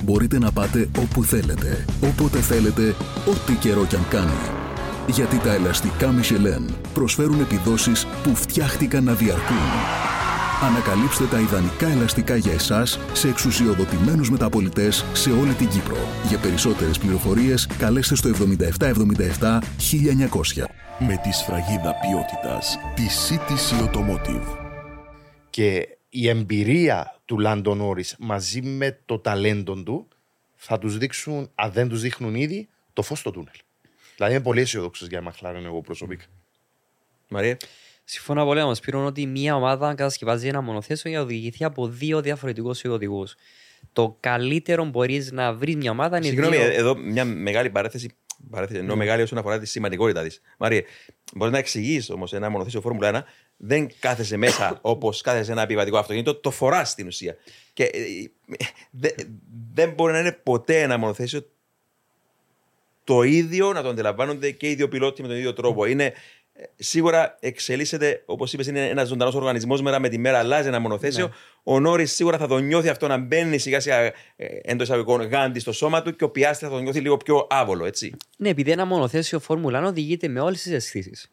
[0.05, 2.95] Μπορείτε να πάτε όπου θέλετε, όποτε θέλετε,
[3.29, 4.63] ό,τι καιρό κι αν κάνει.
[5.07, 10.22] Γιατί τα ελαστικά Michelin προσφέρουν επιδόσεις που φτιάχτηκαν να διαρκούν.
[10.63, 15.97] Ανακαλύψτε τα ιδανικά ελαστικά για εσάς σε εξουσιοδοτημένους μεταπολιτές σε όλη την Κύπρο.
[16.29, 20.65] Για περισσότερες πληροφορίες καλέστε στο 7777 1900.
[20.99, 24.57] Με τη σφραγίδα ποιότητας τη CTC Automotive.
[25.51, 30.09] Και η εμπειρία του Λάντον Όρις μαζί με το ταλέντο του
[30.55, 33.57] θα τους δείξουν, αν δεν τους δείχνουν ήδη, το φως στο τούνελ.
[34.17, 36.25] Δηλαδή είμαι πολύ αισιοδόξος για Μαχλάρεν εγώ προσωπικά.
[37.29, 37.57] Μαρία;
[38.05, 42.21] Συμφωνώ πολύ με Σπύρο ότι μια ομάδα κατασκευάζει ένα μονοθέσιο για να οδηγηθεί από δύο
[42.21, 43.35] διαφορετικούς οδηγούς.
[43.93, 46.65] Το καλύτερο μπορείς να βρεις μια ομάδα είναι Συγγνώμη, δύο...
[46.67, 48.11] ε, εδώ μια μεγάλη παρέθεση.
[48.51, 50.41] παρέθεση ενώ μεγάλη όσον αφορά τη σημαντικότητα της.
[50.59, 50.83] Μαρία,
[51.35, 55.63] μπορείς να εξηγείς όμως ένα μονοθέσιο Φόρμουλα 1, δεν κάθεσαι μέσα όπως κάθεσαι σε ένα
[55.63, 57.37] επιβατικό αυτοκίνητο, το φοράς στην ουσία.
[57.73, 57.99] Και ε,
[58.59, 59.25] ε, δε-
[59.73, 61.47] δεν μπορεί να είναι ποτέ ένα μονοθέσιο
[63.05, 65.87] το ίδιο, να το αντιλαμβάνονται και οι δύο πιλότοι με τον ίδιο τρόπο.
[65.87, 66.13] Είναι ε,
[66.77, 69.83] σίγουρα εξελίσσεται, όπως είπες, είναι ένας ζωντανός οργανισμός.
[69.83, 71.27] Μέρα με τη μέρα αλλάζει ένα μονοθέσιο.
[71.27, 71.33] Ναι.
[71.63, 74.13] Ο Νόρις σίγουρα θα το νιώθει αυτό να μπαίνει σιγά σιγά
[74.63, 77.85] εντός εισαγωγικών γάντι στο σώμα του και ο Πιάστρη θα το νιώθει λίγο πιο άβολο,
[77.85, 78.17] έτσι.
[78.37, 81.33] Ναι, επειδή ένα μονοθέσιο Φόρμουλα 1 οδηγείται με όλες τις αισθήσεις.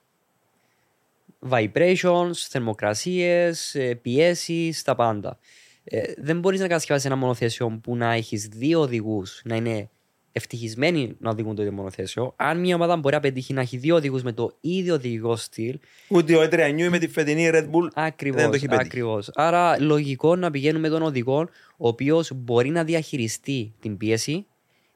[1.50, 5.40] Vibrations, θερμοκρασίες, πιέσεις, τα πάντα.
[5.84, 9.90] Ε, δεν μπορείς να κατασκευάσεις ένα μονοθέσιο που να έχεις δύο οδηγούς να είναι
[10.32, 12.34] ευτυχισμένοι να οδηγούν το ίδιο μονοθέσιο.
[12.36, 15.80] Αν μια ομάδα μπορεί να πετύχει να έχει δύο οδηγούς με το ίδιο οδηγικό στυλ,
[16.08, 18.42] Ούτε ο Έτρια Νιούι με τη φετινή Red Bull Ακριβώς.
[18.42, 18.86] δεν το έχει πετύχει.
[18.88, 19.30] Ακριβώς.
[19.34, 24.46] Άρα, λογικό να πηγαίνουμε με τον οδηγό, ο οποίος μπορεί να διαχειριστεί την πίεση,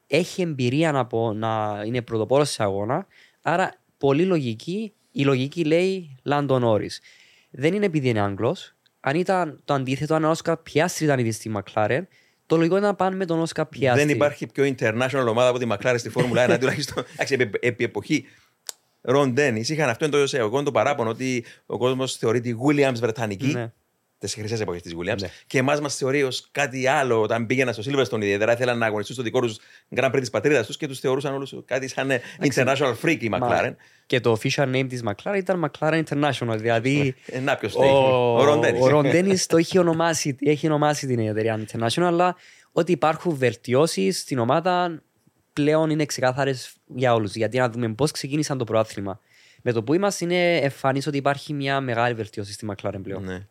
[0.06, 3.06] έχει εμπειρία να, πω, να είναι πρωτοπόρος σε αγώνα.
[3.42, 4.92] Άρα, πολύ λογική.
[5.10, 6.90] Η λογική λέει Λάντον Όρι.
[7.50, 8.74] Δεν είναι επειδή είναι Άγγλος.
[9.00, 12.08] Αν ήταν το αντίθετο, αν ο Όσκα Πιάστρη ήταν ήδη στη Μακλάρεν,
[12.46, 14.04] το λογικό είναι να πάνε με τον Όσκα Πιάστρη.
[14.04, 16.56] Δεν υπάρχει πιο international ομάδα από τη Μακλάρη στη Φόρμουλα 1.
[16.60, 18.24] τουλάχιστον εντάξει, επί, επί εποχή
[19.00, 23.46] Ρον Ντένις είχαν αυτό το εγώ το παράπονο ότι ο κόσμος θεωρεί τη Williams Βρετανική.
[23.46, 23.72] Ναι.
[24.24, 25.20] Τις χρυσές εποχές της Williams.
[25.20, 25.28] Ναι.
[25.46, 28.52] Και εμάς μας θεωρεί ως κάτι άλλο όταν πήγαινα στο Silverstone ιδιαίτερα.
[28.52, 29.58] Ήθελαν να αγωνιστούν στο δικό τους
[29.96, 32.10] Grand Prix της πατρίδας τους και τους θεωρούσαν όλους κάτι σαν
[32.52, 33.74] international freak η Μα- McLaren.
[34.06, 36.54] Και το official name της McLaren ήταν McLaren International.
[36.56, 37.84] Δηλαδή, Ε, να ποιος ο,
[38.38, 38.78] Ο Ρον Ντένι.
[38.80, 42.36] ο Ρον Ντένις το έχει ονομάσει, έχει ονομάσει την εταιρεία International, αλλά
[42.72, 45.02] ότι υπάρχουν βελτιώσεις στην ομάδα
[45.52, 47.34] πλέον είναι ξεκάθαρες για όλους.
[47.34, 49.20] Γιατί να δούμε πώς ξεκίνησαν το προάθλημα.
[49.66, 53.24] Με το που είμαστε είναι εμφανής ότι υπάρχει μια μεγάλη βελτίωση στη McLaren πλέον.
[53.24, 53.46] Ναι.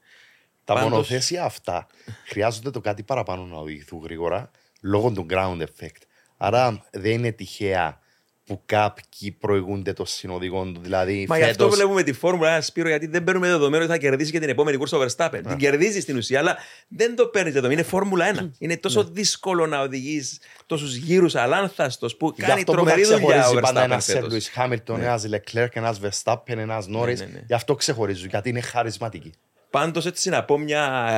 [0.66, 1.88] Τα Πάντως- μονοθέσια αυτά
[2.26, 4.51] χρειάζονται το κάτι παραπάνω να οδηγηθούν γρήγορα
[4.82, 6.01] λόγω του ground effect.
[6.38, 8.01] Άρα δεν είναι τυχαία
[8.45, 10.80] που κάποιοι προηγούνται των συνοδηγών του.
[10.84, 13.91] Δηλαδή, Μα γι' αυτό φέτος- βλέπουμε τη Φόρμουλα 1 Σπύρο, γιατί δεν παίρνουμε δεδομένο ότι
[13.91, 15.41] θα κερδίσει και την επόμενη κούρσα ο Verstappen.
[15.47, 16.57] Την κερδίζει στην ουσία, αλλά
[16.88, 17.80] δεν το παίρνεις δεδομένο.
[17.80, 18.51] Είναι Φόρμουλα 1.
[18.57, 23.03] Είναι τόσο δύσκολο να οδηγείς τόσους γύρους αλάνθαστος που Γι' κάνει αυτό που θα τρομερή
[23.03, 24.30] δουλειά ξεχωρίζει ο πάντα Verstappen ένας Σερ φέτος.
[24.32, 27.18] Λουίς Χάμιλτον, ένας Leclerc, ένας Verstappen, ένας Norris.
[27.18, 27.43] ναι, ναι.
[27.47, 29.32] Γι' αυτό ξεχωρίζουν, γιατί είναι χαρισματικοί.
[29.74, 31.11] Πάντως, έτσι να πω μια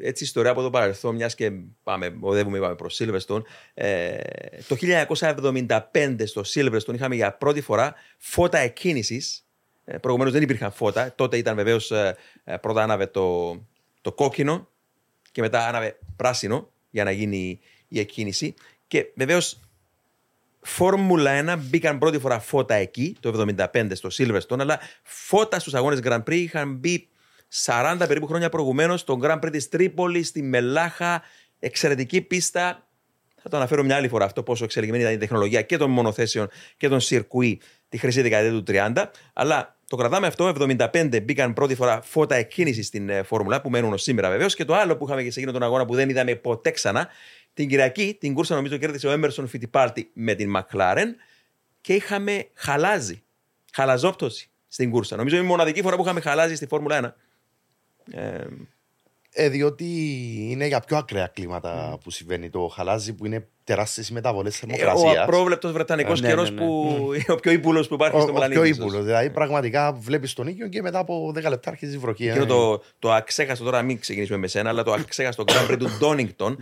[0.00, 1.50] έτσι, ιστορία από το παρελθόν, μιας και
[1.82, 3.42] πάμε, οδεύουμε είπαμε, προς Silverstone.
[3.74, 4.18] Ε,
[4.68, 9.46] το 1975 στο Silverstone είχαμε για πρώτη φορά φώτα εκκίνησης.
[9.84, 11.14] Ε, Προηγουμένως δεν υπήρχαν φώτα.
[11.14, 11.92] Τότε ήταν βεβαίως
[12.60, 13.54] πρώτα άναβε το,
[14.00, 14.68] το κόκκινο
[15.32, 18.54] και μετά άναβε πράσινο για να γίνει η εκκίνηση.
[18.86, 19.60] Και βεβαίως
[20.60, 26.00] Φόρμουλα 1 μπήκαν πρώτη φορά φώτα εκεί, το 1975 στο Silverstone, αλλά φώτα στους αγώνες
[26.04, 27.08] Grand Prix είχαν μπει
[27.64, 31.22] 40 περίπου χρόνια προηγουμένως στο Grand Prix της Τρίπολης, στη Μελάχα,
[31.58, 32.86] εξαιρετική πίστα.
[33.42, 36.48] Θα το αναφέρω μια άλλη φορά αυτό, πόσο εξελιγμένη ήταν η τεχνολογία και των μονοθέσεων
[36.76, 39.04] και των σιρκουί τη χρυσή δεκαετία του 30.
[39.32, 40.52] Αλλά το κρατάμε αυτό.
[40.58, 44.54] 75 μπήκαν πρώτη φορά φώτα εκκίνησης στην ε, Φόρμουλα, που μένουν ως σήμερα βεβαίως.
[44.54, 47.08] Και το άλλο που είχαμε και σε εκείνον τον αγώνα που δεν είδαμε ποτέ ξανά,
[47.54, 51.06] την Κυριακή, την κούρσα νομίζω κέρδισε ο Έμερσον Φιτιπάλτη με την McLaren
[51.80, 53.22] και είχαμε χαλάζει.
[53.72, 55.16] Χαλαζόπτωση στην κούρσα.
[55.16, 57.27] Νομίζω είναι η μοναδική φορά που είχαμε χαλάζει στη Φόρμουλα 1.
[58.12, 58.44] Ε,
[59.32, 59.84] Ε, διότι
[60.50, 64.52] είναι για πιο ακραία κλίματα που συμβαίνει το χαλάζι, που είναι τεράστιες οι μεταβολέ ο
[64.52, 65.16] θερμοκρασίας.
[65.18, 66.66] απρόβλεπτος Βρετανικός Ναι, καιρός ναι, ναι.
[66.66, 68.60] που είναι ο πιο ύπουλος που υπάρχει Ο, στον ο πλανήτη.
[68.60, 68.84] πιο ίσως.
[68.84, 69.04] ύπουλος.
[69.04, 72.28] Δηλαδή, πραγματικά βλέπεις τον ήλιο και μετά από 10 λεπτά αρχίζει η βροχή.
[72.28, 75.78] Εκείνο Ε, το, το αξέχαστο τώρα, μην ξεκινήσουμε με σένα, αλλά το αξέχαστο Grand Prix
[75.78, 76.58] του Ντόνιγκτον.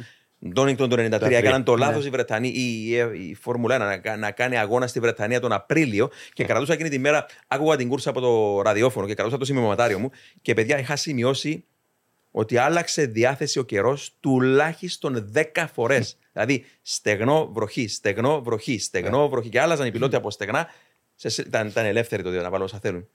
[0.48, 4.16] Ντόνιγκτον το 1993 έκαναν το λάθος οι Βρετανοί, η, η, η Φόρμουλα 1 να, κα-
[4.16, 8.10] να κάνει αγώνα στη Βρετανία τον Απρίλιο και κρατούσα εκείνη τη μέρα, άκουγα την κούρσα
[8.10, 10.10] από το ραδιόφωνο και κρατούσα το σημειωματάριο μου
[10.42, 11.64] και παιδιά είχα σημειώσει
[12.30, 16.18] ότι άλλαξε διάθεση ο καιρός τουλάχιστον 10 φορές.
[16.32, 20.68] δηλαδή στεγνό βροχή, στεγνό βροχή, στεγνό βροχή και άλλαζαν οι πιλότοι από στεγνά.
[21.14, 23.08] Σε, ήταν, ήταν ελεύθεροι το να βάλουν όσα θέλουν.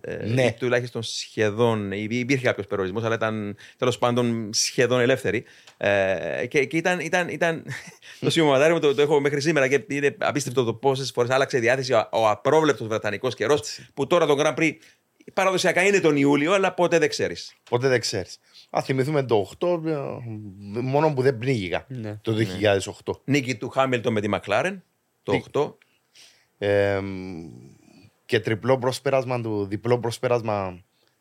[0.00, 0.44] Ε, Ναι.
[0.44, 1.92] ή τουλάχιστον σχεδόν.
[1.92, 5.44] υ- Υπήρχε κάποιος περιορισμός, αλλά ήταν τέλος πάντων σχεδόν ελεύθεροι.
[5.76, 7.64] Ε, και, και ήταν, ήταν, ήταν
[8.20, 11.56] το σημειωματάρι μου το, το έχω μέχρι σήμερα και είναι απίστευτο το πόσες φορές άλλαξε
[11.56, 14.72] η διάθεση ο, ο απρόβλεπτος βρετανικός καιρός που τώρα το Grand Prix
[15.34, 17.54] παραδοσιακά είναι τον Ιούλιο, αλλά ποτέ δεν ξέρεις.
[17.70, 18.38] Ποτέ δεν ξέρεις.
[18.70, 19.96] Α θυμηθούμε το 8, ε,
[20.80, 21.84] μόνο που δεν πνίγηκα.
[21.88, 22.18] Ναι.
[22.22, 23.20] Το 2008.
[23.24, 24.82] Νίκη του Χάμιλτον με τη Μακλάρεν
[25.22, 25.76] το 8.
[26.58, 27.00] Ε,
[28.30, 30.80] και τριπλό προσπέρασμα του, διπλό προσπέρασμα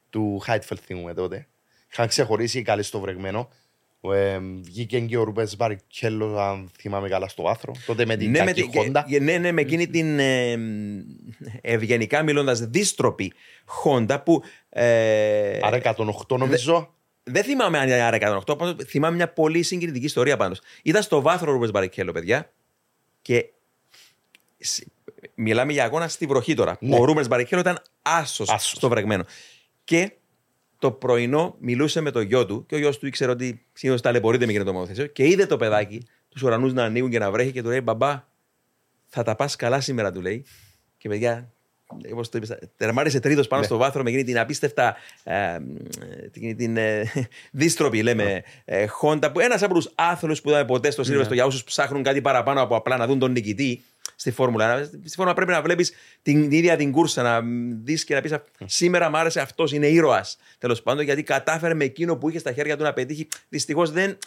[0.09, 1.47] του Χάιτφελτ θυμούμε τότε.
[1.91, 3.49] Είχαν ξεχωρίσει καλή στο βρεγμένο.
[4.01, 7.73] Ε, βγήκε και ο Ρουπές Μπαρικέλο, αν θυμάμαι καλά, στο άθρο.
[7.85, 9.05] Τότε με την Ναι, με, κακή την- Χόντα.
[9.09, 10.57] και- ναι, ναι, με εκείνη την ε,
[11.61, 13.33] ευγενικά μιλώντας δίστροπη
[13.65, 14.43] Χόντα που.
[14.69, 16.93] Ε, Άρα 108 νομίζω.
[17.23, 18.15] Δεν θυμάμαι αν είναι άρα
[18.45, 20.61] 108, πάντως θυμάμαι μια πολύ συγκινητική ιστορία πάντως.
[20.83, 22.51] Ήταν στο βάθρο ο Ρούμπερ Μπαρικέλο, παιδιά,
[23.21, 23.45] και
[24.57, 24.83] σ-
[25.35, 26.77] μιλάμε για αγώνα στη βροχή τώρα.
[26.79, 26.99] Ναι.
[26.99, 28.71] Ο Ρούμπερ Μπαρικέλο ήταν άσος Άσος.
[28.71, 29.23] στο βρεγμένο.
[29.83, 30.11] Και
[30.79, 34.45] το πρωινό μιλούσε με το γιο του και ο γιος του ήξερε ότι συνήθως ταλαιπωρείται
[34.45, 37.61] με το μονοθέσιο και είδε το παιδάκι τους ουρανούς να ανοίγουν και να βρέχει και
[37.61, 38.27] του λέει: Μπαμπά,
[39.05, 40.45] θα τα πας καλά σήμερα, του λέει.
[40.97, 41.53] Και παιδιά,
[42.13, 43.67] όπως το είπες, τερμάρισε τρίτος πάνω Ναι.
[43.67, 45.57] στο βάθρο με εκείνη την απίστευτα ε,
[46.31, 47.11] την, την ε,
[47.51, 51.45] δίστροπη, λέμε, ε, Honda, που ένας από τους άθλους που είδαμε ποτέ στο Silverstone για
[51.45, 53.83] όσου ψάχνουν κάτι παραπάνω από απλά να δουν τον νικητή
[54.15, 54.81] στη Φόρμουλα.
[54.81, 54.85] 1.
[54.85, 55.91] Στη Φόρμουλα πρέπει να βλέπεις
[56.21, 57.41] την ίδια την κούρσα, να
[57.83, 58.33] δεις και να πεις:
[58.65, 60.37] Σήμερα μ' άρεσε αυτός, είναι ήρωας.
[60.57, 63.27] Τέλος πάντων, γιατί κατάφερε με εκείνο που είχε στα χέρια του να πετύχει.
[63.49, 64.17] Δυστυχώς δεν.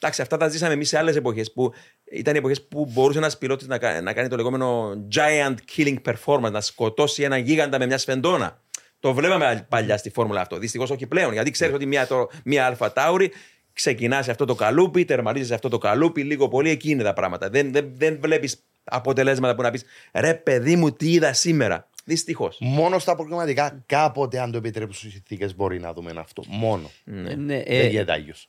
[0.00, 1.72] Εντάξει, αυτά τα ζήσαμε εμείς σε άλλες εποχές που
[2.10, 5.96] ήταν οι εποχές που μπορούσε ένας πιλότης να, κα- να κάνει το λεγόμενο giant killing
[6.04, 8.60] performance, να σκοτώσει έναν γίγαντα με μια σφεντόνα.
[9.00, 10.58] Το βλέπαμε παλιά στη φόρμουλα αυτό.
[10.58, 13.32] Δυστυχώς όχι πλέον, γιατί ξέρεις ότι μια, το- μια Αλφα Τάουρη
[13.72, 17.12] ξεκινά σε αυτό το καλούπι, τερματίζει σε αυτό το καλούπι, λίγο πολύ εκεί είναι τα
[17.12, 17.50] πράγματα.
[17.50, 21.88] Δεν, δεν, δεν βλέπεις αποτελέσματα που να πεις ρε παιδί μου, τι είδα σήμερα.
[22.04, 22.56] Δυστυχώς.
[22.60, 26.42] Μόνο στα προγραμματικά, κάποτε, αν το επιτρέψουν οι συνθήκες, μπορεί να δούμε αυτό.
[26.46, 26.90] Μόνο.
[27.04, 28.48] Ναι, δεν ε, γίνεται άγιος.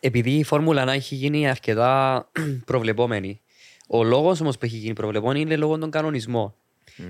[0.00, 2.26] Επειδή η Φόρμουλα 1 έχει γίνει αρκετά
[2.64, 3.40] προβλεπόμενη,
[3.86, 6.54] ο λόγος όμως που έχει γίνει προβλεπόμενη είναι λόγω των κανονισμών.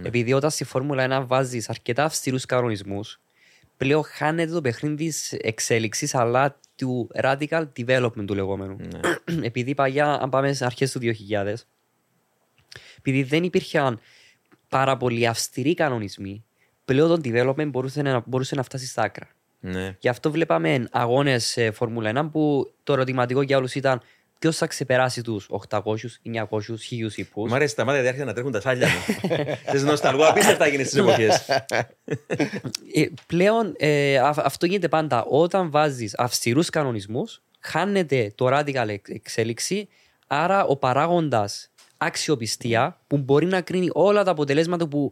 [0.03, 3.21] Επειδή όταν στη Φόρμουλα 1 βάζεις αρκετά αυστηρούς κανονισμούς,
[3.77, 8.77] πλέον χάνεται το παιχνίδι της εξέλιξης αλλά του radical development του λεγόμενου.
[9.43, 11.01] επειδή παλιά, αν πάμε στι αρχές του
[11.31, 11.55] 2000,
[12.99, 14.01] επειδή δεν υπήρχαν
[14.69, 16.45] πάρα πολύ αυστηροί κανονισμοί,
[16.85, 19.29] πλέον το development μπορούσε να, μπορούσε να φτάσει στα άκρα.
[19.61, 19.97] Ναι.
[20.01, 24.01] Γι' αυτό βλέπαμε αγώνες Φόρμουλα 1 που το ερωτηματικό για όλους ήταν
[24.39, 25.81] ποιος θα ξεπεράσει τους 800,
[26.23, 26.45] 900,
[26.91, 27.47] 1000 ύπου.
[27.49, 29.27] Μ' αρέσει τα μάτια, άρχισαν να τρέχουν τα σάλια μου.
[29.71, 31.47] Θες νοσταλγώ απίστευτα γίνει στις εποχές.
[32.95, 39.11] Ε, πλέον ε, α- αυτό γίνεται πάντα όταν βάζεις αυστηρούς κανονισμούς, χάνεται το radical εξ-
[39.11, 39.89] εξέλιξη,
[40.27, 45.11] άρα ο παράγοντας αξιοπιστία που μπορεί να κρίνει όλα τα αποτελέσματα που.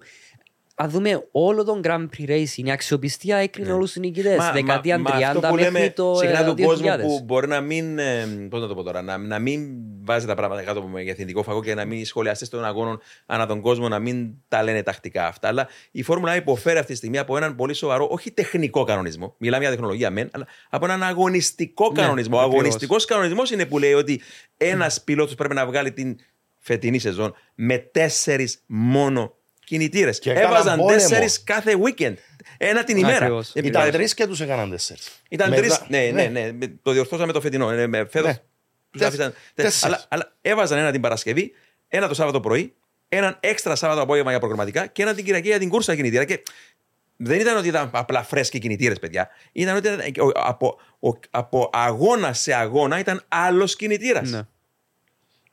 [0.81, 4.51] Αν δούμε όλο τον Grand Prix Racing, η αξιοπιστία έκρινε όλους τους νικητές.
[4.53, 6.65] Δεκαετία 30 αυτό που μέχρι λέμε το συχνά ε, του 2000.
[6.65, 7.99] κόσμου που μπορεί να μην.
[7.99, 9.61] Ε, Πώς να το πω τώρα, να, να μην
[10.05, 13.47] βάζει τα πράγματα κάτω από μεγεθυντικό φαγό και να μην οι σχολιαστέ των αγώνων ανά
[13.47, 15.49] τον κόσμο να μην τα λένε τακτικά αυτά.
[15.49, 19.35] Αλλά η Φόρμουλα 1 υποφέρει αυτή τη στιγμή από έναν πολύ σοβαρό, όχι τεχνικό κανονισμό.
[19.39, 22.37] Μιλάμε για τεχνολογία μεν, αλλά από έναν αγωνιστικό Ναι, κανονισμό.
[22.37, 22.59] Ο ακριβώς.
[22.61, 24.21] αγωνιστικός κανονισμός είναι που λέει ότι
[24.57, 26.17] ένας πιλότος πρέπει να βγάλει την
[26.59, 29.38] φετινή σεζόν με τέσσερις μόνο
[29.69, 30.19] κινητήρες.
[30.19, 30.99] Και έκαναν Έβαζαν πόλεμο.
[30.99, 32.15] τέσσερις κάθε weekend.
[32.59, 33.17] Ένα την ημέρα.
[33.17, 33.49] Ακριβώς.
[33.51, 35.09] Επειδή Ήταν τα- τρεις και τους έκαναν τέσσερις.
[35.29, 35.69] ήταν τρει.
[35.89, 37.71] Ναι, ναι, ναι, με- Το διορθώσαμε το φετινό.
[37.71, 38.35] Ε, με- Φέτος Ναι.
[38.91, 39.85] τους Τεσ- άφησαν- τε- τέσσερις.
[39.85, 41.53] αλλά, αλλά έβαζαν ένα την Παρασκευή,
[41.89, 42.75] ένα το Σάββατο πρωί,
[43.09, 46.25] έναν έξτρα Σάββατο απόγευμα για προγραμματικά και ένα την Κυριακή για την κούρσα κινητήρα.
[46.25, 46.43] Και
[47.17, 49.29] δεν ήταν ότι ήταν απλά φρέσκοι κινητήρες, παιδιά.
[49.53, 54.43] Ήταν ότι ήταν, ο- από, ο- από αγώνα σε αγώνα ήταν άλλος κινητήρας.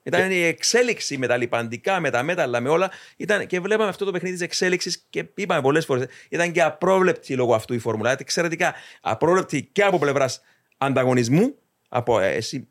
[0.10, 0.18] Ναι.
[0.18, 2.92] Ήταν η εξέλιξη με τα λιπαντικά, με τα μέταλλα, με όλα.
[3.18, 6.06] Ήταν, και βλέπαμε αυτό το παιχνίδι της εξέλιξης και είπαμε πολλές φορές.
[6.30, 8.10] Ήταν και απρόβλεπτη λόγω αυτού η Φόρμουλα.
[8.10, 10.42] Ήταν εξαιρετικά απρόβλεπτη και από πλευράς
[10.78, 11.56] ανταγωνισμού.
[11.90, 12.68] Από ε, εσύ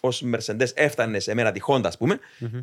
[0.00, 2.18] ως Mercedes έφτανες σε μένα τη Honda, ας πούμε.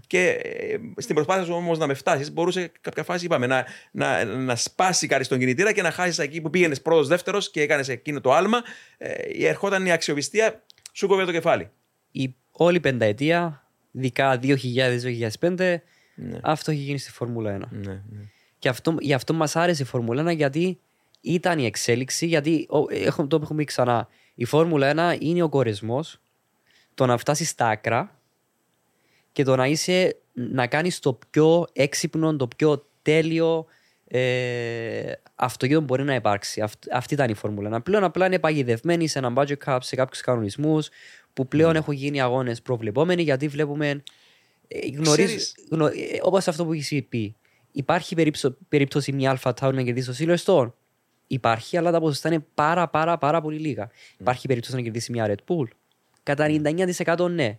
[0.07, 4.25] Και ε, στην προσπάθεια σου όμως να με φτάσεις, μπορούσε κάποια φάση, είπαμε, να, να,
[4.25, 7.89] να σπάσει κάτι στον κινητήρα και να χάσεις εκεί που πήγαινες πρώτος, δεύτερος και έκανες
[7.89, 8.63] εκείνο το άλμα.
[8.97, 11.69] Ε, ερχόταν η αξιοπιστία, σου κόβε το κεφάλι.
[12.11, 13.66] η όλη πενταετία,
[13.97, 14.39] ειδικά
[15.39, 15.77] 2000-2005,
[16.41, 17.59] αυτό έχει γίνει στη Φόρμουλα 1.
[17.69, 18.01] Ναι, ναι.
[18.59, 20.79] Και αυτό, γι' αυτό μας άρεσε η Φόρμουλα 1 γιατί
[21.21, 22.25] ήταν η εξέλιξη.
[22.25, 24.07] Γιατί ο, έχω, το έχουμε πει ξανά.
[24.35, 26.19] Η Φόρμουλα 1 είναι ο κορεσμός
[26.93, 28.19] το να φτάσεις στα άκρα
[29.31, 33.65] και το να είσαι να κάνεις το πιο έξυπνο, το πιο τέλειο
[34.07, 36.61] ε, αυτοκίνητο που μπορεί να υπάρξει.
[36.61, 37.83] Αυτ, αυτή ήταν η Φόρμουλα 1.
[37.83, 40.89] Πλέον απλά είναι παγιδευμένη σε ένα budget cap, σε κάποιους κανονισμούς
[41.37, 44.03] που πλέον έχουν γίνει αγώνες προβλεπόμενοι γιατί βλέπουμε.
[44.67, 45.91] Ε, γνωρίζ, Ξέρεις- γνω, ε,
[46.21, 47.35] όπως αυτό που έχεις πει,
[47.71, 50.71] Υπάρχει περίπτωση, περίπτωση μια Αλφα Τάουρ να κερδίσει το Silverstone.
[51.27, 53.89] Υπάρχει, αλλά τα ποσοστά είναι πάρα πάρα πάρα πολύ λίγα.
[54.17, 55.67] Υπάρχει περίπτωση να κερδίσει μια Red Bull;
[56.23, 57.57] Κατά 99% ναι.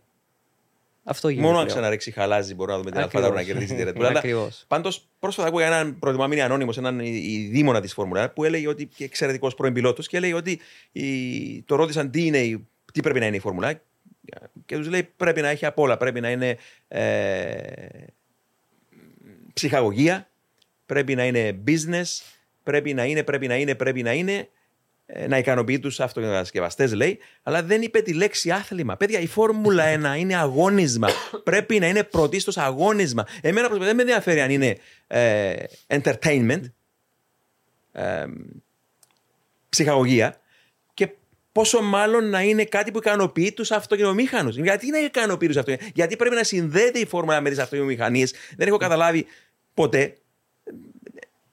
[1.04, 1.46] Αυτό γίνεται.
[1.46, 1.78] Μόνο αν πλέον.
[1.78, 3.24] ξαναρίξει χαλάζει μπορούμε να δούμε την Ακριβώς.
[3.26, 4.04] Αλφα να κερδίσει τη Red Bull.
[4.06, 4.64] Αλλά Ακριβώς.
[4.68, 8.86] Πάντως, πρόσφατα ακούγα έναν προτιμά μείνει ανώνυμος, έναν η δήμονα της Φόρμουλα, που έλεγε ότι
[8.86, 10.60] και εξαιρετικός πρώην πιλότος και έλεγε ότι
[10.92, 13.80] η, το ρώτησαν τι, είναι, η- τι πρέπει να είναι η Φόρμουλα.
[14.66, 15.96] Και τους λέει πρέπει να έχει απ' όλα.
[15.96, 16.56] Πρέπει να είναι
[16.88, 17.62] ε,
[19.52, 20.28] ψυχαγωγία,
[20.86, 22.04] πρέπει να είναι business,
[22.62, 24.48] πρέπει να είναι, πρέπει να είναι, πρέπει να είναι.
[25.06, 28.96] ε, Να ικανοποιεί τους αυτοκατασκευαστέ, λέει, αλλά δεν είπε τη λέξη άθλημα.
[28.96, 29.84] Παιδιά, η Φόρμουλα
[30.16, 31.08] 1 είναι αγώνισμα.
[31.44, 33.26] Πρέπει να είναι πρωτίστως αγώνισμα.
[33.40, 35.54] Εμένα προσωπικά δεν με ενδιαφέρει αν είναι ε,
[35.86, 36.62] entertainment,
[37.92, 38.24] ε,
[39.68, 40.38] ψυχαγωγία και
[41.58, 44.56] πόσο μάλλον να είναι κάτι που ικανοποιεί τους αυτοκινητομήχανους.
[44.56, 48.34] Γιατί να ικανοποιεί τους αυτοκινητομήχανους, Γιατί πρέπει να συνδέεται η φόρμουλα με τις αυτοκινητομηχανίες.
[48.56, 49.26] Δεν έχω καταλάβει
[49.74, 50.14] ποτέ.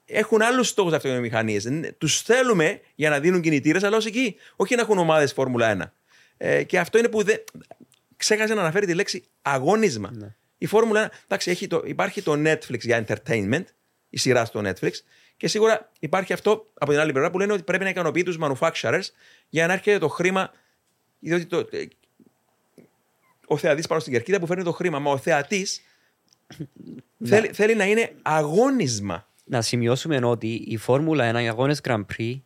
[0.04, 1.68] Έχουν άλλους στόχους αυτοκινητομηχανίες.
[1.98, 4.36] Τους θέλουμε για να δίνουν κινητήρες, αλλά ως εκεί.
[4.56, 5.92] Όχι να έχουν ομάδες Φόρμουλα 1.
[6.36, 7.44] Ε, και αυτό είναι που δεν.
[8.16, 10.36] Ξέχασε να αναφέρει τη λέξη αγώνισμα.
[10.58, 11.10] Η Φόρμουλα 1.
[11.24, 13.64] Εντάξει, έχει το, υπάρχει το Netflix για entertainment,
[14.08, 14.92] η σειρά στο Netflix.
[15.36, 18.38] Και σίγουρα υπάρχει αυτό από την άλλη πλευρά που λένε ότι πρέπει να ικανοποιεί τους
[18.40, 19.02] manufacturers
[19.48, 20.50] για να έρχεται το χρήμα.
[21.18, 21.84] Διότι το, ε,
[23.46, 24.98] ο θεατής πάνω στην κερκίδα που φέρνει το χρήμα.
[24.98, 25.80] Μα ο θεατής
[27.24, 29.26] θέλει, θέλει να είναι αγώνισμα.
[29.44, 32.40] Να σημειώσουμε ότι η Φόρμουλα 1, οι αγώνες Grand Prix,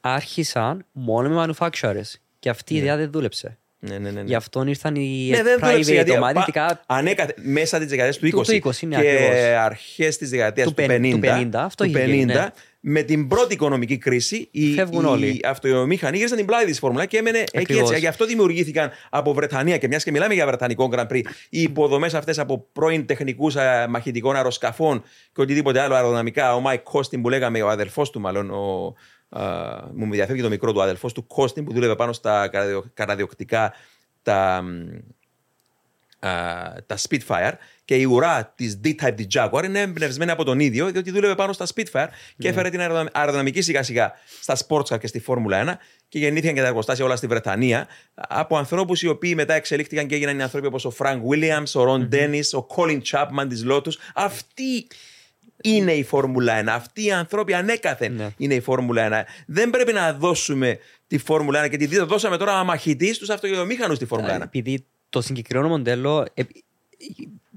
[0.00, 2.12] άρχισαν μόνο με manufacturers.
[2.38, 3.58] Και αυτή η ιδέα δεν δούλεψε.
[3.84, 4.20] Ναι, ναι, ναι.
[4.20, 4.26] ναι.
[4.26, 6.34] Γι' αυτό ήρθαν οι Ναι, δεν δούλεψε private γιατί ομάδες.
[6.34, 9.36] πα- ειδικά ανέκαθε μέσα της δεκαετίας του 20, Του- του 20, ναι, και ακριβώς.
[9.64, 12.46] αρχές της δεκαετίας Του του, πεν- 50, του 50, αυτό του είχε γίνει, 50, ναι.
[12.80, 15.40] με την πρώτη οικονομική κρίση, οι, Φεύγουν οι όλοι.
[15.44, 17.88] αυτοκινητομήχανοι γύρισαν την πλάτη της Φόρμουλα και έμενε εκεί Ακριβώς.
[17.88, 18.00] έτσι.
[18.00, 22.14] Γι' αυτό δημιουργήθηκαν από Βρετανία και μιας και μιλάμε για Βρετανικό Grand Prix, οι υποδομές
[22.14, 23.54] αυτές από πρώην τεχνικούς
[23.88, 25.02] μαχητικών αεροσκαφών
[25.32, 26.54] και οτιδήποτε άλλο αεροδυναμικά.
[26.54, 28.94] Ο Μάικ Κόστιν που λέγαμε, ο αδελφό του μάλλον, ο,
[29.32, 29.44] α,
[29.94, 33.72] μου διαφεύγει το μικρό του αδελφό του Κόστιν που δούλευε πάνω στα καραδιο- καραδιοκτικά
[34.22, 34.88] τα, μ,
[36.26, 36.30] α,
[36.86, 37.52] τα Spitfire.
[37.84, 41.52] Και η ουρά της D-Type της Jaguar είναι εμπνευσμένη από τον ίδιο, διότι δούλευε πάνω
[41.52, 42.06] στα Spitfire
[42.38, 45.78] και έφερε την αεροδυνα- αεροδυναμική σιγά σιγά στα Sports Car και στη Φόρμουλα 1
[46.08, 50.14] και γεννήθηκαν και τα εργοστάσια όλα στη Βρετανία από ανθρώπους οι οποίοι μετά εξελίχθηκαν και
[50.14, 53.92] έγιναν οι άνθρωποι όπως ο Frank Williams, ο Ron Dennis, ο Colin Chapman της Lotus.
[54.14, 54.86] Αυτοί
[55.62, 56.66] είναι η Φόρμουλα 1.
[56.68, 58.30] Αυτοί οι άνθρωποι ανέκαθεν Ναι.
[58.36, 59.24] είναι η Φόρμουλα 1.
[59.46, 64.06] Δεν πρέπει να δώσουμε τη Φόρμουλα 1 και τη δώσαμε τώρα αμαχητή στου αυτοκινητομήχανους στη
[64.06, 64.42] Φόρμουλα 1.
[64.42, 66.42] Επειδή το συγκεκριμένο μοντέλο, ε,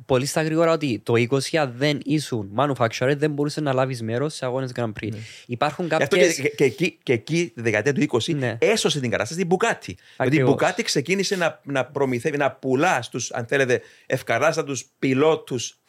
[0.05, 4.33] πολύ στα γρήγορα ότι το 20 αν δεν ήσουν manufacturer δεν μπορούσε να λάβεις μέρος
[4.33, 5.09] σε αγώνες Grand Prix.
[5.45, 6.33] Υπάρχουν Γι' αυτό κάποιε.
[6.33, 8.57] και, και, και εκεί, και εκεί τη δεκαετία του 20 Ναι.
[8.61, 9.79] έσωσε την κατάσταση την Bugatti.
[9.85, 9.95] Γιατί
[10.35, 10.55] η Ακριβώς.
[10.59, 15.79] Bugatti ξεκίνησε να, να προμηθεύει, να πουλά στους, αν θέλετε, ευκαράστατου πιλότους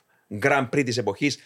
[0.43, 1.39] Grand Prix της εποχής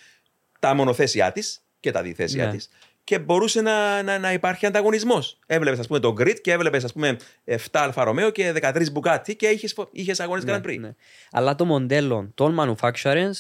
[0.61, 2.51] τα μονοθέσια της και τα διθέσια Ναι.
[2.53, 2.69] της.
[3.05, 5.39] Και μπορούσε να, να, να υπάρχει ανταγωνισμός.
[5.47, 9.37] Έβλεπες, ας πούμε, τον Grid και έβλεπες, ας πούμε, 7 Alfa Romeo και 13 Bugatti
[9.37, 9.59] και
[9.93, 10.79] είχες αγώνες Ναι, Grand Prix.
[10.81, 10.95] ναι.
[11.31, 13.31] Αλλά το μοντέλο των manufacturers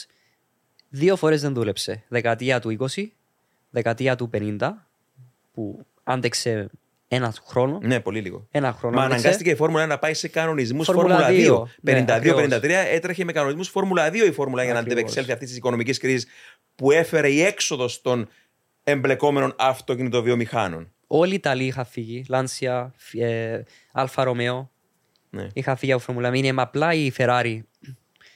[0.89, 2.03] δύο φορές δεν δούλεψε.
[2.09, 3.05] Δεκαετία του 20,
[3.71, 4.71] δεκαετία του 50,
[5.53, 6.71] που άντεξε
[7.09, 7.79] ένας χρόνο.
[7.83, 8.47] Ναι, πολύ λίγο.
[8.51, 8.97] Ένα χρόνο.
[8.97, 9.21] Μα άντεξε.
[9.23, 11.91] αναγκάστηκε η Φόρμουλα 1 να πάει σε κανονισμούς Φόρμουλα Φόρμουλα 2.
[11.91, 11.93] 2.
[11.93, 14.99] Ναι, 52-53 έτρεχε με κανονισμούς Φόρμουλα 2 η Φόρμουλα για να Ακριβώς.
[14.99, 16.27] αντεπεξέλθει αυτή τη οικονομική κρίση
[16.81, 18.29] που έφερε η έξοδος των
[18.85, 20.93] εμπλεκόμενων αυτοκινητοβιομηχάνων.
[21.07, 22.25] Όλοι οι Ιταλοί είχαν φύγει.
[22.29, 23.61] Lancia, ε,
[23.93, 24.71] Alfa Romeo.
[25.31, 25.47] Ναι.
[25.53, 26.35] Είχαν φύγει από Φόρμουλα 1.
[26.35, 27.61] Είναι απλά η Ferrari.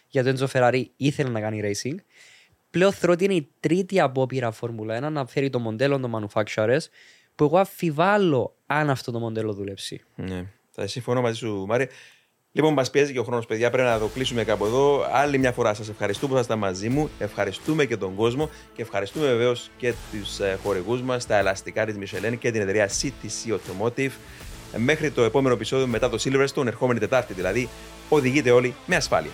[0.08, 1.94] Γιατί ο Έντζο Ferrari ήθελε να κάνει racing.
[2.70, 6.86] Πλέον θεωρώ ότι είναι η τρίτη απόπειρα Φόρμουλα 1 να φέρει το μοντέλο των manufacturers
[7.34, 10.00] που εγώ αμφιβάλλω αν αυτό το μοντέλο δουλέψει.
[10.14, 10.46] Ναι.
[10.70, 11.88] Θα συμφωνώ μαζί σου, Μάριε.
[12.56, 13.70] Λοιπόν, μας πιέζει και ο χρόνος, παιδιά.
[13.70, 15.06] Πρέπει να το κλείσουμε κάπου εδώ.
[15.12, 17.10] Άλλη μια φορά σας ευχαριστούμε που ήσασταν μαζί μου.
[17.18, 22.38] Ευχαριστούμε και τον κόσμο και ευχαριστούμε βεβαίως και τους χορηγούς μας, τα ελαστικά της Michelin
[22.38, 24.10] και την εταιρεία CTC Automotive.
[24.72, 27.68] Ε, Μέχρι το επόμενο επεισόδιο μετά το Silverstone, ερχόμενη Τετάρτη δηλαδή,
[28.08, 29.30] οδηγείτε όλοι με ασφάλεια.